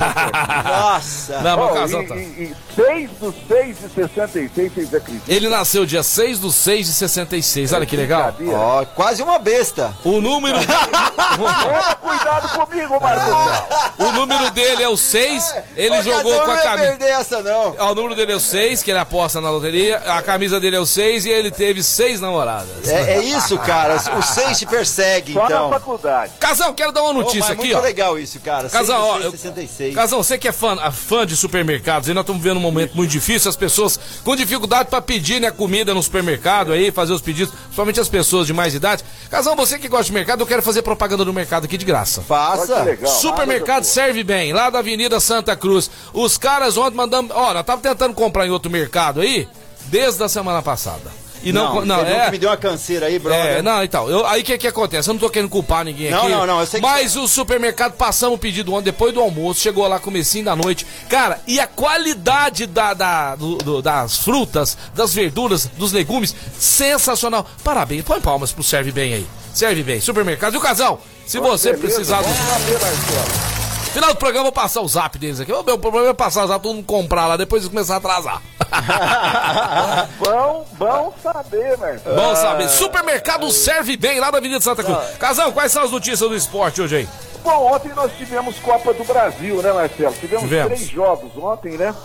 Nossa. 0.65 1.39
Não, 1.41 1.57
mas 1.57 1.71
oh, 1.71 1.73
Casão 1.73 2.07
tá. 2.07 2.15
E, 2.15 2.19
e 2.19 2.55
6 2.75 3.09
do 3.19 3.35
6 3.47 3.77
de 3.79 3.89
66, 4.07 4.73
vocês 4.73 4.93
acreditam? 4.93 5.35
Ele 5.35 5.49
nasceu 5.49 5.85
dia 5.85 6.03
6 6.03 6.39
do 6.39 6.51
6 6.51 6.87
de 6.87 6.93
66, 6.93 7.73
olha 7.73 7.85
que 7.85 7.95
legal. 7.95 8.35
Ó, 8.53 8.81
oh, 8.81 8.85
quase 8.87 9.21
uma 9.21 9.39
besta. 9.39 9.93
O 10.03 10.21
número. 10.21 10.57
Toma 10.65 11.95
cuidado 12.01 12.49
comigo, 12.49 12.99
Marcos. 12.99 13.97
O 13.97 14.11
número 14.11 14.51
dele 14.51 14.83
é 14.83 14.89
o 14.89 14.97
6. 14.97 15.55
Ele 15.75 16.01
jogou 16.01 16.33
com 16.33 16.51
a 16.51 16.57
camisa. 16.57 16.69
Não 16.69 16.97
perder 16.97 17.09
essa, 17.09 17.41
não. 17.41 17.75
O 17.91 17.95
número 17.95 18.15
dele 18.15 18.31
é 18.33 18.35
o 18.35 18.39
6, 18.39 18.83
que 18.83 18.91
ele 18.91 18.99
aposta 18.99 19.41
na 19.41 19.49
loteria. 19.49 19.97
A 19.97 20.21
camisa 20.21 20.59
dele 20.59 20.75
é 20.75 20.79
o 20.79 20.85
6 20.85 21.25
e 21.25 21.29
ele 21.29 21.51
teve 21.51 21.83
seis 21.83 22.21
namoradas. 22.21 22.87
É, 22.87 23.15
é 23.15 23.23
isso, 23.23 23.57
cara. 23.59 23.95
O 24.17 24.21
6 24.21 24.59
te 24.59 24.65
persegue, 24.65 25.33
Só 25.33 25.45
então. 25.45 25.69
na 25.69 25.79
faculdade. 25.79 26.33
Casão, 26.39 26.73
quero 26.73 26.91
dar 26.91 27.03
uma 27.03 27.13
notícia 27.13 27.49
oh, 27.49 27.53
aqui, 27.53 27.67
muito 27.67 27.77
ó. 27.77 27.81
legal 27.81 28.19
isso, 28.19 28.39
cara. 28.39 28.69
Casão, 28.69 29.01
ó. 29.01 29.31
66. 29.31 29.95
Casão, 29.95 30.23
você 30.23 30.37
que 30.37 30.47
é 30.47 30.51
fã, 30.51 30.77
fã 30.91 31.25
de 31.25 31.35
supermercados, 31.35 32.07
aí 32.07 32.15
nós 32.15 32.23
estamos 32.23 32.41
vivendo 32.41 32.57
um 32.57 32.61
momento 32.61 32.95
muito 32.95 33.09
difícil, 33.09 33.49
as 33.49 33.55
pessoas 33.55 33.88
com 34.23 34.35
dificuldade 34.35 34.89
para 34.89 35.01
pedir 35.01 35.39
né, 35.39 35.49
comida 35.49 35.93
no 35.93 36.03
supermercado 36.03 36.73
aí, 36.73 36.91
fazer 36.91 37.13
os 37.13 37.21
pedidos, 37.21 37.53
principalmente 37.53 37.99
as 37.99 38.09
pessoas 38.09 38.45
de 38.45 38.53
mais 38.53 38.73
idade. 38.73 39.03
Casão, 39.29 39.55
você 39.55 39.79
que 39.79 39.87
gosta 39.87 40.05
de 40.05 40.13
mercado, 40.13 40.41
eu 40.41 40.47
quero 40.47 40.61
fazer 40.61 40.81
propaganda 40.81 41.23
do 41.23 41.33
mercado 41.33 41.65
aqui 41.65 41.77
de 41.77 41.85
graça. 41.85 42.21
Faça. 42.21 42.83
Legal, 42.83 43.11
Supermercado 43.11 43.83
serve 43.83 44.23
bem, 44.23 44.53
lá 44.53 44.69
da 44.69 44.79
Avenida 44.79 45.19
Santa 45.19 45.55
Cruz. 45.55 45.89
Os 46.13 46.37
caras 46.37 46.77
ontem 46.77 46.97
mandando. 46.97 47.33
Ó, 47.33 47.53
nós 47.53 47.65
tava 47.65 47.81
tentando 47.81 48.13
comprar 48.13 48.45
em 48.45 48.49
outro 48.49 48.71
mercado 48.71 49.21
aí, 49.21 49.47
desde 49.85 50.23
a 50.23 50.27
semana 50.27 50.61
passada. 50.61 51.11
E 51.43 51.53
não, 51.53 51.75
não, 51.75 51.85
não 51.85 51.99
é. 52.01 52.29
me 52.29 52.37
deu 52.37 52.49
uma 52.49 52.57
canseira 52.57 53.05
aí, 53.05 53.17
brother. 53.17 53.57
É, 53.57 53.61
não, 53.61 53.83
então. 53.83 54.09
Eu, 54.09 54.25
aí 54.25 54.41
o 54.41 54.43
que 54.43 54.57
que 54.57 54.67
acontece? 54.67 55.09
Eu 55.09 55.13
não 55.13 55.19
tô 55.19 55.29
querendo 55.29 55.49
culpar 55.49 55.85
ninguém 55.85 56.11
não, 56.11 56.19
aqui. 56.19 56.29
Não, 56.29 56.45
não, 56.45 56.59
eu 56.59 56.65
sei 56.65 56.79
que 56.79 56.85
Mas 56.85 57.15
o 57.15 57.27
supermercado 57.27 57.93
passamos 57.93 58.35
o 58.35 58.39
pedido 58.39 58.73
ontem, 58.73 58.85
depois 58.85 59.13
do 59.13 59.21
almoço, 59.21 59.61
chegou 59.61 59.87
lá 59.87 59.99
comecinho 59.99 60.45
da 60.45 60.55
noite. 60.55 60.85
Cara, 61.07 61.39
e 61.47 61.59
a 61.59 61.67
qualidade 61.67 62.65
da, 62.65 62.93
da 62.93 63.35
do, 63.35 63.57
do, 63.57 63.81
das 63.81 64.17
frutas, 64.17 64.77
das 64.93 65.13
verduras, 65.13 65.65
dos 65.65 65.91
legumes, 65.91 66.35
sensacional. 66.57 67.47
Parabéns, 67.63 68.03
põe 68.03 68.19
palmas 68.19 68.51
pro 68.51 68.63
Serve 68.63 68.91
Bem 68.91 69.13
aí. 69.13 69.27
Serve 69.53 69.83
Bem, 69.83 70.01
supermercado. 70.01 70.53
E 70.53 70.57
o 70.57 70.61
casal, 70.61 71.01
se 71.25 71.39
você 71.39 71.73
precisar 71.73 72.21
do. 72.21 73.58
Final 73.91 74.13
do 74.13 74.17
programa, 74.17 74.41
eu 74.47 74.51
vou 74.51 74.51
passar 74.51 74.81
o 74.81 74.87
zap 74.87 75.17
deles 75.17 75.39
aqui. 75.39 75.51
O 75.51 75.63
meu 75.63 75.77
problema 75.77 76.09
é 76.09 76.13
passar 76.13 76.45
o 76.45 76.47
zap, 76.47 76.61
todo 76.61 76.75
mundo 76.75 76.85
comprar 76.85 77.25
lá, 77.25 77.35
depois 77.37 77.67
começar 77.67 77.95
a 77.95 77.97
atrasar. 77.97 78.41
bom, 80.19 80.67
bom 80.73 81.13
saber, 81.23 81.75
Marcelo. 81.77 82.15
Bom 82.15 82.35
saber. 82.35 82.69
Supermercado 82.69 83.49
serve 83.51 83.97
bem 83.97 84.19
lá 84.19 84.31
na 84.31 84.37
Avenida 84.37 84.61
Santa 84.61 84.83
Cruz. 84.83 85.17
Casal, 85.17 85.51
quais 85.51 85.71
são 85.71 85.83
as 85.83 85.91
notícias 85.91 86.29
do 86.29 86.35
esporte 86.35 86.81
hoje 86.81 86.97
aí? 86.97 87.09
Bom, 87.43 87.73
ontem 87.73 87.91
nós 87.95 88.11
tivemos 88.15 88.59
Copa 88.59 88.93
do 88.93 89.03
Brasil, 89.03 89.61
né, 89.61 89.73
Marcelo? 89.73 90.13
Tivemos, 90.13 90.43
tivemos. 90.43 90.73
três 90.73 90.89
jogos 90.89 91.31
ontem, 91.35 91.75
né? 91.77 91.95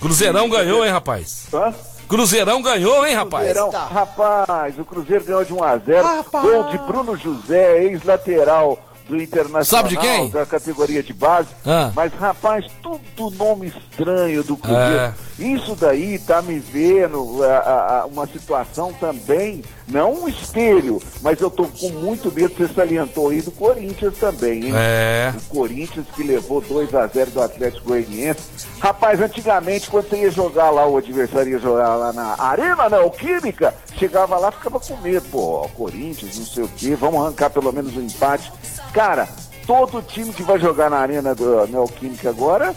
Cruzeirão 0.00 0.48
ganhou, 0.48 0.84
hein, 0.84 0.92
rapaz? 0.92 1.46
Hã? 1.52 1.72
Cruzeirão 2.06 2.60
ganhou, 2.60 3.06
hein, 3.06 3.14
rapaz? 3.14 3.52
Cruzeirão, 3.52 3.70
rapaz, 3.70 4.78
o 4.78 4.84
Cruzeiro 4.84 5.24
ganhou 5.24 5.44
de 5.44 5.52
1 5.54 5.64
a 5.64 5.76
0 5.78 6.24
Gol 6.30 6.64
de 6.64 6.78
Bruno 6.78 7.16
José, 7.16 7.84
ex-lateral 7.84 8.78
do 9.08 9.20
Internacional. 9.20 9.64
Sabe 9.64 9.88
de 9.88 9.96
quem? 9.96 10.28
Da 10.28 10.44
categoria 10.44 11.02
de 11.02 11.12
base. 11.12 11.48
Ah. 11.66 11.90
Mas, 11.94 12.12
rapaz, 12.12 12.66
tudo 12.82 13.36
nome 13.36 13.68
estranho 13.68 14.44
do 14.44 14.56
Cruzeiro. 14.56 14.98
É. 14.98 15.14
Isso 15.38 15.76
daí 15.76 16.18
tá 16.18 16.42
me 16.42 16.58
vendo 16.58 17.44
a, 17.44 18.00
a, 18.00 18.06
uma 18.06 18.26
situação 18.26 18.92
também, 18.92 19.62
não 19.86 20.24
um 20.24 20.28
espelho, 20.28 21.00
mas 21.22 21.40
eu 21.40 21.48
tô 21.48 21.64
com 21.64 21.90
muito 21.90 22.32
medo, 22.32 22.54
você 22.56 22.66
salientou 22.74 23.30
aí, 23.30 23.40
do 23.40 23.52
Corinthians 23.52 24.16
também, 24.18 24.66
hein? 24.66 24.72
É. 24.74 25.32
O 25.36 25.54
Corinthians 25.54 26.06
que 26.14 26.24
levou 26.24 26.60
2 26.60 26.92
a 26.92 27.06
0 27.06 27.30
do 27.30 27.40
Atlético 27.40 27.88
Goianiense. 27.88 28.40
Rapaz, 28.80 29.20
antigamente, 29.20 29.88
quando 29.88 30.08
você 30.08 30.22
ia 30.22 30.30
jogar 30.30 30.70
lá, 30.70 30.86
o 30.86 30.96
adversário 30.96 31.52
ia 31.52 31.58
jogar 31.60 31.94
lá 31.94 32.12
na 32.12 32.34
Arena 32.36 32.88
Neoquímica, 32.88 33.72
chegava 33.96 34.36
lá, 34.38 34.50
ficava 34.50 34.80
com 34.80 34.96
medo, 34.96 35.24
pô, 35.30 35.68
Corinthians, 35.76 36.36
não 36.36 36.46
sei 36.46 36.64
o 36.64 36.68
quê, 36.68 36.96
vamos 36.96 37.22
arrancar 37.22 37.50
pelo 37.50 37.72
menos 37.72 37.96
um 37.96 38.02
empate. 38.02 38.52
Cara, 38.92 39.28
todo 39.66 40.02
time 40.02 40.32
que 40.32 40.42
vai 40.42 40.58
jogar 40.58 40.90
na 40.90 40.98
Arena 40.98 41.34
do 41.34 41.66
Neoquímica 41.66 42.30
agora 42.30 42.74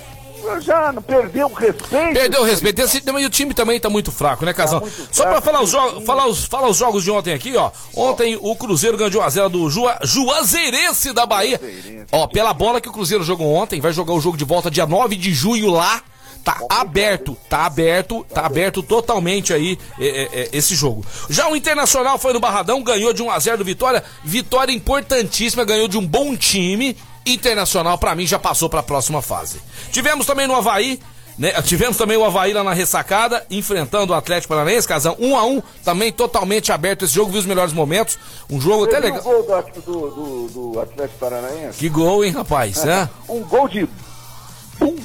já 0.60 0.94
perdeu 1.02 1.48
o 1.48 1.54
respeito. 1.54 2.14
Perdeu 2.14 2.42
o 2.42 2.44
respeito. 2.44 2.82
Esse, 2.82 3.02
e 3.06 3.26
o 3.26 3.30
time 3.30 3.54
também 3.54 3.80
tá 3.80 3.90
muito 3.90 4.12
fraco, 4.12 4.46
né, 4.46 4.54
Casão? 4.54 4.82
Tá 4.82 4.88
Só 5.12 5.24
pra 5.24 5.42
falar 5.42 5.62
os, 5.62 5.70
jogos, 5.70 6.04
falar, 6.04 6.28
os, 6.28 6.46
falar 6.46 6.68
os 6.68 6.78
jogos 6.78 7.04
de 7.04 7.12
ontem 7.12 7.34
aqui, 7.34 7.56
ó. 7.56 7.72
Ontem 7.96 8.38
o 8.42 8.56
Cruzeiro 8.56 8.98
ganhou 8.98 9.10
de 9.10 9.18
1x0 9.18 9.50
do 9.50 9.70
Jua, 9.70 10.00
Juazeirense 10.04 11.14
da 11.14 11.26
Bahia. 11.26 11.60
Juazeirense. 11.62 12.08
Ó, 12.12 12.28
pela 12.28 12.54
bola 12.54 12.82
que 12.82 12.90
o 12.90 12.92
Cruzeiro 12.92 13.24
jogou 13.24 13.54
ontem, 13.54 13.80
vai 13.80 13.94
jogar 13.94 14.14
o 14.14 14.22
jogo 14.22 14.38
de 14.38 14.46
volta 14.46 14.72
dia 14.72 14.86
9 14.86 15.16
de 15.16 15.34
junho 15.34 15.70
lá. 15.70 16.02
Tá 16.44 16.58
aberto, 16.70 17.38
tá 17.48 17.66
aberto, 17.66 18.26
tá 18.34 18.46
aberto 18.46 18.82
totalmente 18.82 19.54
aí 19.54 19.78
é, 20.00 20.08
é, 20.08 20.42
é, 20.42 20.50
esse 20.52 20.74
jogo. 20.74 21.06
Já 21.30 21.48
o 21.50 21.56
Internacional 21.56 22.18
foi 22.18 22.34
no 22.34 22.40
Barradão, 22.40 22.82
ganhou 22.82 23.14
de 23.14 23.22
1 23.22 23.30
a 23.30 23.40
0 23.40 23.58
do 23.60 23.66
Vitória, 23.66 24.04
vitória 24.24 24.74
importantíssima, 24.74 25.64
ganhou 25.64 25.88
de 25.88 25.98
um 25.98 26.06
bom 26.06 26.36
time. 26.36 26.98
Internacional, 27.24 28.00
para 28.00 28.16
mim, 28.16 28.26
já 28.26 28.40
passou 28.40 28.68
para 28.68 28.80
a 28.80 28.84
próxima 28.84 29.22
fase. 29.22 29.62
Tivemos 29.92 30.26
também 30.26 30.48
no 30.48 30.56
Havaí, 30.56 31.00
né? 31.38 31.62
Tivemos 31.62 31.98
também 31.98 32.18
o 32.18 32.26
Havaí 32.26 32.54
lá 32.54 32.64
na 32.64 32.74
ressacada, 32.74 33.46
enfrentando 33.50 34.14
o 34.14 34.16
Atlético 34.16 34.54
Paranaense, 34.54 34.88
casão 34.88 35.16
1 35.20 35.38
a 35.38 35.46
1 35.46 35.62
também 35.84 36.12
totalmente 36.12 36.72
aberto 36.72 37.06
esse 37.06 37.14
jogo, 37.14 37.32
viu 37.32 37.40
os 37.40 37.46
melhores 37.46 37.74
momentos. 37.74 38.18
Um 38.50 38.60
jogo 38.60 38.86
Você 38.86 38.96
até 38.96 39.08
legal. 39.08 39.22
gol 39.22 39.44
do, 39.44 39.82
do, 39.82 40.10
do, 40.10 40.72
do 40.74 40.80
Atlético 40.80 41.20
Paranaense? 41.20 41.78
Que 41.78 41.90
gol, 41.90 42.26
hein, 42.26 42.32
rapaz? 42.32 42.84
né? 42.86 43.10
um 43.30 43.42
gol 43.42 43.68
de. 43.68 43.88
Bum! 44.80 44.96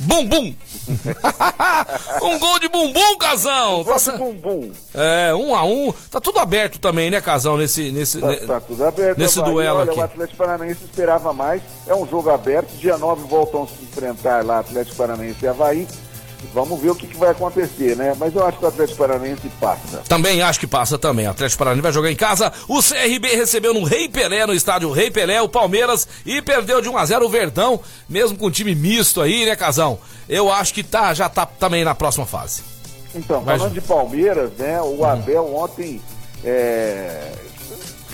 Bum 0.00 0.26
bum! 0.26 0.54
um 2.22 2.38
gol 2.38 2.58
de 2.58 2.68
bumbum, 2.68 3.16
Casão! 3.18 3.84
Gol 3.84 3.96
de 3.96 4.12
bumbum. 4.12 4.72
É, 4.94 5.34
um 5.34 5.54
a 5.54 5.64
um. 5.64 5.92
Tá 6.10 6.20
tudo 6.20 6.38
aberto 6.38 6.78
também, 6.78 7.10
né, 7.10 7.20
Casão, 7.20 7.56
nesse. 7.56 7.90
nesse 7.90 8.20
tá, 8.20 8.36
tá 8.46 8.60
tudo 8.60 8.84
aberto. 8.84 9.18
Nesse 9.18 9.42
duelo 9.42 9.78
olha, 9.78 9.90
aqui. 9.90 10.00
O 10.00 10.02
Atlético 10.02 10.38
Paranaense 10.38 10.84
esperava 10.84 11.32
mais. 11.32 11.62
É 11.86 11.94
um 11.94 12.06
jogo 12.06 12.30
aberto. 12.30 12.70
Dia 12.78 12.98
9 12.98 13.28
voltam 13.28 13.64
a 13.64 13.66
se 13.66 13.82
enfrentar 13.82 14.44
lá, 14.44 14.58
Atlético 14.58 14.96
Paranaense 14.96 15.44
e 15.44 15.48
Havaí. 15.48 15.88
Vamos 16.52 16.80
ver 16.80 16.90
o 16.90 16.94
que, 16.94 17.06
que, 17.06 17.16
vai 17.16 17.30
acontecer, 17.30 17.96
né? 17.96 18.14
Mas 18.18 18.34
eu 18.34 18.46
acho 18.46 18.58
que 18.58 18.64
o 18.64 18.68
Atlético 18.68 18.98
Paranaense 18.98 19.48
passa. 19.60 20.02
Também 20.08 20.42
acho 20.42 20.60
que 20.60 20.66
passa 20.66 20.98
também. 20.98 21.26
O 21.26 21.30
Atlético 21.30 21.58
Paranaense 21.58 21.82
vai 21.82 21.92
jogar 21.92 22.10
em 22.10 22.16
casa. 22.16 22.52
O 22.68 22.82
CRB 22.82 23.28
recebeu 23.36 23.72
no 23.72 23.84
Rei 23.84 24.08
Pelé, 24.08 24.46
no 24.46 24.54
estádio 24.54 24.90
Rei 24.90 25.10
Pelé, 25.10 25.40
o 25.40 25.48
Palmeiras 25.48 26.06
e 26.26 26.42
perdeu 26.42 26.80
de 26.80 26.88
1 26.88 26.98
a 26.98 27.04
0 27.04 27.26
o 27.26 27.28
Verdão, 27.28 27.80
mesmo 28.08 28.36
com 28.36 28.50
time 28.50 28.74
misto 28.74 29.20
aí, 29.20 29.46
né, 29.46 29.56
Casão? 29.56 29.98
Eu 30.28 30.52
acho 30.52 30.74
que 30.74 30.82
tá, 30.82 31.14
já 31.14 31.28
tá 31.28 31.46
também 31.46 31.84
na 31.84 31.94
próxima 31.94 32.26
fase. 32.26 32.62
Então, 33.14 33.44
falando 33.44 33.74
de 33.74 33.80
Palmeiras, 33.80 34.50
né? 34.58 34.80
O 34.80 35.04
Abel 35.04 35.54
ontem 35.54 36.00
é, 36.44 37.32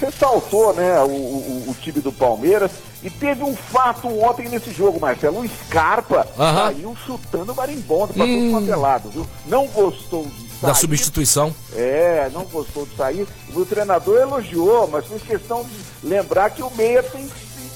ressaltou 0.01 0.73
né, 0.75 1.01
o, 1.03 1.07
o, 1.09 1.65
o, 1.69 1.75
time 1.81 2.01
do 2.01 2.13
Palmeiras. 2.13 2.71
E 3.03 3.09
teve 3.11 3.45
um 3.45 3.55
fato 3.55 4.09
ontem 4.21 4.49
nesse 4.49 4.73
jogo, 4.73 4.99
Marcelo. 4.99 5.41
O 5.41 5.49
Scarpa 5.49 6.27
saiu 6.37 6.97
chutando 7.07 7.55
marimbondo 7.55 8.13
pra 8.13 8.25
Hum. 8.25 8.51
todo 8.53 8.67
quanto 8.67 8.73
é 8.73 8.77
viu? 9.11 9.27
Não 9.47 9.67
gostou 9.69 10.25
de 10.25 10.49
Da 10.61 10.75
sair. 10.75 10.81
substituição. 10.81 11.55
É, 11.77 12.29
não 12.35 12.45
gostou 12.45 12.87
de 12.87 12.97
sair. 12.97 13.27
O 13.55 13.65
treinador 13.65 14.19
elogiou, 14.21 14.89
mas 14.89 15.07
fez 15.07 15.23
questão 15.23 15.63
de 15.65 16.09
lembrar 16.09 16.51
que 16.51 16.63
o 16.63 16.71
Meia 16.75 17.03
tem, 17.03 17.29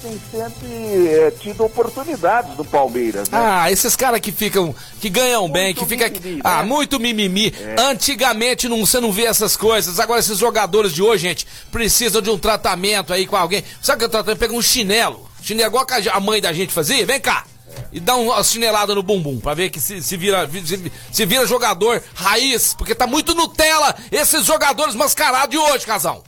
tem 0.03 0.19
sempre 0.29 1.07
é, 1.07 1.31
tido 1.31 1.63
oportunidades 1.63 2.57
no 2.57 2.65
Palmeiras, 2.65 3.29
né? 3.29 3.39
Ah, 3.41 3.71
esses 3.71 3.95
caras 3.95 4.19
que 4.19 4.33
ficam, 4.33 4.75
que 4.99 5.09
ganham 5.09 5.49
bem, 5.49 5.73
que 5.73 5.85
fica 5.85 6.09
mimimi, 6.09 6.41
ah, 6.43 6.57
né? 6.57 6.63
muito 6.67 6.99
mimimi. 6.99 7.53
Antigamente 7.79 8.67
não, 8.67 8.85
você 8.85 8.99
não 8.99 9.13
vê 9.13 9.23
essas 9.23 9.55
coisas. 9.55 10.01
Agora 10.01 10.19
esses 10.19 10.37
jogadores 10.37 10.93
de 10.93 11.01
hoje, 11.01 11.23
gente, 11.23 11.47
precisam 11.71 12.21
de 12.21 12.29
um 12.29 12.37
tratamento 12.37 13.13
aí 13.13 13.25
com 13.25 13.37
alguém. 13.37 13.63
Sabe 13.81 13.99
que 13.99 14.05
o 14.05 14.09
tratamento 14.09 14.39
pega 14.39 14.53
um 14.53 14.61
chinelo, 14.61 15.25
chinelo 15.41 15.69
igual 15.69 15.85
que 15.85 16.09
a 16.09 16.19
mãe 16.19 16.41
da 16.41 16.51
gente 16.51 16.73
fazia. 16.73 17.05
Vem 17.05 17.21
cá. 17.21 17.45
E 17.91 17.99
dá 17.99 18.15
uma 18.15 18.43
chinelada 18.43 18.93
no 18.93 19.01
bumbum 19.01 19.39
pra 19.39 19.53
ver 19.53 19.69
que 19.69 19.79
se, 19.79 20.01
se 20.03 20.17
vira 20.17 20.47
se, 20.49 20.91
se 21.11 21.25
vira 21.25 21.47
jogador 21.47 22.03
raiz, 22.13 22.73
porque 22.73 22.93
tá 22.93 23.07
muito 23.07 23.33
Nutella 23.33 23.95
esses 24.11 24.45
jogadores 24.45 24.95
mascarados 24.95 25.49
de 25.49 25.57
hoje, 25.57 25.85
casal. 25.85 26.23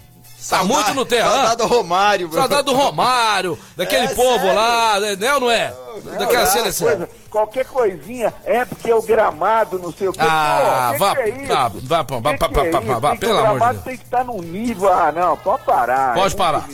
Tá 0.49 0.63
muito 0.63 0.93
Nutella. 0.93 1.27
hã? 1.29 1.33
Saudade 1.47 1.55
do 1.57 1.67
Romário, 1.67 2.27
bro. 2.27 2.39
Saudade 2.39 2.63
do 2.63 2.73
Romário, 2.73 3.59
daquele 3.75 4.05
É, 4.05 4.13
povo 4.13 4.39
sério. 4.39 4.53
lá, 4.55 4.99
né 4.99 5.33
ou 5.33 5.39
não 5.41 5.51
é? 5.51 5.73
Daquela 6.19 6.43
Ah, 6.43 6.47
seleção. 6.47 6.87
coisa- 6.87 7.09
qualquer 7.29 7.65
coisinha 7.65 8.33
é 8.45 8.65
porque 8.65 8.91
é 8.91 8.95
o 8.95 9.01
gramado, 9.01 9.79
não 9.79 9.91
sei 9.93 10.07
o 10.09 10.13
que. 10.13 10.19
Ah, 10.21 10.89
Pô, 10.93 10.99
vá- 10.99 11.15
que 11.15 11.23
que 11.23 11.29
é 11.29 11.37
isso? 11.37 11.47
vá- 11.47 11.67
vá- 11.69 12.01
vá- 12.03 12.19
vá- 12.19 12.19
vá- 12.19 12.65
é 12.65 12.71
vá- 12.81 12.99
vá- 12.99 13.09
Tem 13.11 13.19
que- 13.19 13.25
pelo 13.25 13.33
o 13.35 13.39
amor 13.39 13.53
de 13.53 13.57
gramado 13.59 13.73
Deus. 13.73 13.83
tem 13.85 13.97
que 13.97 14.03
estar 14.03 14.23
num 14.23 14.41
nível. 14.41 14.91
Ah, 14.93 15.11
não, 15.11 15.37
pode 15.37 15.63
parar. 15.63 16.13
Pode 16.13 16.33
É 16.33 16.37
parar. 16.37 16.67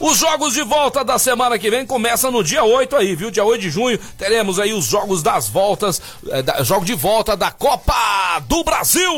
Os 0.00 0.18
jogos 0.18 0.52
de 0.54 0.62
volta 0.62 1.04
da 1.04 1.18
semana 1.18 1.58
que 1.58 1.70
vem 1.70 1.86
começam 1.86 2.30
no 2.30 2.42
dia 2.42 2.64
8 2.64 2.96
aí, 2.96 3.14
viu? 3.14 3.30
Dia 3.30 3.44
8 3.44 3.60
de 3.62 3.70
junho 3.70 3.96
teremos 4.18 4.58
aí 4.58 4.72
os 4.72 4.84
jogos 4.86 5.22
das 5.22 5.48
voltas, 5.48 6.00
eh, 6.30 6.42
da- 6.42 6.62
jogo 6.64 6.84
de 6.84 6.94
volta 6.94 7.36
da 7.36 7.50
Copa 7.50 7.94
do 8.48 8.64
Brasil. 8.64 9.12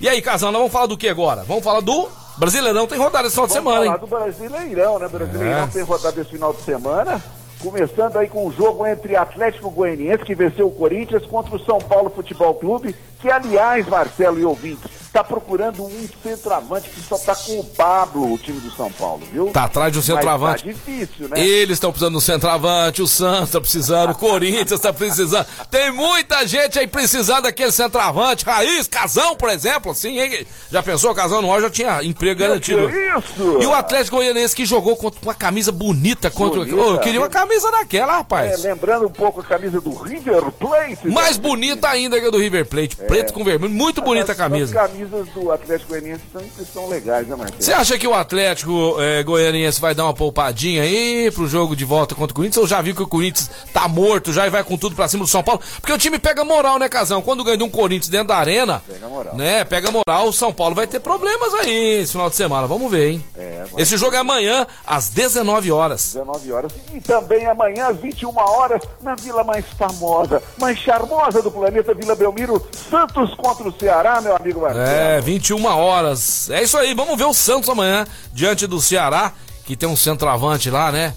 E 0.00 0.08
aí, 0.08 0.20
Casal, 0.22 0.52
nós 0.52 0.58
vamos 0.60 0.72
falar 0.72 0.86
do 0.86 0.96
que 0.96 1.08
agora? 1.08 1.44
Vamos 1.44 1.64
falar 1.64 1.80
do 1.80 2.08
Brasileirão, 2.38 2.86
tem 2.86 2.98
rodada 2.98 3.26
esse 3.26 3.34
final 3.34 3.46
de 3.46 3.52
semana, 3.52 3.84
falar 3.84 3.94
hein? 3.94 4.00
do 4.00 4.06
Brasileirão, 4.06 4.98
né? 4.98 5.08
Brasileirão 5.08 5.64
É. 5.64 5.66
tem 5.66 5.82
rodada 5.82 6.20
esse 6.20 6.30
final 6.30 6.52
de 6.52 6.62
semana. 6.62 7.22
Começando 7.60 8.16
aí 8.16 8.28
com 8.28 8.46
o 8.46 8.52
jogo 8.52 8.86
entre 8.86 9.16
Atlético 9.16 9.68
Goianiense, 9.70 10.24
que 10.24 10.34
venceu 10.34 10.68
o 10.68 10.70
Corinthians, 10.70 11.26
contra 11.26 11.56
o 11.56 11.58
São 11.64 11.78
Paulo 11.78 12.08
Futebol 12.08 12.54
Clube, 12.54 12.94
que, 13.20 13.28
aliás, 13.28 13.86
Marcelo 13.88 14.38
e 14.38 14.44
ouvintes, 14.44 14.88
está 15.18 15.24
procurando 15.24 15.84
um 15.84 16.08
centroavante 16.22 16.88
que 16.90 17.00
só 17.00 17.16
está 17.16 17.34
com 17.34 17.58
o 17.58 17.64
Pablo, 17.64 18.32
o 18.34 18.38
time 18.38 18.60
do 18.60 18.70
São 18.70 18.90
Paulo, 18.92 19.22
viu? 19.32 19.50
Tá 19.50 19.64
atrás 19.64 19.92
de 19.92 19.98
um 19.98 20.02
centroavante. 20.02 20.64
Mas 20.66 20.76
tá 20.76 20.80
difícil, 20.92 21.28
né? 21.28 21.40
Eles 21.40 21.72
estão 21.76 21.90
precisando 21.90 22.12
de 22.12 22.18
um 22.18 22.20
centroavante, 22.20 23.02
o 23.02 23.08
Santos 23.08 23.50
tá 23.50 23.60
precisando, 23.60 24.10
o 24.10 24.14
Corinthians 24.14 24.70
está 24.72 24.92
precisando. 24.92 25.46
Tem 25.70 25.90
muita 25.90 26.46
gente 26.46 26.78
aí 26.78 26.86
precisando 26.86 27.42
daquele 27.42 27.72
centroavante. 27.72 28.44
Raiz, 28.44 28.86
Casão, 28.86 29.34
por 29.34 29.48
exemplo, 29.50 29.90
assim, 29.92 30.20
hein? 30.20 30.46
Já 30.70 30.82
pensou, 30.82 31.14
Casão 31.14 31.42
no 31.42 31.52
ar 31.52 31.60
já 31.60 31.70
tinha 31.70 32.02
emprego 32.04 32.38
garantido. 32.40 32.88
Que 32.88 33.18
isso? 33.18 33.58
E 33.60 33.66
o 33.66 33.74
Atlético 33.74 34.16
Goianiense 34.16 34.54
que 34.54 34.64
jogou 34.64 34.96
contra 34.96 35.18
uma 35.22 35.34
camisa 35.34 35.72
bonita 35.72 36.30
contra 36.30 36.60
Bonita. 36.60 36.76
o. 36.76 36.94
Eu 36.94 36.98
queria 36.98 37.20
uma 37.20 37.28
camisa 37.28 37.70
daquela, 37.70 38.12
É, 38.12 38.16
rapaz. 38.18 38.62
lembrando 38.62 39.06
um 39.06 39.10
pouco 39.10 39.40
a 39.40 39.44
camisa 39.44 39.80
do 39.80 39.90
River 39.94 40.50
Plate. 40.52 41.08
Mais 41.08 41.36
né? 41.36 41.42
bonita 41.42 41.88
ainda 41.88 42.20
que 42.20 42.26
a 42.26 42.30
do 42.30 42.38
River 42.38 42.66
Plate. 42.66 42.96
Preto 42.96 43.32
com 43.32 43.42
vermelho. 43.42 43.72
Muito 43.72 44.00
bonita 44.00 44.32
a 44.32 44.34
camisa. 44.34 44.80
As 44.80 44.90
camisas 44.90 45.07
do 45.08 45.50
Atlético 45.52 45.90
Goianiense 45.90 46.22
sempre 46.32 46.64
são 46.72 46.88
legais, 46.88 47.26
né, 47.26 47.34
Marcelo? 47.36 47.62
Você 47.62 47.72
acha 47.72 47.98
que 47.98 48.06
o 48.06 48.14
Atlético 48.14 48.96
eh, 49.00 49.22
Goianiense 49.22 49.80
vai 49.80 49.94
dar 49.94 50.04
uma 50.04 50.14
poupadinha 50.14 50.82
aí 50.82 51.30
pro 51.30 51.46
jogo 51.48 51.74
de 51.74 51.84
volta 51.84 52.14
contra 52.14 52.32
o 52.32 52.34
Corinthians? 52.34 52.58
Ou 52.62 52.66
já 52.66 52.80
viu 52.82 52.94
que 52.94 53.02
o 53.02 53.06
Corinthians 53.06 53.50
tá 53.72 53.88
morto 53.88 54.32
já 54.32 54.46
e 54.46 54.50
vai 54.50 54.62
com 54.64 54.76
tudo 54.76 54.94
pra 54.94 55.08
cima 55.08 55.24
do 55.24 55.28
São 55.30 55.42
Paulo? 55.42 55.60
Porque 55.80 55.92
o 55.92 55.98
time 55.98 56.18
pega 56.18 56.44
moral, 56.44 56.78
né, 56.78 56.88
Casão? 56.88 57.22
Quando 57.22 57.42
ganha 57.44 57.56
de 57.56 57.64
um 57.64 57.70
Corinthians 57.70 58.08
dentro 58.08 58.28
da 58.28 58.36
arena, 58.36 58.82
Pega 58.86 59.08
moral. 59.08 59.34
né, 59.34 59.64
pega 59.64 59.90
moral, 59.90 60.28
o 60.28 60.32
São 60.32 60.52
Paulo 60.52 60.74
vai 60.74 60.86
ter 60.86 61.00
problemas 61.00 61.52
aí 61.54 62.00
esse 62.02 62.12
final 62.12 62.28
de 62.30 62.36
semana. 62.36 62.66
Vamos 62.66 62.90
ver, 62.90 63.10
hein? 63.12 63.24
É. 63.36 63.64
Esse 63.76 63.96
jogo 63.96 64.14
é 64.14 64.18
amanhã, 64.18 64.66
às 64.86 65.08
19 65.08 65.70
horas. 65.72 66.12
19 66.14 66.52
horas. 66.52 66.72
E 66.94 67.00
também 67.00 67.46
amanhã, 67.46 67.88
às 67.88 67.96
21 67.98 68.36
horas, 68.36 68.82
na 69.02 69.14
vila 69.14 69.44
mais 69.44 69.64
famosa, 69.78 70.42
mais 70.60 70.78
charmosa 70.78 71.42
do 71.42 71.50
planeta, 71.50 71.94
Vila 71.94 72.14
Belmiro, 72.14 72.64
Santos 72.90 73.34
contra 73.34 73.68
o 73.68 73.72
Ceará, 73.78 74.20
meu 74.20 74.34
amigo 74.36 74.60
Marcelo. 74.60 74.86
É, 74.86 74.87
21 75.22 75.64
horas. 75.66 76.50
É 76.50 76.62
isso 76.62 76.76
aí, 76.76 76.94
vamos 76.94 77.16
ver 77.16 77.24
o 77.24 77.34
Santos 77.34 77.68
amanhã, 77.68 78.06
diante 78.32 78.66
do 78.66 78.80
Ceará, 78.80 79.32
que 79.64 79.76
tem 79.76 79.88
um 79.88 79.96
centroavante 79.96 80.70
lá, 80.70 80.92
né? 80.92 81.14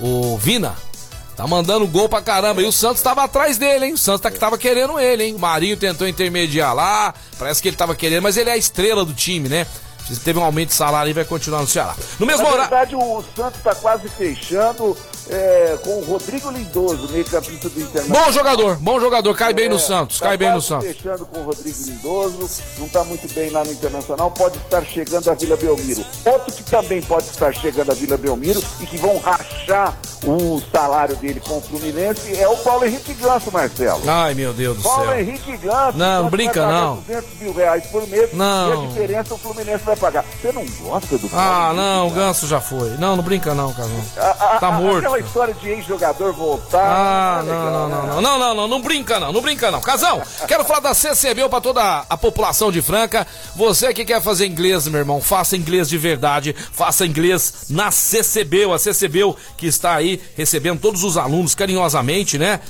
O 0.00 0.36
Vina. 0.38 0.74
Tá 1.36 1.46
mandando 1.46 1.86
gol 1.88 2.08
pra 2.08 2.22
caramba. 2.22 2.62
E 2.62 2.64
o 2.64 2.72
Santos 2.72 3.02
tava 3.02 3.24
atrás 3.24 3.58
dele, 3.58 3.86
hein? 3.86 3.92
O 3.94 3.98
Santos 3.98 4.20
tá 4.20 4.30
que 4.30 4.38
tava 4.38 4.56
querendo 4.56 5.00
ele, 5.00 5.24
hein? 5.24 5.34
O 5.34 5.38
Marinho 5.38 5.76
tentou 5.76 6.06
intermediar 6.06 6.74
lá. 6.74 7.12
Parece 7.38 7.60
que 7.60 7.68
ele 7.68 7.76
tava 7.76 7.94
querendo, 7.94 8.22
mas 8.22 8.36
ele 8.36 8.50
é 8.50 8.52
a 8.52 8.56
estrela 8.56 9.04
do 9.04 9.12
time, 9.12 9.48
né? 9.48 9.66
Se 10.06 10.20
teve 10.20 10.38
um 10.38 10.44
aumento 10.44 10.68
de 10.68 10.74
salário 10.74 11.10
e 11.10 11.12
vai 11.14 11.24
continuar 11.24 11.60
no 11.60 11.66
Ceará. 11.66 11.94
No 12.18 12.26
mesmo 12.26 12.42
Na 12.42 12.50
horário. 12.50 12.70
verdade, 12.70 12.96
o 12.96 13.24
Santos 13.34 13.56
está 13.58 13.74
quase 13.74 14.08
fechando 14.08 14.96
é, 15.30 15.78
com 15.82 15.98
o 16.00 16.04
Rodrigo 16.04 16.50
Lindoso, 16.50 17.08
meio 17.10 17.24
campista 17.24 17.68
do 17.70 17.80
Internacional. 17.80 18.24
Bom 18.26 18.32
jogador, 18.32 18.76
bom 18.76 19.00
jogador, 19.00 19.34
cai 19.34 19.54
bem 19.54 19.68
no 19.68 19.76
É, 19.76 19.78
Santos, 19.78 20.18
tá 20.18 20.26
cai 20.26 20.36
bem 20.36 20.52
no 20.52 20.60
Santos. 20.60 20.88
fechando 20.88 21.24
com 21.24 21.40
o 21.40 21.44
Rodrigo 21.44 21.78
Lindoso, 21.86 22.50
não 22.78 22.86
está 22.86 23.02
muito 23.04 23.32
bem 23.34 23.48
lá 23.50 23.64
no 23.64 23.72
Internacional, 23.72 24.30
pode 24.30 24.58
estar 24.58 24.84
chegando 24.84 25.30
a 25.30 25.34
Vila 25.34 25.56
Belmiro. 25.56 26.04
Outro 26.26 26.52
que 26.52 26.62
também 26.64 27.00
pode 27.00 27.24
estar 27.30 27.54
chegando 27.54 27.90
a 27.90 27.94
Vila 27.94 28.18
Belmiro 28.18 28.62
e 28.80 28.86
que 28.86 28.98
vão 28.98 29.16
rachar 29.18 29.96
o 30.26 30.60
salário 30.72 31.16
dele 31.16 31.40
com 31.40 31.58
o 31.58 31.60
Fluminense 31.60 32.34
é 32.38 32.48
o 32.48 32.56
Paulo 32.58 32.84
Henrique 32.84 33.12
Ganso, 33.14 33.50
Marcelo. 33.52 34.02
Ai, 34.06 34.34
meu 34.34 34.52
Deus 34.52 34.76
do 34.78 34.82
Paulo 34.82 35.06
céu. 35.06 35.20
Henrique 35.20 35.56
Ganso. 35.58 35.96
Não, 35.98 36.28
brinca 36.30 36.66
não. 36.66 36.96
200 36.96 37.28
mil 37.40 37.52
reais 37.52 37.86
por 37.86 38.06
mês 38.08 38.30
Não. 38.32 38.68
e 38.68 38.72
a 38.84 38.88
diferença 38.88 39.34
o 39.34 39.38
Fluminense 39.38 39.84
vai 39.84 39.93
pagar. 39.96 40.24
Você 40.40 40.52
não 40.52 40.64
gosta 40.82 41.18
do 41.18 41.30
Ah, 41.32 41.72
não, 41.74 42.08
o 42.08 42.10
Ganso? 42.10 42.46
Já 42.46 42.60
foi. 42.60 42.90
Não, 42.98 43.16
não 43.16 43.22
brinca 43.22 43.54
não, 43.54 43.72
Casão. 43.72 44.04
A- 44.16 44.30
a- 44.54 44.58
Tá 44.58 44.68
a- 44.68 44.72
morto. 44.72 44.98
Aquela 44.98 45.18
história 45.20 45.54
de 45.54 45.68
ex-jogador 45.68 46.32
voltar. 46.32 46.80
Ah, 46.84 47.42
não, 47.44 47.54
não, 47.64 47.88
não, 47.88 48.06
não, 48.06 48.22
não, 48.22 48.38
não, 48.38 48.54
não, 48.54 48.68
não 48.68 48.80
brinca 48.82 49.18
não, 49.20 49.32
não 49.32 49.40
brinca 49.40 49.70
não. 49.70 49.80
Casão, 49.80 50.22
quero 50.48 50.64
falar 50.64 50.80
da 50.80 50.94
CCB 50.94 51.48
para 51.48 51.60
toda 51.60 52.04
a 52.08 52.16
população 52.16 52.70
de 52.72 52.80
Franca. 52.82 53.26
Você 53.56 53.92
que 53.92 54.04
quer 54.04 54.22
fazer 54.22 54.46
inglês, 54.46 54.86
meu 54.88 55.00
irmão, 55.00 55.20
faça 55.20 55.56
inglês 55.56 55.88
de 55.88 55.98
verdade, 55.98 56.54
faça 56.72 57.06
inglês 57.06 57.66
na 57.70 57.90
CCB, 57.90 58.70
a 58.72 58.78
CCB 58.78 59.34
que 59.56 59.66
está 59.66 59.94
aí 59.94 60.20
recebendo 60.36 60.80
todos 60.80 61.02
os 61.04 61.16
alunos 61.16 61.54
carinhosamente, 61.54 62.38
né? 62.38 62.60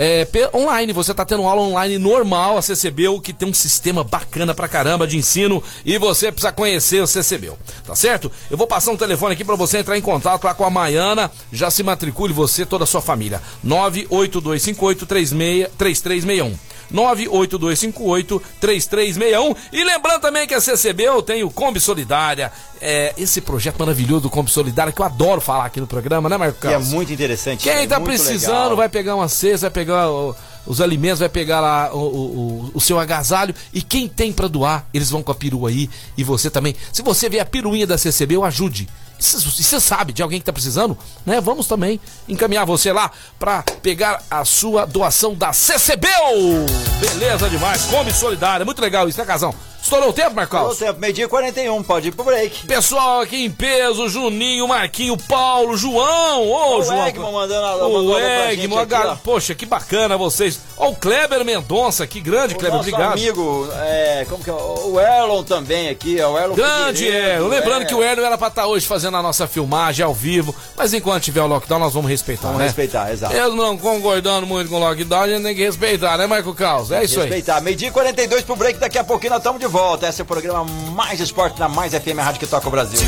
É, 0.00 0.24
online, 0.54 0.92
você 0.92 1.12
tá 1.12 1.24
tendo 1.24 1.42
aula 1.42 1.60
online 1.60 1.98
normal, 1.98 2.56
a 2.56 2.62
CCB, 2.62 3.18
que 3.20 3.32
tem 3.32 3.48
um 3.48 3.54
sistema 3.54 4.04
bacana 4.04 4.54
pra 4.54 4.68
caramba 4.68 5.08
de 5.08 5.16
ensino 5.16 5.60
e 5.84 5.98
você 5.98 6.30
precisa 6.30 6.52
conhecer 6.52 7.02
o 7.02 7.06
CCB, 7.06 7.50
tá 7.84 7.96
certo? 7.96 8.30
Eu 8.48 8.56
vou 8.56 8.68
passar 8.68 8.92
um 8.92 8.96
telefone 8.96 9.32
aqui 9.32 9.44
pra 9.44 9.56
você 9.56 9.78
entrar 9.78 9.98
em 9.98 10.00
contato 10.00 10.44
lá 10.44 10.54
com 10.54 10.64
a 10.64 10.70
Maiana, 10.70 11.32
já 11.52 11.68
se 11.68 11.82
matricule 11.82 12.32
você, 12.32 12.64
toda 12.64 12.84
a 12.84 12.86
sua 12.86 13.02
família. 13.02 13.42
98258-3361. 13.66 16.54
98258-3361. 16.92 19.56
E 19.72 19.84
lembrando 19.84 20.20
também 20.20 20.46
que 20.46 20.54
a 20.54 20.60
CCB 20.60 21.04
tem 21.24 21.42
o 21.44 21.50
Kombi 21.50 21.80
Solidária, 21.80 22.52
é, 22.80 23.12
esse 23.18 23.40
projeto 23.40 23.78
maravilhoso 23.78 24.22
do 24.22 24.30
Kombi 24.30 24.50
Solidária 24.50 24.92
que 24.92 25.00
eu 25.00 25.04
adoro 25.06 25.40
falar 25.40 25.64
aqui 25.66 25.80
no 25.80 25.86
programa, 25.86 26.28
né, 26.28 26.36
Marcos? 26.36 26.60
Que 26.60 26.68
é 26.68 26.78
muito 26.78 27.12
interessante. 27.12 27.64
Quem 27.64 27.72
é 27.72 27.86
tá 27.86 27.98
muito 27.98 28.08
precisando 28.16 28.62
legal. 28.62 28.76
vai 28.76 28.88
pegar 28.88 29.14
uma 29.16 29.28
cesta, 29.28 29.66
vai 29.68 29.70
pegar 29.70 30.10
o- 30.10 30.34
os 30.66 30.80
alimentos, 30.80 31.20
vai 31.20 31.28
pegar 31.28 31.60
lá 31.60 31.90
o, 31.94 31.98
o- 31.98 32.70
o- 32.74 32.80
seu 32.80 32.98
agasalho. 32.98 33.54
E 33.72 33.80
quem 33.82 34.08
tem 34.08 34.32
pra 34.32 34.48
doar, 34.48 34.86
eles 34.92 35.10
vão 35.10 35.22
com 35.22 35.32
a 35.32 35.34
perua 35.34 35.70
aí. 35.70 35.88
E 36.16 36.24
você 36.24 36.50
também. 36.50 36.74
Se 36.92 37.02
você 37.02 37.28
vê 37.28 37.40
a 37.40 37.44
peruinha 37.46 37.86
da 37.86 37.96
CCB, 37.98 38.36
eu 38.36 38.44
ajude. 38.44 38.88
E 39.18 39.22
você 39.22 39.80
sabe 39.80 40.12
de 40.12 40.22
alguém 40.22 40.38
que 40.38 40.46
tá 40.46 40.52
precisando, 40.52 40.96
né? 41.26 41.40
Vamos 41.40 41.66
também 41.66 42.00
encaminhar 42.28 42.64
você 42.64 42.92
lá 42.92 43.10
pra 43.38 43.62
pegar 43.82 44.22
a 44.30 44.44
sua 44.44 44.86
doação 44.86 45.34
da 45.34 45.52
CCB. 45.52 46.06
Beleza 47.00 47.50
demais, 47.50 47.84
come 47.86 48.12
solidária. 48.12 48.64
Muito 48.64 48.80
legal 48.80 49.08
isso, 49.08 49.18
né, 49.18 49.24
Casão? 49.24 49.52
Estourou 49.88 50.10
o 50.10 50.12
tempo, 50.12 50.34
Marcos? 50.36 50.60
Todo 50.60 50.76
tempo, 50.76 51.00
meio-dia 51.00 51.24
e 51.24 51.28
41, 51.28 51.82
pode 51.82 52.08
ir 52.08 52.12
pro 52.12 52.22
break. 52.22 52.66
Pessoal 52.66 53.22
aqui 53.22 53.42
em 53.46 53.50
peso, 53.50 54.06
Juninho, 54.06 54.68
Marquinho, 54.68 55.16
Paulo, 55.16 55.78
João, 55.78 56.46
ô 56.46 56.76
O 56.80 56.82
João. 56.82 57.06
Egman 57.06 57.32
mandando 57.32 57.64
a- 57.64 57.86
o 57.86 58.18
Egman, 58.18 58.86
ó. 58.92 59.16
poxa, 59.24 59.54
que 59.54 59.64
bacana 59.64 60.18
vocês. 60.18 60.60
Ó, 60.76 60.90
o 60.90 60.94
Kleber 60.94 61.42
Mendonça, 61.42 62.06
que 62.06 62.20
grande, 62.20 62.52
O 62.54 62.58
Kleber, 62.58 62.80
obrigado. 62.80 63.12
amigo, 63.14 63.66
é, 63.76 64.26
como 64.28 64.44
que 64.44 64.50
é? 64.50 64.52
O 64.52 65.00
Erlon 65.00 65.42
também 65.42 65.88
aqui, 65.88 66.20
é 66.20 66.26
o 66.26 66.38
Erlon 66.38 66.54
Grande 66.54 67.06
Erlon. 67.06 67.48
Lembrando 67.48 67.82
é. 67.82 67.84
que 67.86 67.94
o 67.94 68.02
Erlon 68.04 68.26
era 68.26 68.36
pra 68.36 68.48
estar 68.48 68.66
hoje 68.66 68.86
fazendo 68.86 69.16
a 69.16 69.22
nossa 69.22 69.46
filmagem 69.48 70.04
ao 70.04 70.12
vivo, 70.12 70.54
mas 70.76 70.92
enquanto 70.92 71.22
tiver 71.22 71.40
o 71.40 71.46
lockdown, 71.46 71.78
nós 71.78 71.94
vamos 71.94 72.10
respeitar, 72.10 72.48
Vamos 72.48 72.58
né? 72.58 72.66
respeitar, 72.66 73.10
exato. 73.10 73.34
Eu 73.34 73.54
não 73.54 73.78
concordando 73.78 74.46
muito 74.46 74.68
com 74.68 74.76
o 74.76 74.80
lockdown, 74.80 75.22
a 75.22 75.28
gente 75.28 75.42
tem 75.44 75.56
que 75.56 75.64
respeitar, 75.64 76.18
né, 76.18 76.26
Marco 76.26 76.52
Caos? 76.54 76.92
É 76.92 77.04
isso 77.04 77.18
aí. 77.20 77.22
Respeitar. 77.30 77.62
Meio-dia 77.62 77.88
e 77.88 77.90
42 77.90 78.42
pro 78.42 78.54
break, 78.54 78.78
daqui 78.78 78.98
a 78.98 79.04
pouquinho 79.04 79.30
nós 79.30 79.38
estamos 79.40 79.58
de 79.58 79.66
volta. 79.66 79.77
Esse 80.08 80.22
é 80.22 80.24
o 80.24 80.26
programa 80.26 80.64
Mais 80.92 81.20
Esporte 81.20 81.60
na 81.60 81.68
Mais 81.68 81.92
FM, 81.92 82.18
a 82.18 82.22
rádio 82.24 82.40
que 82.40 82.46
toca 82.48 82.66
o 82.66 82.70
Brasil. 82.70 82.98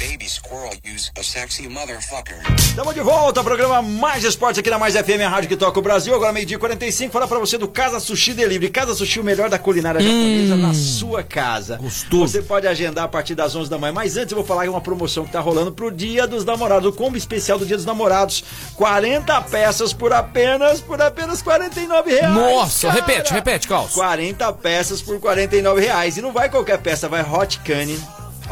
Baby 0.00 0.26
squirrel 0.30 0.72
use 0.82 1.10
a 1.18 1.22
sexy 1.22 1.68
motherfucker. 1.68 2.38
Estamos 2.56 2.94
de 2.94 3.02
volta, 3.02 3.44
programa 3.44 3.82
Mais 3.82 4.24
Esporte 4.24 4.58
aqui 4.58 4.70
na 4.70 4.78
Mais 4.78 4.94
FM, 4.96 5.20
a 5.26 5.28
rádio 5.28 5.50
que 5.50 5.58
toca 5.58 5.78
o 5.78 5.82
Brasil. 5.82 6.14
Agora 6.14 6.32
meio-dia 6.32 6.56
e 6.56 6.58
45, 6.58 7.12
falar 7.12 7.28
pra 7.28 7.38
você 7.38 7.58
do 7.58 7.68
Casa 7.68 8.00
Sushi 8.00 8.32
Delivery. 8.32 8.72
Casa 8.72 8.94
Sushi, 8.94 9.20
o 9.20 9.24
melhor 9.24 9.50
da 9.50 9.58
culinária 9.58 10.00
japonesa 10.00 10.56
na 10.56 10.72
sua 10.72 11.22
casa. 11.22 11.76
Gostoso. 11.76 12.32
Você 12.32 12.40
pode 12.40 12.66
agendar 12.66 13.04
a 13.04 13.08
partir 13.08 13.34
das 13.34 13.54
11 13.54 13.68
da 13.68 13.76
manhã. 13.76 13.92
Mas 13.92 14.16
antes 14.16 14.32
eu 14.32 14.38
vou 14.38 14.46
falar 14.46 14.62
de 14.62 14.70
uma 14.70 14.80
promoção 14.80 15.26
que 15.26 15.32
tá 15.32 15.40
rolando 15.40 15.70
pro 15.70 15.90
Dia 15.90 16.26
dos 16.26 16.46
Namorados. 16.46 16.88
O 16.88 16.92
combo 16.94 17.18
especial 17.18 17.58
do 17.58 17.66
Dia 17.66 17.76
dos 17.76 17.84
Namorados. 17.84 18.42
40 18.76 19.38
peças 19.42 19.92
por 19.92 20.14
apenas, 20.14 20.80
por 20.80 21.02
apenas 21.02 21.42
49 21.42 22.10
reais. 22.10 22.34
Nossa, 22.34 22.88
cara. 22.88 23.00
repete, 23.00 23.32
repete, 23.34 23.68
Caos. 23.68 23.92
40 23.92 24.50
peças 24.54 25.02
por 25.02 25.20
49 25.20 25.78
reais. 25.78 26.16
E 26.16 26.22
não 26.22 26.32
vai 26.32 26.48
qualquer 26.48 26.78
peça, 26.78 27.06
vai 27.06 27.22
Hot 27.22 27.58
Cane. 27.58 28.00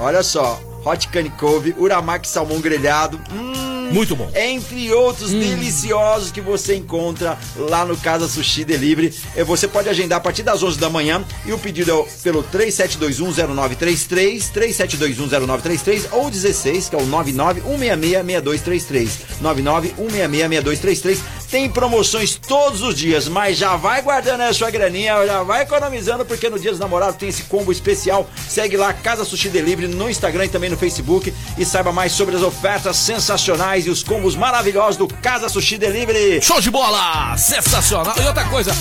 Olha 0.01 0.23
só, 0.23 0.61
Hot 0.85 1.09
Cane 1.09 1.31
Cove, 1.31 1.75
Uramaki 1.79 2.27
Salmão 2.29 2.61
Grelhado. 2.61 3.21
Hum, 3.33 3.68
Muito 3.93 4.17
bom. 4.17 4.31
Entre 4.35 4.93
outros 4.93 5.31
deliciosos 5.31 6.31
que 6.31 6.41
você 6.41 6.77
encontra 6.77 7.39
lá 7.57 7.85
no 7.85 7.97
Casa 7.97 8.29
Sushi 8.29 8.65
Delivery. 8.65 9.15
Eh, 9.37 9.45
Você 9.45 9.67
pode 9.69 9.89
agendar 9.89 10.19
a 10.19 10.21
partir 10.21 10.43
das 10.43 10.63
11 10.63 10.79
da 10.79 10.91
manhã 10.91 11.25
e 11.47 11.53
o 11.53 11.59
pedido 11.59 11.91
é 11.91 12.05
pelo 12.23 12.43
37210933, 12.45 14.51
37210933 14.53 16.07
ou 16.13 16.31
16, 16.31 16.89
que 16.89 16.97
é 16.97 16.99
o 16.99 17.07
991666233. 17.07 19.09
991666233. 19.43 21.19
Tem 21.51 21.69
promoções 21.71 22.37
todos 22.37 22.83
os 22.83 22.95
dias, 22.95 23.27
mas 23.27 23.57
já 23.57 23.75
vai 23.75 24.03
guardando 24.03 24.43
a 24.43 24.53
sua 24.53 24.71
graninha, 24.71 25.27
já 25.27 25.43
vai 25.43 25.63
economizando, 25.63 26.23
porque 26.27 26.51
no 26.51 26.59
Dia 26.59 26.73
dos 26.73 26.81
Namorados 26.81 27.17
tem 27.17 27.31
esse 27.31 27.45
combo 27.45 27.73
especial. 27.73 28.29
Segue 28.47 28.77
lá 28.77 28.93
Casa 28.93 29.25
Sushi 29.25 29.49
Delivery 29.49 29.89
no 29.89 30.11
Instagram 30.11 30.45
e 30.45 30.49
também 30.51 30.69
no 30.69 30.77
Facebook 30.77 31.33
e 31.57 31.65
saiba 31.65 31.91
mais 31.91 32.13
sobre 32.13 32.37
as 32.37 32.43
ofertas 32.43 32.97
sensacionais 32.97 33.78
e 33.87 33.91
os 33.91 34.03
combos 34.03 34.37
maravilhosos 34.37 34.97
do 34.97 35.09
Casa 35.09 35.49
Sushi 35.49 35.79
Delivery. 35.79 36.41
Show 36.43 36.61
de 36.61 36.71
bola! 36.71 37.37
Sensacional! 37.37 38.15
E 38.17 38.27
outra 38.27 38.45
coisa, 38.45 38.73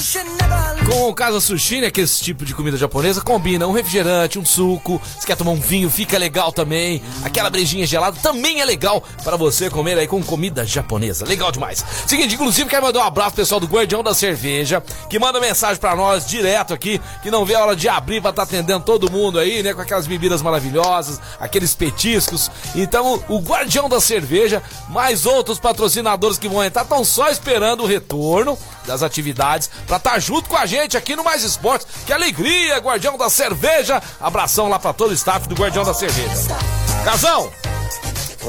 com 0.89 1.09
o 1.09 1.13
Casa 1.13 1.39
Sushi, 1.39 1.81
né, 1.81 1.91
que 1.91 2.01
esse 2.01 2.23
tipo 2.23 2.45
de 2.45 2.53
comida 2.53 2.77
japonesa, 2.77 3.21
combina 3.21 3.67
um 3.67 3.71
refrigerante, 3.71 4.39
um 4.39 4.45
suco, 4.45 5.01
se 5.19 5.25
quer 5.25 5.35
tomar 5.35 5.51
um 5.51 5.59
vinho, 5.59 5.89
fica 5.89 6.17
legal 6.17 6.51
também. 6.51 7.01
Aquela 7.23 7.49
brejinha 7.49 7.85
gelada 7.85 8.17
também 8.21 8.61
é 8.61 8.65
legal 8.65 9.03
para 9.23 9.35
você 9.35 9.69
comer 9.69 9.97
aí 9.97 10.07
com 10.07 10.21
comida 10.23 10.65
japonesa. 10.65 11.25
Legal 11.25 11.51
demais. 11.51 11.83
Seguinte, 12.05 12.35
inclusive 12.35 12.69
quero 12.69 12.85
mandar 12.85 12.99
um 12.99 13.03
abraço 13.03 13.35
pessoal 13.35 13.59
do 13.59 13.67
Guardião 13.67 14.01
da 14.01 14.13
Cerveja, 14.13 14.83
que 15.09 15.19
manda 15.19 15.39
mensagem 15.39 15.77
para 15.77 15.95
nós 15.95 16.25
direto 16.25 16.73
aqui, 16.73 17.01
que 17.21 17.31
não 17.31 17.45
vê 17.45 17.55
a 17.55 17.63
hora 17.63 17.75
de 17.75 17.89
abrir 17.89 18.21
pra 18.21 18.29
estar 18.29 18.43
atendendo 18.43 18.83
todo 18.83 19.11
mundo 19.11 19.39
aí, 19.39 19.61
né, 19.61 19.73
com 19.73 19.81
aquelas 19.81 20.07
bebidas 20.07 20.41
maravilhosas, 20.41 21.19
aqueles 21.39 21.75
petiscos. 21.75 22.49
Então, 22.75 23.23
o 23.27 23.39
Guardião 23.39 23.89
da 23.89 23.99
Cerveja, 23.99 24.61
mais 24.89 25.25
outros 25.25 25.59
patrocinadores 25.59 26.37
que 26.37 26.47
vão 26.47 26.63
entrar, 26.63 26.83
estão 26.83 27.03
só 27.03 27.29
esperando 27.29 27.83
o 27.83 27.87
retorno 27.87 28.57
das 28.85 29.03
atividades 29.03 29.69
pra 29.85 29.97
estar 29.97 30.19
junto 30.19 30.49
com 30.49 30.55
a 30.55 30.65
gente 30.65 30.97
aqui 30.97 31.15
no 31.15 31.23
Mais 31.23 31.43
Esportes. 31.43 31.87
Que 32.05 32.13
alegria, 32.13 32.77
Guardião 32.77 33.17
da 33.17 33.29
Cerveja! 33.29 34.01
Abração 34.19 34.69
lá 34.69 34.79
pra 34.79 34.93
todo 34.93 35.11
o 35.11 35.13
staff 35.13 35.47
do 35.47 35.55
Guardião 35.55 35.83
da 35.83 35.93
Cerveja. 35.93 36.57
Casão! 37.03 37.51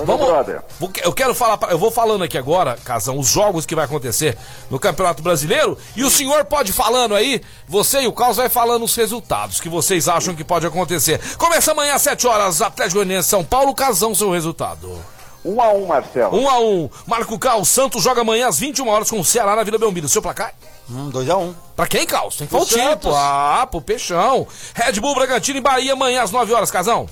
Vamos, 0.05 0.28
eu 1.03 1.12
quero 1.12 1.34
falar, 1.34 1.59
eu 1.70 1.78
vou 1.78 1.91
falando 1.91 2.22
aqui 2.22 2.39
agora, 2.39 2.78
Casão, 2.84 3.18
os 3.18 3.28
jogos 3.28 3.66
que 3.66 3.74
vai 3.74 3.84
acontecer 3.84 4.39
no 4.70 4.78
Campeonato 4.78 5.22
Brasileiro 5.22 5.76
e 5.97 6.05
o 6.05 6.11
senhor 6.11 6.45
pode 6.45 6.72
falando 6.72 7.16
aí, 7.16 7.43
você 7.66 8.03
e 8.03 8.07
o 8.07 8.12
Carlos 8.12 8.36
vai 8.36 8.49
falando 8.49 8.84
os 8.84 8.95
resultados 8.95 9.61
que 9.61 9.68
vocês 9.68 10.09
acham 10.09 10.36
que 10.36 10.45
pode 10.45 10.66
acontecer. 10.66 11.20
Começa 11.36 11.72
amanhã 11.72 11.95
às 11.95 12.03
7 12.03 12.26
horas, 12.28 12.62
Atlético 12.62 12.97
Goianiense 12.97 13.28
São 13.28 13.45
Paulo, 13.45 13.74
Casão, 13.74 14.14
seu 14.14 14.30
resultado. 14.30 15.18
1 15.49 15.61
a 15.62 15.72
1 15.72 15.86
Marcelo. 15.86 16.36
1 16.36 16.49
a 16.49 16.61
1 16.61 16.90
Marco 17.07 17.38
Cal, 17.38 17.64
Santos 17.64 18.03
joga 18.03 18.20
amanhã 18.20 18.49
às 18.49 18.59
21 18.59 18.88
horas 18.88 19.11
com 19.11 19.18
o 19.18 19.24
Ceará 19.24 19.57
na 19.57 19.62
Vila 19.62 19.78
Belmiro. 19.78 20.09
Seu 20.09 20.20
placar? 20.20 20.53
Hum, 20.90 21.11
2x1. 21.11 21.55
Pra 21.74 21.86
quem, 21.86 22.07
Caos? 22.07 22.36
Tem 22.36 22.46
que 22.46 22.53
falar 22.53 22.99
o. 23.05 23.14
Ah, 23.14 23.66
pro 23.70 23.80
Peixão. 23.80 24.46
Red 24.74 25.01
Bull, 25.01 25.14
Bragantino 25.14 25.59
e 25.59 25.62
Bahia 25.62 25.92
amanhã 25.92 26.22
às 26.22 26.30
9 26.30 26.53
horas, 26.53 26.70
Casão. 26.70 27.09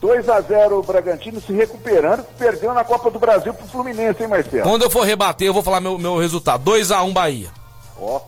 2 0.00 0.28
a 0.28 0.40
0 0.40 0.78
o 0.78 0.82
Bragantino 0.82 1.40
se 1.40 1.52
recuperando, 1.52 2.24
perdeu 2.38 2.72
na 2.72 2.84
Copa 2.84 3.10
do 3.10 3.18
Brasil 3.18 3.52
pro 3.52 3.66
Fluminense, 3.66 4.22
hein, 4.22 4.28
Marcelo? 4.28 4.62
Quando 4.62 4.82
eu 4.82 4.90
for 4.90 5.04
rebater, 5.04 5.48
eu 5.48 5.54
vou 5.54 5.62
falar 5.62 5.80
meu, 5.80 5.98
meu 5.98 6.18
resultado. 6.18 6.62
2 6.62 6.92
a 6.92 7.02
1 7.02 7.12
Bahia. 7.12 7.50
Ó. 8.00 8.20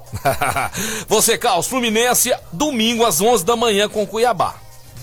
Você, 1.06 1.38
Carlos, 1.38 1.68
Fluminense, 1.68 2.34
domingo 2.52 3.06
às 3.06 3.20
11 3.20 3.44
da 3.44 3.54
manhã 3.54 3.88
com 3.88 4.04
Cuiabá. 4.06 4.54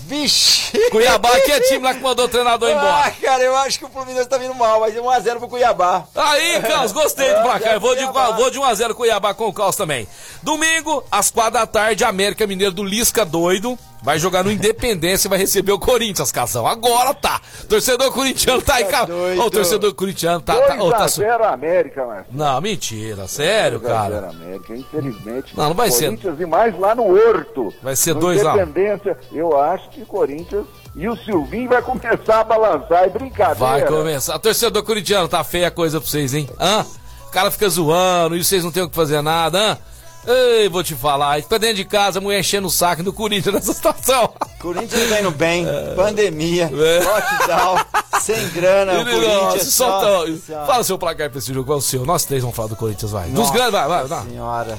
Vixe! 0.08 0.72
Cuiabá, 0.90 1.38
que 1.40 1.52
é 1.52 1.60
time 1.60 1.84
lá 1.84 1.92
que 1.94 2.00
mandou 2.00 2.24
o 2.24 2.28
treinador 2.28 2.70
Ah, 2.70 2.72
embora. 2.72 3.10
cara, 3.20 3.42
eu 3.44 3.54
acho 3.58 3.78
que 3.78 3.84
o 3.84 3.88
Fluminense 3.90 4.26
tá 4.26 4.38
vindo 4.38 4.54
mal, 4.54 4.80
vai 4.80 4.90
ser 4.90 5.00
1x0 5.02 5.38
pro 5.38 5.48
Cuiabá. 5.48 6.04
Aí, 6.14 6.60
Carlos, 6.62 6.92
gostei 6.92 7.28
do 7.34 7.42
placar. 7.42 7.74
Eu 7.74 7.80
vou 7.80 7.94
de, 7.94 8.06
Cuiabá. 8.06 8.30
vou 8.30 8.50
de 8.50 8.58
1x0 8.58 8.94
Cuiabá 8.94 9.34
com 9.34 9.48
o 9.48 9.52
Carlos 9.52 9.76
também. 9.76 10.08
Domingo, 10.42 11.04
às 11.12 11.30
4 11.30 11.52
da 11.52 11.66
tarde, 11.66 12.04
América 12.04 12.46
Mineiro 12.46 12.72
do 12.72 12.82
Lisca 12.82 13.22
doido. 13.24 13.78
Vai 14.02 14.18
jogar 14.18 14.44
no 14.44 14.50
Independência 14.50 15.26
e 15.26 15.30
vai 15.30 15.38
receber 15.38 15.72
o 15.72 15.78
Corinthians, 15.78 16.30
Casão. 16.30 16.66
Agora 16.66 17.12
tá. 17.12 17.40
Torcedor 17.68 18.12
corintiano 18.12 18.62
tá 18.62 18.76
aí, 18.76 18.84
cara. 18.84 19.06
doido. 19.06 19.40
Ô, 19.40 19.46
o 19.46 19.50
torcedor 19.50 19.94
corintiano 19.94 20.40
tá. 20.40 20.54
2 20.54 20.66
tá, 20.66 20.82
ô, 20.82 20.90
tá 20.90 21.08
0 21.08 21.44
América, 21.44 22.06
Marcelo. 22.06 22.26
Não, 22.30 22.60
mentira. 22.60 23.26
Sério, 23.26 23.80
2 23.80 23.92
a 23.92 24.02
0 24.02 24.12
cara. 24.14 24.30
América, 24.30 24.76
infelizmente. 24.76 25.56
Não, 25.56 25.68
não 25.68 25.74
vai 25.74 25.90
ser. 25.90 26.06
Corinthians 26.06 26.40
e 26.40 26.46
mais 26.46 26.78
lá 26.78 26.94
no 26.94 27.12
Horto. 27.12 27.74
Vai 27.82 27.96
ser 27.96 28.14
No 28.14 28.20
2 28.20 28.44
a 28.44 28.54
1. 28.54 28.56
Independência, 28.56 29.18
eu 29.32 29.60
acho 29.60 29.90
que 29.90 30.04
Corinthians 30.04 30.66
e 30.94 31.08
o 31.08 31.16
Silvinho 31.16 31.68
vai 31.68 31.82
começar 31.82 32.40
a 32.40 32.44
balançar. 32.44 33.04
É 33.04 33.08
brincadeira. 33.08 33.54
Vai 33.58 33.84
começar. 33.84 34.38
Torcedor 34.38 34.82
corintiano, 34.84 35.28
tá 35.28 35.42
feia 35.42 35.68
a 35.68 35.70
coisa 35.72 36.00
pra 36.00 36.08
vocês, 36.08 36.34
hein? 36.34 36.48
Hã? 36.58 36.86
O 37.26 37.30
cara 37.30 37.50
fica 37.50 37.68
zoando 37.68 38.36
e 38.36 38.42
vocês 38.42 38.64
não 38.64 38.72
tem 38.72 38.82
o 38.82 38.88
que 38.88 38.96
fazer 38.96 39.20
nada, 39.20 39.58
hã? 39.58 39.78
Ei, 40.26 40.68
vou 40.68 40.82
te 40.84 40.94
falar. 40.94 41.40
Fica 41.42 41.58
dentro 41.58 41.76
de 41.76 41.84
casa, 41.84 42.18
a 42.18 42.22
mulher 42.22 42.40
enchendo 42.40 42.66
o 42.66 42.70
saco 42.70 43.02
do 43.02 43.12
Corinthians 43.12 43.54
nessa 43.54 43.72
situação. 43.72 44.32
Corinthians 44.60 45.08
tá 45.08 45.20
indo 45.20 45.30
bem, 45.30 45.66
pandemia, 45.96 46.64
É. 46.74 47.02
lockdown, 47.04 47.78
sem 48.20 48.48
grana, 48.50 48.92
o 48.94 48.96
Ele, 49.00 49.10
Corinthians 49.12 49.42
nossa, 49.54 49.70
só... 49.70 50.00
solta- 50.00 50.30
Nossa 50.30 50.66
Fala 50.66 50.84
seu 50.84 50.98
placar 50.98 51.30
pra 51.30 51.38
esse 51.38 51.52
jogo, 51.54 51.66
qual 51.66 51.78
é 51.78 51.80
o 51.80 51.82
seu? 51.82 52.04
Nós 52.04 52.24
três 52.24 52.42
vamos 52.42 52.56
falar 52.56 52.68
do 52.68 52.76
Corinthians, 52.76 53.10
vai. 53.12 53.26
Dos 53.28 53.34
Nossa 53.38 53.52
grandes, 53.52 53.72
vai, 53.72 53.88
vai, 53.88 54.04
vai. 54.04 54.22
senhora. 54.26 54.78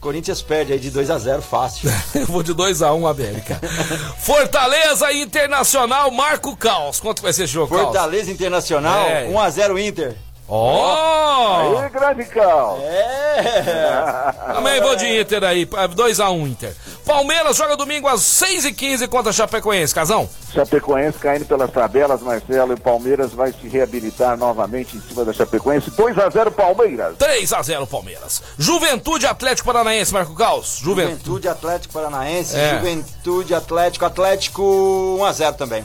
Corinthians 0.00 0.42
perde 0.42 0.74
aí 0.74 0.78
de 0.78 0.90
2x0 0.90 1.40
fácil. 1.40 1.90
Eu 2.14 2.26
vou 2.26 2.42
de 2.42 2.54
2x1 2.54 3.08
América. 3.10 3.58
Fortaleza 4.18 5.10
e 5.12 5.22
Internacional, 5.22 6.10
Marco 6.10 6.54
Caos. 6.56 7.00
Quanto 7.00 7.22
vai 7.22 7.32
ser 7.32 7.44
esse 7.44 7.54
jogo, 7.54 7.68
Caos? 7.74 7.84
Fortaleza 7.84 8.30
Internacional, 8.30 9.06
É. 9.06 9.26
1x0 9.32 9.82
Inter. 9.82 10.14
Ó! 10.46 11.80
Aí, 11.82 11.88
grande 11.90 12.24
cal. 12.26 12.78
É! 12.82 14.32
Também 14.54 14.80
vou 14.80 14.94
de 14.96 15.20
Inter 15.20 15.42
aí, 15.44 15.64
2x1 15.66 16.46
Inter. 16.48 16.74
Palmeiras 17.06 17.56
joga 17.56 17.76
domingo 17.76 18.08
às 18.08 18.20
6h15 18.20 19.08
contra 19.08 19.32
Chapecoense, 19.32 19.94
Casão. 19.94 20.28
Chapecoense 20.52 21.18
caindo 21.18 21.44
pelas 21.44 21.70
tabelas, 21.70 22.22
Marcelo, 22.22 22.72
e 22.72 22.74
o 22.74 22.80
Palmeiras 22.80 23.32
vai 23.32 23.52
se 23.52 23.68
reabilitar 23.68 24.36
novamente 24.38 24.96
em 24.96 25.00
cima 25.00 25.24
da 25.24 25.32
Chapecoense. 25.32 25.90
2 25.90 26.18
a 26.18 26.30
0 26.30 26.50
Palmeiras. 26.52 27.16
3x0 27.16 27.86
Palmeiras. 27.86 28.42
Juventude 28.58 29.26
Atlético 29.26 29.66
Paranaense, 29.66 30.12
Marco 30.12 30.34
Caos. 30.34 30.78
Juventude. 30.80 31.12
Juventude 31.16 31.48
Atlético 31.48 31.94
Paranaense, 31.94 32.56
É. 32.56 32.76
Juventude 32.78 33.54
Atlético, 33.54 34.04
Atlético 34.04 34.62
1x0 35.20 35.56
também. 35.56 35.84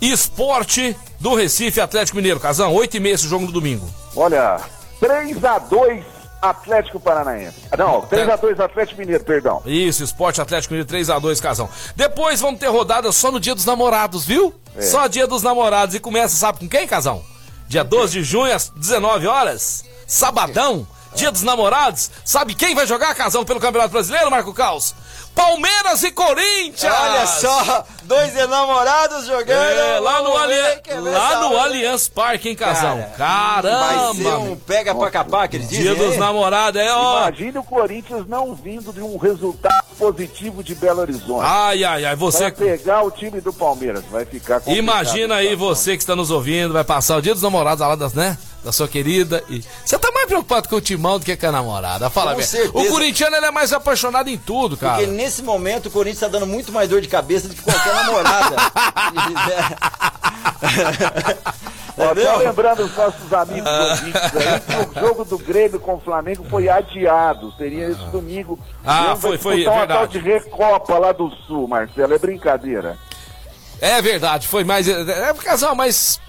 Esporte 0.00 0.96
do 1.24 1.34
Recife 1.34 1.80
Atlético 1.80 2.18
Mineiro, 2.18 2.38
Casão. 2.38 2.74
8h30 2.74 3.06
esse 3.06 3.26
jogo 3.26 3.46
no 3.46 3.50
domingo. 3.50 3.88
Olha, 4.14 4.60
3 5.00 5.42
a 5.42 5.58
2 5.58 6.04
Atlético 6.42 7.00
Paranaense. 7.00 7.56
Ah, 7.72 7.78
Não, 7.78 8.02
3 8.02 8.28
a 8.28 8.36
2 8.36 8.60
Atlético 8.60 9.00
Mineiro, 9.00 9.24
perdão. 9.24 9.62
Isso, 9.64 10.04
Esporte 10.04 10.42
Atlético 10.42 10.74
Mineiro 10.74 10.92
3x2, 10.92 11.40
Casão. 11.40 11.66
Depois 11.96 12.42
vamos 12.42 12.60
ter 12.60 12.66
rodada 12.66 13.10
só 13.10 13.32
no 13.32 13.40
dia 13.40 13.54
dos 13.54 13.64
namorados, 13.64 14.26
viu? 14.26 14.54
É. 14.76 14.82
Só 14.82 15.06
dia 15.06 15.26
dos 15.26 15.42
namorados. 15.42 15.94
E 15.94 15.98
começa, 16.00 16.36
sabe 16.36 16.58
com 16.58 16.68
quem, 16.68 16.86
Casão? 16.86 17.24
Dia 17.68 17.82
12 17.82 18.18
de 18.18 18.22
junho, 18.22 18.54
às 18.54 18.68
19 18.68 19.26
horas. 19.26 19.82
Sabadão. 20.06 20.86
Dia 21.14 21.30
dos 21.30 21.42
namorados. 21.42 22.10
Sabe 22.22 22.54
quem 22.54 22.74
vai 22.74 22.86
jogar, 22.86 23.14
Casão, 23.14 23.46
pelo 23.46 23.60
Campeonato 23.60 23.92
Brasileiro, 23.92 24.30
Marco 24.30 24.52
Caos? 24.52 24.94
Palmeiras 25.34 26.02
e 26.02 26.12
Corinthians! 26.12 26.92
Olha 26.92 27.26
só, 27.26 27.86
dois 28.04 28.36
enamorados 28.36 29.26
jogando. 29.26 29.50
É, 29.50 29.98
lá 30.00 30.22
no, 30.22 30.36
Ali... 30.36 30.54
vai 30.86 31.00
lá 31.12 31.40
no. 31.40 31.58
Allianz 31.58 32.08
Parque, 32.08 32.48
hein, 32.50 32.54
Casão? 32.56 33.04
Cara, 33.16 33.78
Vai 33.78 34.14
ser 34.14 34.24
Caramba! 34.24 34.38
um 34.38 34.56
pega 34.56 34.94
pra 34.94 35.10
capar, 35.10 35.48
que 35.48 35.56
eles 35.56 35.68
dizem. 35.68 35.84
Dia 35.84 35.94
dos 35.94 36.16
namorados, 36.16 36.80
é 36.80 36.92
ó. 36.92 37.22
Imagine 37.28 37.58
o 37.58 37.62
Corinthians 37.64 38.26
não 38.28 38.54
vindo 38.54 38.92
de 38.92 39.00
um 39.00 39.16
resultado 39.16 39.84
positivo 39.98 40.62
de 40.62 40.74
Belo 40.74 41.00
Horizonte. 41.00 41.42
Ai, 41.44 41.84
ai, 41.84 42.04
ai, 42.04 42.14
Vai 42.14 42.16
você. 42.16 42.50
pegar 42.50 43.02
o 43.02 43.10
time 43.10 43.40
do 43.40 43.52
Palmeiras, 43.52 44.04
vai 44.10 44.24
ficar. 44.24 44.60
Imagina 44.66 45.36
aí 45.36 45.54
você 45.54 45.96
que 45.96 46.02
está 46.02 46.14
nos 46.16 46.30
ouvindo, 46.30 46.72
vai 46.72 46.84
passar 46.84 47.16
o 47.16 47.22
dia 47.22 47.32
dos 47.34 47.42
namorados 47.42 47.86
lá 47.86 47.94
das, 47.94 48.12
né? 48.14 48.36
Da 48.64 48.72
sua 48.72 48.88
querida. 48.88 49.44
E 49.50 49.62
você 49.84 49.98
tá 49.98 50.10
mais 50.10 50.26
preocupado 50.26 50.70
com 50.70 50.76
o 50.76 50.80
timão 50.80 51.18
do 51.18 51.24
que 51.24 51.36
com 51.36 51.46
a 51.46 51.52
namorada. 51.52 52.08
Fala, 52.08 52.34
certeza. 52.42 52.72
O 52.74 52.88
corintiano 52.88 53.36
ele 53.36 53.44
é 53.44 53.50
mais 53.50 53.74
apaixonado 53.74 54.28
em 54.30 54.38
tudo, 54.38 54.74
cara. 54.74 54.94
Porque 55.02 55.10
nesse 55.10 55.42
momento 55.42 55.86
o 55.86 55.90
Corinthians 55.90 56.20
tá 56.20 56.28
dando 56.28 56.46
muito 56.46 56.72
mais 56.72 56.88
dor 56.88 57.02
de 57.02 57.08
cabeça 57.08 57.46
do 57.46 57.54
que 57.54 57.60
qualquer 57.60 57.93
namorada. 57.94 58.56
Ó, 61.96 62.12
só 62.14 62.36
lembrando 62.38 62.82
os 62.84 62.96
nossos 62.96 63.32
amigos 63.32 63.70
ouvintes 63.70 64.36
aí 64.36 64.60
que 64.60 64.98
o 64.98 65.00
jogo 65.00 65.24
do 65.24 65.38
Grêmio 65.38 65.78
com 65.78 65.94
o 65.94 66.00
Flamengo 66.00 66.44
foi 66.50 66.68
adiado. 66.68 67.52
Seria 67.56 67.86
esse 67.88 68.04
domingo. 68.06 68.58
Ah, 68.84 69.14
foi- 69.16 69.38
foi, 69.38 69.64
é 69.64 69.70
uma 69.70 69.86
tal 69.86 69.98
verdade. 70.06 70.18
de 70.18 70.28
Recopa 70.28 70.98
lá 70.98 71.12
do 71.12 71.30
Sul, 71.46 71.68
Marcelo. 71.68 72.12
É 72.14 72.18
brincadeira. 72.18 72.98
É 73.80 74.02
verdade, 74.02 74.48
foi 74.48 74.64
mais. 74.64 74.88
É, 74.88 75.30
é 75.30 75.34
casal, 75.34 75.74
mas. 75.76 76.20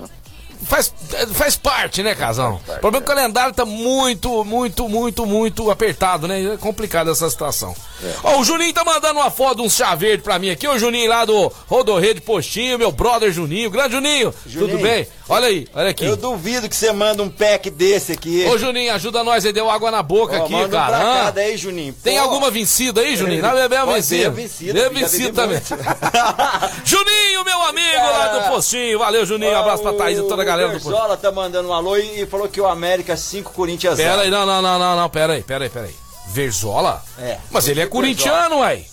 Faz, 0.64 0.94
é, 1.14 1.26
faz 1.28 1.56
parte, 1.56 2.02
né, 2.02 2.16
casal? 2.16 2.62
O 2.68 2.80
problema 2.80 2.98
é 2.98 3.02
que 3.02 3.12
o 3.12 3.16
calendário 3.16 3.54
tá 3.54 3.66
muito, 3.66 4.44
muito, 4.44 4.88
muito, 4.90 5.26
muito 5.26 5.72
apertado, 5.72 6.28
né? 6.28 6.54
É 6.54 6.58
complicado 6.58 7.12
essa 7.12 7.30
situação. 7.30 7.76
Ó, 8.24 8.40
o 8.40 8.44
Juninho 8.44 8.74
tá 8.74 8.84
mandando 8.84 9.20
uma 9.20 9.32
foto 9.32 9.58
de 9.58 9.62
um 9.64 9.70
chá 9.70 9.96
verde 9.96 10.24
pra 10.24 10.38
mim 10.40 10.50
aqui. 10.50 10.68
O 10.68 10.78
Juninho 10.78 11.10
lá 11.10 11.26
do 11.26 11.52
Rodorreio 11.68 12.16
de 12.16 12.22
Postinho, 12.22 12.78
meu 12.78 12.92
brother 12.92 13.32
Juninho. 13.32 13.70
Grande 13.70 13.94
Juninho, 13.94 14.34
Juninho. 14.46 14.72
tudo 14.72 14.82
bem? 14.82 15.08
Olha 15.28 15.48
aí, 15.48 15.68
olha 15.74 15.90
aqui. 15.90 16.06
Eu 16.06 16.16
duvido 16.16 16.70
que 16.70 16.76
você 16.76 16.92
manda 16.92 17.24
um 17.24 17.30
pack 17.30 17.72
desse 17.72 18.12
aqui. 18.12 18.46
Ô 18.46 18.60
Juninho, 18.60 18.94
ajuda 18.94 19.24
nós 19.24 19.44
aí, 19.44 19.52
deu 19.52 19.70
água 19.72 19.90
na 19.90 20.04
boca 20.04 20.38
Ó, 20.38 20.44
aqui, 20.44 20.52
manda 20.52 20.78
cara. 20.78 20.98
pra 20.98 21.06
cá 21.24 21.32
daí, 21.32 21.58
Juninho. 21.58 21.96
Tem 22.04 22.18
Pô. 22.18 22.24
alguma 22.24 22.52
vencida 22.52 23.02
aí, 23.02 23.16
Juninho? 23.16 23.42
Não, 23.42 23.52
bebeu 23.54 23.82
a 23.82 23.86
Pode 23.86 23.96
vencida. 24.02 24.30
vencida, 24.30 24.80
já 24.80 24.90
vencida 24.90 25.34
também. 25.34 25.60
Juninho, 26.86 27.44
meu 27.44 27.62
amigo 27.64 27.98
lá 27.98 28.28
do 28.28 28.50
Postinho. 28.52 29.00
Valeu, 29.00 29.26
Juninho. 29.26 29.52
Um 29.52 29.60
abraço 29.60 29.82
pra 29.82 29.94
Thaís 29.94 30.20
e 30.20 30.22
toda 30.24 30.44
a 30.44 30.46
galera 30.46 30.70
do 30.70 30.72
O 30.72 30.74
Postinho. 30.76 30.94
Berzola 30.96 31.18
tá 31.18 31.32
mandando 31.32 31.70
um 31.70 31.74
alô 31.74 31.98
e 31.98 32.26
falou 32.28 32.48
que 32.48 32.62
o 32.62 32.68
América 32.68 33.18
5, 33.18 33.52
Corinthians 33.52 33.98
0. 33.98 34.08
Pera 34.10 34.22
aí, 34.24 34.30
não, 34.30 34.46
não, 34.46 34.62
não, 34.62 34.78
não, 34.78 34.96
não, 34.96 35.10
pera 35.10 35.34
aí, 35.34 35.42
pera 35.42 35.64
aí, 35.66 35.70
pera 35.72 35.88
aí. 35.88 35.96
Verzola? 36.28 37.04
É. 37.20 37.38
Mas 37.50 37.68
ele 37.68 37.82
é 37.82 37.88
corintiano, 37.88 38.60
ué. 38.60 38.84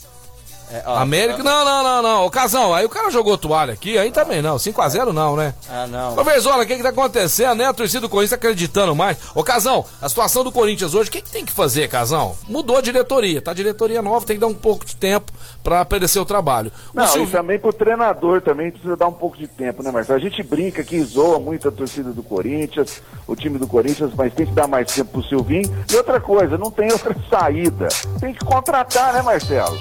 É, 0.72 0.82
ó, 0.86 0.96
América, 0.96 1.42
não, 1.42 1.64
não, 1.64 1.82
não, 1.82 2.02
não. 2.02 2.26
Ô, 2.26 2.30
Casão, 2.30 2.74
aí 2.74 2.84
o 2.84 2.88
cara 2.88 3.10
jogou 3.10 3.36
toalha 3.36 3.74
aqui, 3.74 3.98
aí 3.98 4.10
também 4.10 4.40
não. 4.40 4.56
5x0 4.56 5.12
não, 5.12 5.36
né? 5.36 5.52
Ah, 5.68 5.86
não. 5.86 6.16
Ô, 6.16 6.24
Verzola, 6.24 6.62
o 6.62 6.66
que 6.66 6.76
que 6.76 6.82
tá 6.82 6.88
acontecendo, 6.88 7.56
né? 7.56 7.66
A 7.66 7.74
torcida 7.74 8.00
do 8.00 8.08
Corinthians 8.08 8.30
tá 8.30 8.36
acreditando 8.36 8.94
mais. 8.96 9.18
Ô, 9.34 9.44
Casão, 9.44 9.84
a 10.00 10.08
situação 10.08 10.42
do 10.42 10.50
Corinthians 10.50 10.94
hoje, 10.94 11.10
o 11.10 11.12
que 11.12 11.20
que 11.20 11.30
tem 11.30 11.44
que 11.44 11.52
fazer, 11.52 11.88
Casão? 11.88 12.34
Mudou 12.48 12.78
a 12.78 12.80
diretoria, 12.80 13.42
tá? 13.42 13.52
Diretoria 13.52 14.00
nova, 14.00 14.24
tem 14.24 14.36
que 14.36 14.40
dar 14.40 14.46
um 14.46 14.54
pouco 14.54 14.86
de 14.86 14.96
tempo 14.96 15.30
pra 15.62 15.82
aparecer 15.82 16.18
o 16.20 16.24
trabalho. 16.24 16.72
O 16.92 16.96
Não, 16.96 17.04
e 17.04 17.08
Silvio- 17.08 17.30
também 17.32 17.58
pro 17.58 17.72
treinador 17.72 18.40
também 18.40 18.70
precisa 18.70 18.96
dar 18.96 19.08
um 19.08 19.12
pouco 19.12 19.36
de 19.36 19.46
tempo, 19.46 19.82
né, 19.82 19.90
Marcelo? 19.90 20.18
A 20.18 20.22
gente 20.22 20.42
brinca 20.42 20.80
aqui, 20.80 21.02
zoa 21.02 21.38
muito 21.38 21.68
a 21.68 21.72
torcida 21.72 22.10
do 22.12 22.22
Corinthians, 22.22 23.02
o 23.26 23.36
time 23.36 23.58
do 23.58 23.66
Corinthians, 23.66 24.10
mas 24.16 24.32
tem 24.32 24.46
que 24.46 24.52
dar 24.52 24.66
mais 24.66 24.90
tempo 24.92 25.10
pro 25.12 25.22
Silvinho. 25.28 25.70
E 25.92 25.96
outra 25.96 26.18
coisa, 26.20 26.56
não 26.56 26.70
tem 26.70 26.90
outra 26.90 27.14
saída. 27.28 27.88
Tem 28.20 28.32
que 28.32 28.44
contratar, 28.44 29.12
né, 29.12 29.20
Marcelo? 29.22 29.78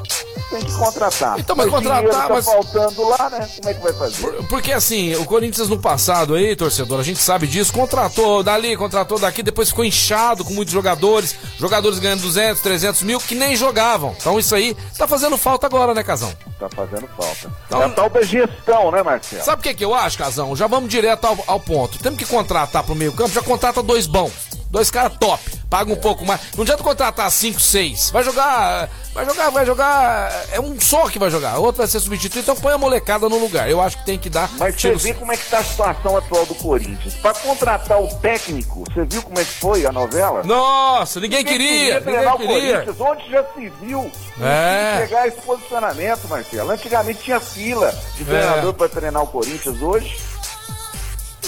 Tem 0.50 0.60
que 0.60 0.74
contratar. 0.74 1.40
Então, 1.40 1.56
mas 1.56 1.66
dinheiro 1.68 1.90
contratar, 1.90 2.28
tá 2.28 2.34
mas- 2.34 2.46
faltando 2.46 3.08
lá, 3.08 3.30
né? 3.30 3.50
Como 3.58 3.70
é 3.70 3.74
que 3.74 3.82
vai 3.82 3.94
fazer? 3.94 4.22
Por- 4.22 4.48
Porque 4.48 4.72
assim, 4.74 5.16
o 5.16 5.24
Corinthians 5.26 5.70
no 5.70 5.80
passado 5.80 6.36
aí, 6.36 6.56
torcedor, 6.58 7.00
a 7.00 7.04
gente 7.04 7.20
sabe 7.20 7.48
disso, 7.48 7.72
contratou 7.72 8.44
dali, 8.44 8.76
contratou 8.76 9.18
daqui, 9.18 9.42
depois 9.42 9.70
ficou 9.70 9.86
inchado 9.86 10.44
com 10.44 10.54
muitos 10.54 10.74
jogadores, 10.74 11.36
jogadores 11.58 12.00
ganhando 12.00 12.22
200, 12.22 12.62
300 12.62 13.02
mil 13.04 13.20
que 13.20 13.34
nem 13.34 13.56
jogavam. 13.56 14.14
Então 14.20 14.38
isso 14.38 14.54
aí 14.54 14.76
tá 14.98 15.08
fazendo 15.08 15.38
falta 15.38 15.68
agora, 15.68 15.94
né, 15.94 16.04
Casão? 16.04 16.34
Tá 16.60 16.68
fazendo 16.70 17.08
falta. 17.16 17.50
Então- 17.68 17.82
é 17.82 17.86
a 17.86 17.90
tal 17.90 18.10
da 18.10 18.22
gestão, 18.22 18.92
né, 18.92 19.02
Marcelo? 19.02 19.44
Sabe 19.44 19.62
o 19.62 19.64
que, 19.64 19.74
que 19.74 19.86
eu 19.86 19.96
acho, 19.96 20.18
Casão? 20.18 20.54
Já 20.56 20.68
vamos 20.68 20.90
direto 20.90 21.26
ao, 21.26 21.38
ao 21.48 21.60
ponto. 21.62 21.98
Temos 22.00 22.20
que 22.20 22.26
contratar 22.26 22.84
pro 22.84 22.94
meio 22.94 23.14
campo, 23.14 23.34
já 23.34 23.42
contrata 23.42 23.82
dois 23.82 24.06
bons. 24.06 24.32
Dois 24.70 24.92
caras 24.92 25.14
top. 25.20 25.42
Paga 25.72 25.94
um 25.94 25.96
pouco 25.96 26.26
mais. 26.26 26.42
Não 26.54 26.64
adianta 26.64 26.84
contratar 26.84 27.32
cinco, 27.32 27.58
seis. 27.62 28.10
Vai 28.12 28.22
jogar. 28.26 28.90
Vai 29.14 29.26
jogar, 29.26 29.50
vai 29.52 29.66
jogar. 29.66 30.46
É 30.52 30.60
um 30.60 30.78
só 30.82 31.08
que 31.10 31.18
vai 31.18 31.30
jogar. 31.30 31.58
O 31.60 31.64
outro 31.64 31.78
vai 31.78 31.88
ser 31.88 32.02
substituído. 32.02 32.42
Então 32.44 32.58
põe 32.62 32.74
a 32.74 32.78
molecada 32.78 33.30
no 33.30 33.38
lugar. 33.40 33.70
Eu 33.70 33.82
acho 33.82 33.98
que 34.00 34.06
tem 34.06 34.20
que 34.20 34.30
dar. 34.30 34.50
Mas 34.58 34.76
você 34.76 34.94
vê 34.96 35.14
como 35.14 35.32
é 35.32 35.38
que 35.38 35.50
tá 35.50 35.60
a 35.60 35.64
situação 35.64 36.18
atual 36.18 36.46
do 36.46 36.56
Corinthians. 36.56 37.14
Pra 37.16 37.34
contratar 37.34 38.02
o 38.02 38.08
técnico, 38.16 38.84
você 38.94 39.06
viu 39.06 39.22
como 39.24 39.40
é 39.40 39.46
que 39.46 39.52
foi 39.52 39.86
a 39.86 39.94
novela? 39.94 40.44
Nossa, 40.44 41.22
ninguém 41.22 41.44
queria. 41.46 42.02
treinar 42.02 42.38
Ninguém 42.38 42.48
o 42.48 42.54
queria. 42.60 42.74
Corinthians, 42.82 43.00
onde 43.00 43.30
já 43.32 43.44
se 43.56 43.70
viu 43.82 44.12
É. 44.42 44.98
chegar 45.06 45.22
a 45.22 45.28
esse 45.30 45.42
posicionamento, 45.42 46.28
Marcelo. 46.28 46.72
Antigamente 46.72 47.24
tinha 47.24 47.40
fila 47.40 47.98
de 48.18 48.24
É. 48.24 48.26
treinador 48.26 48.74
pra 48.74 48.90
treinar 48.90 49.24
o 49.24 49.28
Corinthians, 49.28 49.82
hoje 49.82 50.18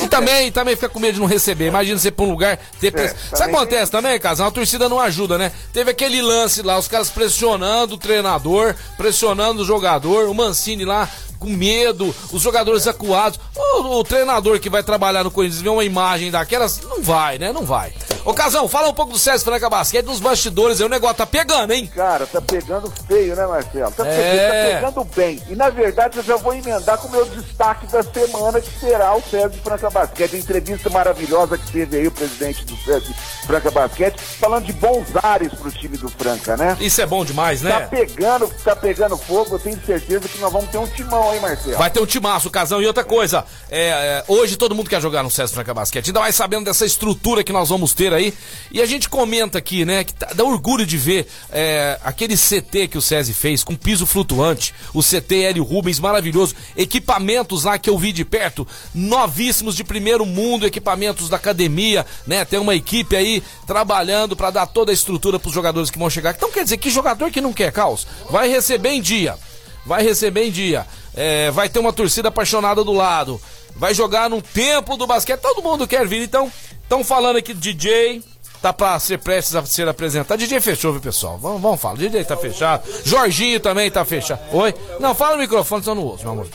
E 0.02 0.08
também, 0.08 0.52
também 0.52 0.76
fica 0.76 0.90
com 0.90 1.00
medo 1.00 1.16
de 1.16 1.20
não 1.20 1.28
receber. 1.28 1.68
Imagina 1.68 1.98
você 1.98 2.12
pra 2.12 2.26
um 2.26 2.30
lugar. 2.32 2.58
Ter 2.80 2.92
press... 2.92 3.12
Sabe 3.12 3.22
o 3.22 3.30
que 3.30 3.38
também 3.38 3.56
acontece 3.56 3.92
também, 3.92 4.20
Casal? 4.20 4.48
A 4.48 4.52
torcida 4.52 4.90
não 4.90 5.00
ajuda, 5.00 5.38
né? 5.38 5.52
Teve 5.72 5.92
aquele 5.92 6.22
lance 6.22 6.62
lá, 6.62 6.78
os 6.78 6.88
caras 6.88 7.10
pressionando 7.10 7.96
o 7.96 7.98
treinador, 7.98 8.76
pressionando 8.98 9.62
o 9.62 9.66
jogador, 9.66 10.28
o 10.30 10.34
Mancini 10.34 10.84
lá 10.84 11.08
com 11.44 11.50
medo, 11.50 12.16
os 12.32 12.42
jogadores 12.42 12.88
acuados. 12.88 13.38
O, 13.56 14.00
o 14.00 14.04
treinador 14.04 14.60
que 14.60 14.70
vai 14.70 14.82
trabalhar 14.82 15.24
no 15.26 15.32
Corinthians 15.32 15.62
vê 15.62 15.68
uma 15.70 15.84
imagem 15.84 16.32
daquelas, 16.32 16.80
não 16.82 17.02
vai, 17.04 17.38
né? 17.38 17.52
Não 17.52 17.64
vai. 17.66 17.92
Ô, 18.24 18.34
Casão, 18.34 18.70
fala 18.70 18.88
um 18.88 18.94
pouco 18.94 19.12
do 19.12 19.20
César 19.20 19.44
Franca 19.44 19.70
Basquete, 19.70 20.06
dos 20.06 20.22
bastidores 20.22 20.80
aí, 20.80 20.86
o 20.86 20.90
negócio 20.90 21.18
tá 21.18 21.26
pegando, 21.26 21.74
hein? 21.74 21.88
Cara, 21.94 22.26
tá 22.26 22.42
pegando 22.42 22.90
feio, 23.06 23.36
né, 23.36 23.46
Marcelo? 23.46 23.92
Tá, 23.92 24.08
É. 24.08 24.16
pegando, 24.16 24.48
tá 24.48 24.80
pegando 25.02 25.04
bem. 25.16 25.44
E 25.50 25.56
na 25.56 25.70
verdade 25.70 26.18
eu 26.18 26.24
já 26.24 26.38
vou 26.38 26.54
emendar 26.54 26.98
com 27.00 27.10
o 27.10 27.12
meu 27.12 27.26
destaque 27.26 27.86
da 27.88 28.02
semana, 28.02 28.62
que 28.62 28.80
será 28.80 29.14
o 29.16 29.22
Sérgio 29.22 29.62
Franca 29.62 29.90
Basquete. 29.90 30.36
A 30.36 30.40
entrevista 30.40 30.90
maravilhosa 30.90 31.58
que 31.58 31.70
teve 31.72 31.98
aí 31.98 32.08
o 32.08 32.12
presidente 32.12 32.64
do 32.64 32.78
Sérgio 32.78 33.14
Franca 33.46 33.70
Basquete, 33.72 34.22
falando 34.40 34.66
de 34.66 34.74
bons 34.74 35.08
ares 35.22 35.54
pro 35.54 35.70
time 35.72 35.98
do 35.98 36.08
Franca, 36.08 36.56
né? 36.56 36.78
Isso 36.80 37.02
é 37.02 37.06
bom 37.06 37.26
demais, 37.26 37.62
Tá 37.62 37.68
né? 37.82 37.88
pegando, 37.90 38.48
tá 38.64 38.74
pegando 38.76 39.18
fogo, 39.18 39.56
eu 39.56 39.60
tenho 39.60 39.80
certeza 39.86 40.30
que 40.30 40.38
nós 40.40 40.52
vamos 40.54 40.70
ter 40.70 40.78
um 40.78 40.88
timão, 40.88 41.33
hein, 41.34 41.42
Marcelo? 41.42 41.78
Vai 41.78 41.90
ter 41.90 42.00
um 42.00 42.06
timaço, 42.06 42.50
Casão. 42.50 42.82
E 42.82 42.86
outra 42.86 43.04
coisa, 43.04 43.46
é, 43.70 43.88
é, 43.88 44.24
hoje 44.28 44.56
todo 44.56 44.76
mundo 44.76 44.90
quer 44.90 45.02
jogar 45.02 45.24
no 45.24 45.32
César 45.32 45.54
Franca 45.54 45.74
Basquete. 45.74 46.08
Ainda 46.08 46.20
mais 46.20 46.36
sabendo 46.36 46.66
dessa 46.66 46.86
estrutura 46.86 47.44
que 47.44 47.52
nós 47.52 47.70
vamos 47.70 47.94
ter 47.94 48.14
aí. 48.14 48.34
E 48.72 48.82
a 48.82 48.86
gente 48.86 49.10
comenta 49.10 49.58
aqui, 49.58 49.86
né, 49.86 50.04
que 50.04 50.14
tá- 50.14 50.30
dá 50.34 50.44
orgulho 50.44 50.86
de 50.86 50.98
ver 50.98 51.28
é, 51.52 52.00
aquele 52.04 52.36
CT 52.38 52.88
que 52.88 52.98
o 52.98 53.02
SESI 53.02 53.34
fez 53.34 53.64
com 53.64 53.76
piso 53.76 54.06
flutuante. 54.06 54.74
O 54.94 55.02
CT 55.02 55.44
Hélio 55.44 55.64
Rubens, 55.64 56.00
maravilhoso. 56.00 56.56
Equipamentos 56.76 57.64
lá 57.64 57.78
que 57.78 57.90
eu 57.90 57.98
vi 57.98 58.12
de 58.12 58.24
perto, 58.24 58.68
novíssimos 58.94 59.76
de 59.76 59.84
primeiro 59.84 60.26
mundo, 60.26 60.66
equipamentos 60.66 61.30
da 61.30 61.38
academia, 61.38 62.06
né? 62.26 62.46
Tem 62.46 62.60
uma 62.60 62.76
equipe 62.76 63.16
aí 63.16 63.44
trabalhando 63.66 64.36
para 64.36 64.52
dar 64.52 64.68
toda 64.68 64.92
a 64.92 64.94
estrutura 64.94 65.40
pros 65.40 65.54
jogadores 65.54 65.90
que 65.90 66.00
vão 66.00 66.10
chegar. 66.10 66.32
Então 66.36 66.52
quer 66.52 66.64
dizer 66.64 66.78
que 66.78 66.90
jogador 66.90 67.32
que 67.32 67.42
não 67.42 67.54
quer 67.54 67.72
caos 67.72 68.08
vai 68.30 68.48
receber 68.50 68.90
em 68.92 69.02
dia 69.02 69.38
vai 69.86 70.04
receber 70.04 70.46
em 70.46 70.52
dia, 70.52 70.86
é, 71.16 71.52
vai 71.52 71.70
ter 71.70 71.80
uma 71.80 71.94
torcida 71.94 72.30
apaixonada 72.30 72.84
do 72.84 72.92
lado, 72.94 73.40
vai 73.76 73.94
jogar 73.94 74.30
no 74.30 74.42
templo 74.42 74.98
do 74.98 75.06
basquete, 75.08 75.40
todo 75.42 75.62
mundo 75.62 75.88
quer 75.88 76.08
vir, 76.08 76.22
então, 76.24 76.52
estão 76.82 77.04
falando 77.04 77.38
aqui 77.38 77.54
do 77.54 77.60
DJ, 77.60 78.22
tá 78.62 78.72
pra 78.74 78.98
ser 79.00 79.20
prestes 79.20 79.56
a 79.56 79.66
ser 79.66 79.88
apresentado, 79.88 80.38
DJ 80.40 80.60
fechou, 80.62 80.92
viu 80.94 81.02
pessoal, 81.02 81.38
vamos, 81.38 81.62
vamos 81.62 81.82
falar, 81.82 81.96
DJ 81.98 82.24
tá 82.24 82.38
fechado, 82.38 82.84
Jorginho 83.04 83.60
também 83.60 83.90
tá 83.92 84.04
fechado, 84.06 84.40
oi? 84.54 84.74
Não, 85.00 85.14
fala 85.14 85.36
no 85.36 85.42
microfone, 85.42 85.84
senão 85.84 85.96
não 85.96 86.04
ouço, 86.04 86.24
meu 86.24 86.32
amor. 86.34 86.48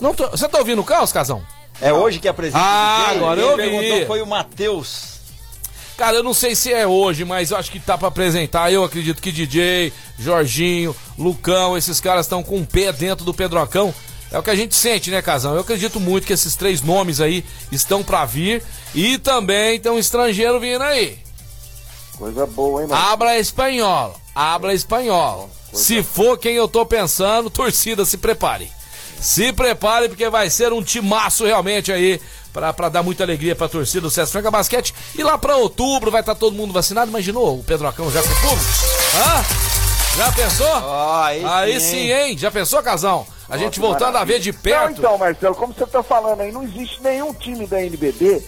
Não 0.00 0.14
tô- 0.14 0.28
você 0.30 0.48
tá 0.48 0.58
ouvindo 0.58 0.80
o 0.80 0.84
caos, 0.84 1.12
Casão? 1.12 1.42
É 1.80 1.92
hoje 1.92 2.20
que 2.20 2.28
apresenta 2.28 2.62
Ah, 2.62 2.98
o 2.98 3.04
DJ? 3.06 3.16
agora 3.18 3.40
eu 3.40 3.56
perguntou 3.56 3.98
vi. 3.98 4.06
foi 4.06 4.22
o 4.22 4.26
Matheus. 4.26 5.13
Cara, 5.96 6.16
eu 6.16 6.22
não 6.22 6.34
sei 6.34 6.56
se 6.56 6.72
é 6.72 6.86
hoje, 6.86 7.24
mas 7.24 7.50
eu 7.50 7.56
acho 7.56 7.70
que 7.70 7.78
tá 7.78 7.96
pra 7.96 8.08
apresentar. 8.08 8.72
Eu 8.72 8.82
acredito 8.82 9.22
que 9.22 9.30
DJ, 9.30 9.92
Jorginho, 10.18 10.94
Lucão, 11.16 11.76
esses 11.76 12.00
caras 12.00 12.26
estão 12.26 12.42
com 12.42 12.56
um 12.56 12.64
pé 12.64 12.92
dentro 12.92 13.24
do 13.24 13.32
Pedrocão. 13.32 13.94
É 14.32 14.38
o 14.38 14.42
que 14.42 14.50
a 14.50 14.56
gente 14.56 14.74
sente, 14.74 15.10
né, 15.10 15.22
Casão? 15.22 15.54
Eu 15.54 15.60
acredito 15.60 16.00
muito 16.00 16.26
que 16.26 16.32
esses 16.32 16.56
três 16.56 16.82
nomes 16.82 17.20
aí 17.20 17.44
estão 17.70 18.02
pra 18.02 18.24
vir. 18.24 18.62
E 18.92 19.16
também 19.18 19.78
tem 19.78 19.92
um 19.92 19.98
estrangeiro 19.98 20.58
vindo 20.58 20.82
aí. 20.82 21.18
Coisa 22.18 22.44
boa, 22.46 22.82
hein, 22.82 22.88
Marcelo? 22.88 23.12
Habla 23.12 23.38
espanhol. 23.38 24.20
Habla 24.34 24.74
espanhol. 24.74 25.48
Se 25.72 26.02
for 26.02 26.36
quem 26.38 26.54
eu 26.54 26.66
tô 26.66 26.84
pensando, 26.84 27.48
torcida, 27.48 28.04
se 28.04 28.16
prepare. 28.16 28.70
Se 29.20 29.52
prepare, 29.52 30.08
porque 30.08 30.28
vai 30.28 30.50
ser 30.50 30.72
um 30.72 30.82
timaço 30.82 31.44
realmente 31.44 31.92
aí. 31.92 32.20
Pra, 32.52 32.72
pra 32.72 32.88
dar 32.88 33.02
muita 33.02 33.24
alegria 33.24 33.56
pra 33.56 33.68
torcida 33.68 34.02
do 34.02 34.10
César 34.10 34.30
Franca 34.30 34.48
Basquete. 34.48 34.94
E 35.16 35.24
lá 35.24 35.36
pra 35.36 35.56
outubro 35.56 36.08
vai 36.08 36.20
estar 36.20 36.36
todo 36.36 36.54
mundo 36.54 36.72
vacinado. 36.72 37.10
Imaginou 37.10 37.58
o 37.58 37.64
Pedrocão 37.64 38.08
já 38.12 38.22
com 38.22 38.28
público? 38.28 38.70
Hã? 39.16 40.16
Já 40.16 40.30
pensou? 40.30 40.68
Oh, 40.68 41.22
aí, 41.24 41.44
aí 41.44 41.80
sim, 41.80 41.90
sim, 41.90 42.12
hein? 42.12 42.38
Já 42.38 42.52
pensou, 42.52 42.80
Casão? 42.80 43.26
A 43.48 43.58
gente 43.58 43.80
voltando 43.80 44.16
a 44.16 44.22
ver 44.24 44.38
de 44.38 44.52
Não, 44.52 44.58
perto. 44.60 44.98
então, 45.00 45.18
Marcelo, 45.18 45.54
como 45.56 45.74
você 45.74 45.84
tá 45.84 46.02
falando 46.04 46.40
aí, 46.42 46.52
não 46.52 46.62
existe 46.62 47.02
nenhum 47.02 47.34
time 47.34 47.66
da 47.66 47.82
NBB 47.82 48.40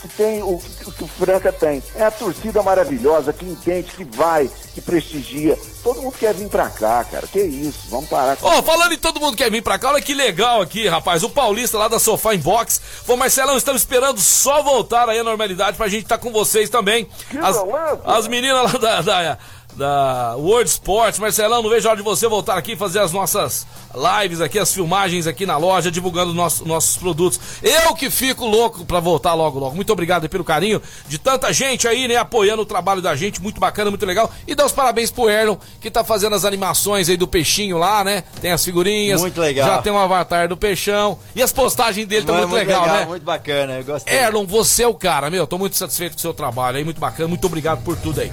que 0.00 0.08
tem 0.08 0.42
o 0.42 0.58
que, 0.58 0.92
que 0.92 1.04
o 1.04 1.08
Franca 1.08 1.52
tem. 1.52 1.82
É 1.94 2.04
a 2.04 2.10
torcida 2.10 2.62
maravilhosa, 2.62 3.32
que 3.32 3.44
entende, 3.44 3.90
que 3.92 4.04
vai, 4.04 4.50
que 4.74 4.80
prestigia. 4.80 5.58
Todo 5.82 6.02
mundo 6.02 6.16
quer 6.18 6.34
vir 6.34 6.48
pra 6.48 6.68
cá, 6.70 7.04
cara. 7.04 7.26
Que 7.26 7.40
isso, 7.40 7.88
vamos 7.88 8.08
parar 8.08 8.36
com 8.36 8.46
Ô, 8.46 8.62
falando 8.62 8.92
em 8.92 8.98
todo 8.98 9.20
mundo 9.20 9.36
que 9.36 9.44
quer 9.44 9.50
vir 9.50 9.62
pra 9.62 9.78
cá, 9.78 9.90
olha 9.90 10.02
que 10.02 10.14
legal 10.14 10.60
aqui, 10.60 10.86
rapaz. 10.86 11.22
O 11.22 11.30
Paulista 11.30 11.78
lá 11.78 11.88
da 11.88 11.98
Sofá 11.98 12.34
Inbox. 12.34 12.80
Pô, 13.06 13.16
Marcelão, 13.16 13.56
estamos 13.56 13.82
esperando 13.82 14.20
só 14.20 14.62
voltar 14.62 15.08
aí 15.08 15.18
à 15.18 15.24
normalidade 15.24 15.76
pra 15.76 15.88
gente 15.88 16.04
estar 16.04 16.18
com 16.18 16.32
vocês 16.32 16.70
também. 16.70 17.08
As, 17.42 17.56
as 18.04 18.28
meninas 18.28 18.72
lá 18.72 18.78
da, 18.78 19.00
da, 19.02 19.38
da 19.78 20.34
World 20.36 20.68
Sports. 20.68 21.20
Marcelão, 21.20 21.62
não 21.62 21.70
vejo 21.70 21.86
a 21.86 21.92
hora 21.92 21.96
de 21.98 22.04
você 22.04 22.26
voltar 22.26 22.58
aqui 22.58 22.72
e 22.72 22.76
fazer 22.76 22.98
as 22.98 23.12
nossas 23.12 23.64
lives 23.94 24.40
aqui, 24.40 24.58
as 24.58 24.74
filmagens 24.74 25.26
aqui 25.26 25.46
na 25.46 25.56
loja, 25.56 25.90
divulgando 25.90 26.34
nosso, 26.34 26.66
nossos 26.66 26.96
produtos. 26.96 27.40
Eu 27.62 27.94
que 27.94 28.10
fico 28.10 28.44
louco 28.44 28.84
pra 28.84 28.98
voltar 28.98 29.34
logo, 29.34 29.58
logo. 29.58 29.76
Muito 29.76 29.92
obrigado 29.92 30.28
pelo 30.28 30.42
carinho 30.42 30.82
de 31.06 31.16
tanta 31.16 31.52
gente 31.52 31.86
aí, 31.86 32.08
né, 32.08 32.16
apoiando 32.16 32.62
o 32.62 32.66
trabalho 32.66 33.00
da 33.00 33.14
gente. 33.14 33.40
Muito 33.40 33.60
bacana, 33.60 33.88
muito 33.90 34.04
legal. 34.04 34.30
E 34.46 34.54
dá 34.54 34.66
os 34.66 34.72
parabéns 34.72 35.10
pro 35.12 35.30
Erlon, 35.30 35.56
que 35.80 35.90
tá 35.90 36.02
fazendo 36.02 36.34
as 36.34 36.44
animações 36.44 37.08
aí 37.08 37.16
do 37.16 37.28
peixinho 37.28 37.78
lá, 37.78 38.02
né? 38.02 38.24
Tem 38.40 38.50
as 38.50 38.64
figurinhas. 38.64 39.20
Muito 39.20 39.40
legal. 39.40 39.68
Já 39.68 39.78
tem 39.80 39.92
um 39.92 39.98
avatar 39.98 40.48
do 40.48 40.56
peixão. 40.56 41.18
E 41.36 41.42
as 41.42 41.52
postagens 41.52 42.06
dele 42.06 42.22
estão 42.22 42.36
muito, 42.36 42.52
legal, 42.52 42.84
né? 42.86 43.04
Muito 43.04 43.24
bacana, 43.24 43.74
eu 43.74 43.84
gostei. 43.84 44.12
Erlon, 44.12 44.44
você 44.44 44.82
é 44.82 44.88
o 44.88 44.94
cara, 44.94 45.30
meu. 45.30 45.46
Tô 45.46 45.56
muito 45.56 45.76
satisfeito 45.76 46.14
com 46.14 46.18
o 46.18 46.22
seu 46.22 46.34
trabalho 46.34 46.78
aí, 46.78 46.84
muito 46.84 47.00
bacana. 47.00 47.28
Muito 47.28 47.46
obrigado 47.46 47.84
por 47.84 47.96
tudo 47.96 48.20
aí. 48.20 48.32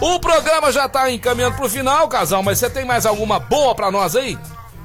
O 0.00 0.20
programa 0.20 0.70
já 0.70 0.88
tá 0.88 1.10
encaminhando 1.10 1.56
pro 1.56 1.68
final, 1.68 2.06
casal, 2.08 2.42
mas 2.42 2.58
você 2.58 2.70
tem 2.70 2.84
mais 2.84 3.04
alguma 3.04 3.40
boa 3.40 3.74
pra 3.74 3.90
nós 3.90 4.14
aí? 4.14 4.38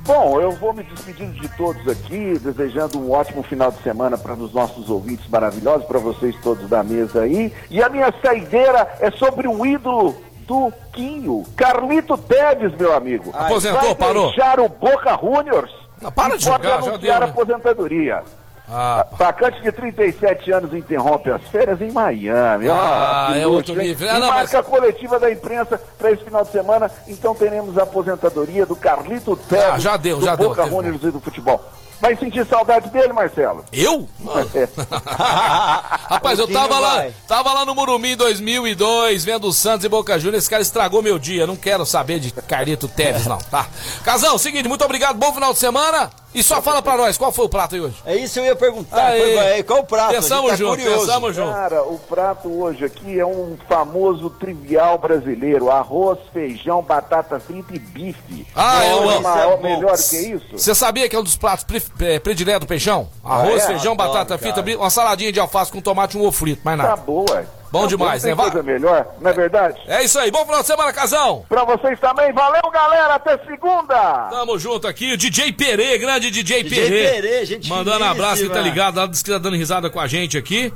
Bom, 0.06 0.42
eu 0.42 0.52
vou 0.54 0.74
me 0.74 0.84
despedindo 0.84 1.34
de 1.40 1.48
todos 1.50 1.88
aqui, 1.88 2.38
desejando 2.40 3.00
um 3.00 3.12
ótimo 3.12 3.42
final 3.44 3.72
de 3.72 3.82
semana 3.84 4.18
para 4.18 4.34
os 4.34 4.54
nossos 4.54 4.90
ouvintes 4.90 5.26
maravilhosos, 5.30 5.86
para 5.86 6.00
vocês 6.00 6.36
todos 6.42 6.68
da 6.68 6.84
mesa 6.84 7.22
aí. 7.22 7.54
E 7.70 7.82
a 7.82 7.88
minha 7.90 8.14
saideira 8.22 8.98
é 9.00 9.12
sobre 9.12 9.48
o 9.48 9.66
ídolo 9.66 10.16
do 10.48 10.74
Quinho, 10.92 11.44
Carlito 11.56 12.18
Teves, 12.18 12.76
meu 12.78 12.94
amigo. 12.94 13.32
Aposentou, 13.34 13.82
Vai 13.82 13.96
parou? 13.96 14.28
deixar 14.28 14.60
o 14.60 14.68
Boca 14.68 15.18
Juniors. 15.22 15.72
Não, 16.02 16.12
para 16.12 16.38
de 16.38 16.44
jogar, 16.44 16.82
já 16.82 16.98
deu, 16.98 17.20
né? 17.20 17.26
a 17.26 17.30
aposentadoria. 17.30 18.24
Ah, 18.70 19.06
Atacante 19.14 19.62
de 19.62 19.72
37 19.72 20.52
anos 20.52 20.74
interrompe 20.74 21.30
as 21.30 21.42
férias 21.50 21.82
em 21.82 21.92
Miami. 21.92 22.70
Ah, 22.70 23.32
que 23.34 23.40
é 23.40 23.48
outro 23.48 23.76
nível. 23.76 24.08
E 24.08 24.10
Ah, 24.10 24.20
não, 24.20 24.28
marca 24.28 24.60
a 24.60 24.64
coletiva 24.64 25.20
da 25.20 25.30
imprensa 25.32 25.80
para 25.98 26.12
esse 26.12 26.24
final 26.24 26.44
de 26.44 26.52
semana. 26.52 26.90
Então 27.08 27.36
teremos 27.36 27.78
a 27.78 27.84
aposentadoria 27.84 28.66
do 28.66 28.76
Carlito 28.76 29.36
Teves. 29.36 29.66
Ah, 29.66 29.80
já 29.80 29.98
deu, 29.98 30.20
do 30.20 30.26
já 30.26 30.36
deu, 30.36 30.50
Boca 30.50 30.64
teve 30.64 30.76
Juniors 30.76 31.04
e 31.04 31.12
do 31.12 31.20
futebol. 31.20 31.62
Vai 32.00 32.18
sentir 32.18 32.46
saudade 32.46 32.90
dele, 32.90 33.14
Marcelo? 33.14 33.64
Eu? 33.72 34.08
É. 34.56 34.68
Rapaz, 36.10 36.38
eu 36.40 36.48
tava 36.52 36.80
lá, 36.80 37.06
tava 37.28 37.54
lá 37.54 37.66
no 37.66 37.74
Murumim 37.76 38.12
em 38.12 38.18
2002, 38.18 39.24
vendo 39.24 39.48
o 39.48 39.54
Santos 39.54 39.86
e 39.86 39.90
Boca 39.90 40.18
Juniors. 40.20 40.44
Esse 40.44 40.50
cara 40.50 40.62
estragou 40.62 41.02
meu 41.02 41.18
dia. 41.18 41.48
Não 41.48 41.56
quero 41.56 41.86
saber 41.86 42.20
de 42.20 42.32
Carlito 42.32 42.88
Teves, 42.88 43.26
não, 43.26 43.38
tá? 43.38 43.68
Casão, 44.04 44.38
seguinte, 44.38 44.68
muito 44.68 44.84
obrigado. 44.84 45.18
Bom 45.18 45.34
final 45.34 45.54
de 45.54 45.60
semana. 45.60 46.10
E 46.34 46.42
só 46.42 46.62
fala 46.62 46.82
pra 46.82 46.98
nós, 46.98 47.18
qual 47.18 47.32
foi 47.32 47.46
o 47.46 47.50
prato 47.50 47.76
aí 47.76 47.82
hoje? 47.82 47.96
É 48.06 48.16
isso 48.16 48.34
que 48.34 48.40
eu 48.40 48.46
ia 48.46 48.56
perguntar. 48.56 49.06
Aí. 49.08 49.62
Qual 49.64 49.80
o 49.82 49.84
prato? 49.86 50.12
Pensamos 50.14 50.52
tá 50.52 50.56
junto, 50.56 50.78
curioso. 50.78 51.00
pensamos 51.06 51.36
junto. 51.36 51.52
Cara, 51.54 51.84
o 51.84 52.00
prato 52.00 52.50
hoje 52.62 52.86
aqui 52.86 53.20
é 53.20 53.26
um 53.26 53.56
famoso 53.70 54.30
trivial 54.32 54.98
brasileiro: 54.98 55.70
arroz, 55.70 56.18
feijão, 56.34 56.82
batata 56.82 57.40
frita 57.40 57.76
e 57.76 57.80
bife. 57.80 58.48
Ah, 58.56 58.86
eu 58.88 59.12
é 59.12 59.14
amo. 59.16 59.22
maior, 59.22 59.62
melhor 59.62 59.96
que 59.98 60.18
isso? 60.18 60.58
Você 60.58 60.74
sabia 60.74 61.08
que 61.08 61.16
é 61.16 61.20
um 61.20 61.24
dos 61.24 61.38
pratos 61.38 61.64
pre- 61.64 61.82
eh, 62.02 62.20
prediletos 62.20 62.62
do 62.62 62.68
peixão? 62.68 63.08
Arroz, 63.24 63.62
Ah, 63.62 63.66
é? 63.66 63.68
feijão, 63.68 63.96
batata 63.96 64.38
frita, 64.38 64.62
uma 64.78 64.90
saladinha 64.90 65.32
de 65.32 65.40
alface 65.40 65.72
com 65.72 65.82
tomate 65.82 66.18
e 66.18 66.20
um 66.20 66.24
ovo 66.24 66.32
frito, 66.32 66.62
mais 66.66 66.78
Tá 66.80 66.84
nada. 66.90 67.02
boa. 67.02 67.46
Bom 67.74 67.88
demais, 67.88 68.24
né? 68.24 68.36
Coisa 68.36 68.62
melhor, 68.62 69.08
não 69.20 69.32
é 69.32 69.34
verdade? 69.34 69.82
É 69.88 70.04
isso 70.04 70.20
aí, 70.20 70.30
bom 70.30 70.46
final 70.46 70.62
de 70.62 70.68
semana, 70.68 70.94
Casão! 70.94 71.44
Pra 71.50 71.66
vocês 71.66 72.00
também, 72.00 72.32
valeu 72.32 72.70
galera, 72.72 73.16
até 73.16 73.36
segunda! 73.48 74.28
Tamo 74.30 74.60
junto 74.60 74.88
aqui, 74.88 75.14
o 75.14 75.18
DJ 75.18 75.52
Perê, 75.54 75.98
grande 75.98 76.30
DJ, 76.30 76.62
DJ 76.62 76.84
Perê. 76.84 77.10
Perê, 77.10 77.46
gente 77.48 77.68
Mandando 77.68 78.06
abraço 78.06 78.44
que 78.44 78.50
tá 78.50 78.62
ligado, 78.62 78.98
lá 78.98 79.08
diz 79.08 79.24
que 79.24 79.32
tá 79.32 79.40
dando 79.40 79.56
risada 79.56 79.90
com 79.90 80.00
a 80.00 80.06
gente 80.06 80.38
aqui. 80.38 80.72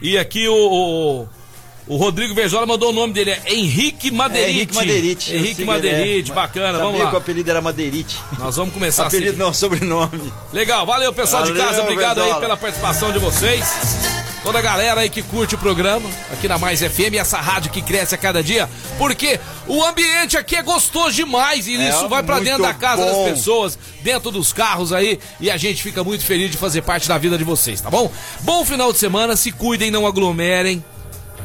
E 0.00 0.16
aqui 0.16 0.46
o, 0.46 0.54
o, 0.54 1.28
o 1.88 1.96
Rodrigo 1.96 2.32
Verzola 2.36 2.66
mandou 2.66 2.90
o 2.90 2.92
nome 2.92 3.12
dele, 3.12 3.32
é 3.32 3.52
Henrique 3.52 4.12
Madeirite. 4.12 4.46
É 4.46 4.54
Henrique 4.54 4.74
Madeirite. 4.76 5.34
Henrique 5.34 5.64
Madeirite, 5.64 6.30
é. 6.30 6.34
bacana, 6.36 6.66
Sabia 6.66 6.84
vamos 6.84 7.00
lá. 7.00 7.08
que 7.10 7.14
o 7.16 7.18
apelido 7.18 7.50
era 7.50 7.60
Madeirite. 7.60 8.16
Nós 8.38 8.54
vamos 8.54 8.72
começar 8.72 9.08
apelido 9.08 9.30
assim. 9.30 9.40
não, 9.40 9.52
sobrenome. 9.52 10.32
Legal, 10.52 10.86
valeu 10.86 11.12
pessoal 11.12 11.42
de 11.42 11.50
Valeu, 11.50 11.66
casa, 11.66 11.82
obrigado 11.82 12.22
aí 12.22 12.32
pela 12.36 12.56
participação 12.56 13.10
de 13.10 13.18
vocês. 13.18 14.17
Toda 14.48 14.60
a 14.60 14.62
galera 14.62 15.02
aí 15.02 15.10
que 15.10 15.20
curte 15.22 15.56
o 15.56 15.58
programa 15.58 16.08
aqui 16.32 16.48
na 16.48 16.56
Mais 16.56 16.80
FM, 16.80 17.16
essa 17.20 17.36
rádio 17.36 17.70
que 17.70 17.82
cresce 17.82 18.14
a 18.14 18.18
cada 18.18 18.42
dia, 18.42 18.66
porque 18.96 19.38
o 19.66 19.84
ambiente 19.84 20.38
aqui 20.38 20.56
é 20.56 20.62
gostoso 20.62 21.14
demais 21.14 21.68
e 21.68 21.76
É, 21.76 21.90
isso 21.90 22.08
vai 22.08 22.22
pra 22.22 22.36
muito 22.36 22.46
dentro 22.46 22.62
da 22.62 22.72
casa 22.72 23.04
bom. 23.04 23.26
das 23.26 23.34
pessoas, 23.34 23.78
dentro 24.00 24.30
dos 24.30 24.50
carros 24.50 24.90
aí, 24.90 25.20
e 25.38 25.50
a 25.50 25.58
gente 25.58 25.82
fica 25.82 26.02
muito 26.02 26.24
feliz 26.24 26.50
de 26.50 26.56
fazer 26.56 26.80
parte 26.80 27.06
da 27.06 27.18
vida 27.18 27.36
de 27.36 27.44
vocês, 27.44 27.78
tá 27.78 27.90
bom? 27.90 28.10
Bom 28.40 28.64
final 28.64 28.90
de 28.90 28.96
semana, 28.96 29.36
se 29.36 29.52
cuidem, 29.52 29.90
não 29.90 30.06
aglomerem. 30.06 30.82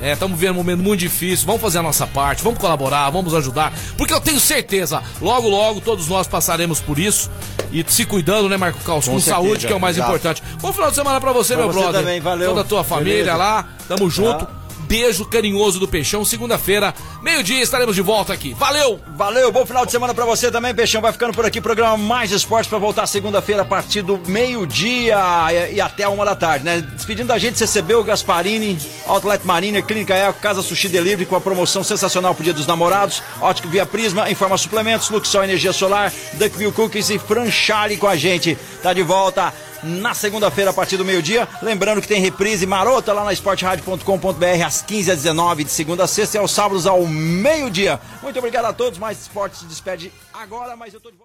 É, 0.03 0.11
estamos 0.11 0.37
vivendo 0.37 0.55
um 0.55 0.57
momento 0.57 0.83
muito 0.83 0.99
difícil. 0.99 1.45
Vamos 1.45 1.61
fazer 1.61 1.79
a 1.79 1.81
nossa 1.81 2.05
parte, 2.05 2.43
vamos 2.43 2.59
colaborar, 2.59 3.09
vamos 3.09 3.33
ajudar. 3.33 3.71
Porque 3.97 4.13
eu 4.13 4.19
tenho 4.19 4.37
certeza, 4.39 5.01
logo, 5.21 5.47
logo, 5.47 5.79
todos 5.79 6.09
nós 6.09 6.27
passaremos 6.27 6.81
por 6.81 6.99
isso. 6.99 7.31
E 7.71 7.83
se 7.87 8.05
cuidando, 8.05 8.49
né, 8.49 8.57
Marco 8.57 8.79
Caos? 8.83 9.05
Com, 9.05 9.13
Com 9.13 9.19
saúde, 9.21 9.65
que 9.65 9.71
é 9.71 9.75
o 9.75 9.79
mais 9.79 9.95
exato. 9.95 10.11
importante. 10.11 10.43
Bom 10.61 10.73
final 10.73 10.89
de 10.89 10.95
semana 10.95 11.21
pra 11.21 11.31
você, 11.31 11.53
Pra 11.53 11.63
meu 11.63 11.73
você 11.73 11.79
brother. 11.79 12.01
também, 12.01 12.19
valeu. 12.19 12.49
Toda 12.49 12.61
a 12.61 12.65
tua 12.65 12.83
família 12.83 13.13
Beleza. 13.23 13.35
lá. 13.37 13.67
Tamo 13.87 14.09
junto. 14.09 14.45
Tá. 14.45 14.62
Beijo 14.93 15.25
carinhoso 15.25 15.79
do 15.79 15.87
Peixão. 15.87 16.23
Segunda-feira, 16.23 16.93
meio-dia, 17.19 17.63
estaremos 17.63 17.95
de 17.95 18.01
volta 18.03 18.31
aqui. 18.31 18.53
Valeu! 18.53 18.99
Valeu, 19.15 19.51
bom 19.51 19.65
final 19.65 19.87
de 19.87 19.91
semana 19.91 20.13
pra 20.13 20.23
você 20.23 20.51
também, 20.51 20.71
Peixão. 20.71 21.01
Vai 21.01 21.11
ficando 21.11 21.33
por 21.33 21.43
aqui, 21.43 21.59
programa 21.59 21.97
Mais 21.97 22.31
Esportes 22.31 22.69
pra 22.69 22.77
voltar 22.77 23.07
segunda-feira 23.07 23.63
a 23.63 23.65
partir 23.65 24.03
do 24.03 24.19
meio-dia 24.27 25.17
e, 25.51 25.77
e 25.77 25.81
até 25.81 26.07
uma 26.07 26.23
da 26.23 26.35
tarde, 26.35 26.63
né? 26.63 26.79
Despedindo 26.79 27.29
da 27.29 27.39
gente, 27.39 27.59
recebeu 27.59 28.01
o 28.01 28.03
Gasparini, 28.03 28.77
Outlet 29.07 29.43
Marina, 29.47 29.81
Clínica 29.81 30.13
Eco, 30.13 30.39
Casa 30.39 30.61
Sushi 30.61 30.87
Delivery 30.87 31.25
com 31.25 31.35
a 31.35 31.41
promoção 31.41 31.83
sensacional 31.83 32.35
pro 32.35 32.43
Dia 32.43 32.53
dos 32.53 32.67
Namorados, 32.67 33.23
Ótico 33.41 33.69
Via 33.69 33.87
Prisma, 33.87 34.29
Informa 34.29 34.59
Suplementos, 34.59 35.09
Luxol 35.09 35.43
Energia 35.43 35.73
Solar, 35.73 36.13
Duckville 36.33 36.71
Cookies 36.71 37.09
e 37.09 37.17
Franchale 37.17 37.97
com 37.97 38.05
a 38.07 38.15
gente. 38.15 38.55
Tá 38.83 38.93
de 38.93 39.01
volta 39.01 39.51
na 39.83 40.13
segunda-feira 40.13 40.71
a 40.71 40.73
partir 40.73 40.97
do 40.97 41.05
meio-dia. 41.05 41.47
Lembrando 41.61 42.01
que 42.01 42.07
tem 42.07 42.21
reprise 42.21 42.65
marota 42.65 43.13
lá 43.13 43.23
na 43.23 43.33
esportradio.com.br 43.33 44.65
às 44.65 44.81
15 44.81 45.11
às 45.11 45.17
19 45.17 45.63
de 45.63 45.71
segunda 45.71 46.03
a 46.03 46.07
sexta 46.07 46.37
e 46.37 46.39
aos 46.39 46.51
sábados 46.51 46.87
ao 46.87 47.05
meio-dia. 47.05 47.99
Muito 48.21 48.37
obrigado 48.39 48.65
a 48.65 48.73
todos. 48.73 48.99
Mais 48.99 49.19
Esporte 49.21 49.57
se 49.57 49.65
despede 49.65 50.11
agora, 50.33 50.75
mas 50.75 50.93
eu 50.93 50.99
tô 50.99 51.09
de 51.09 51.17
volta. 51.17 51.21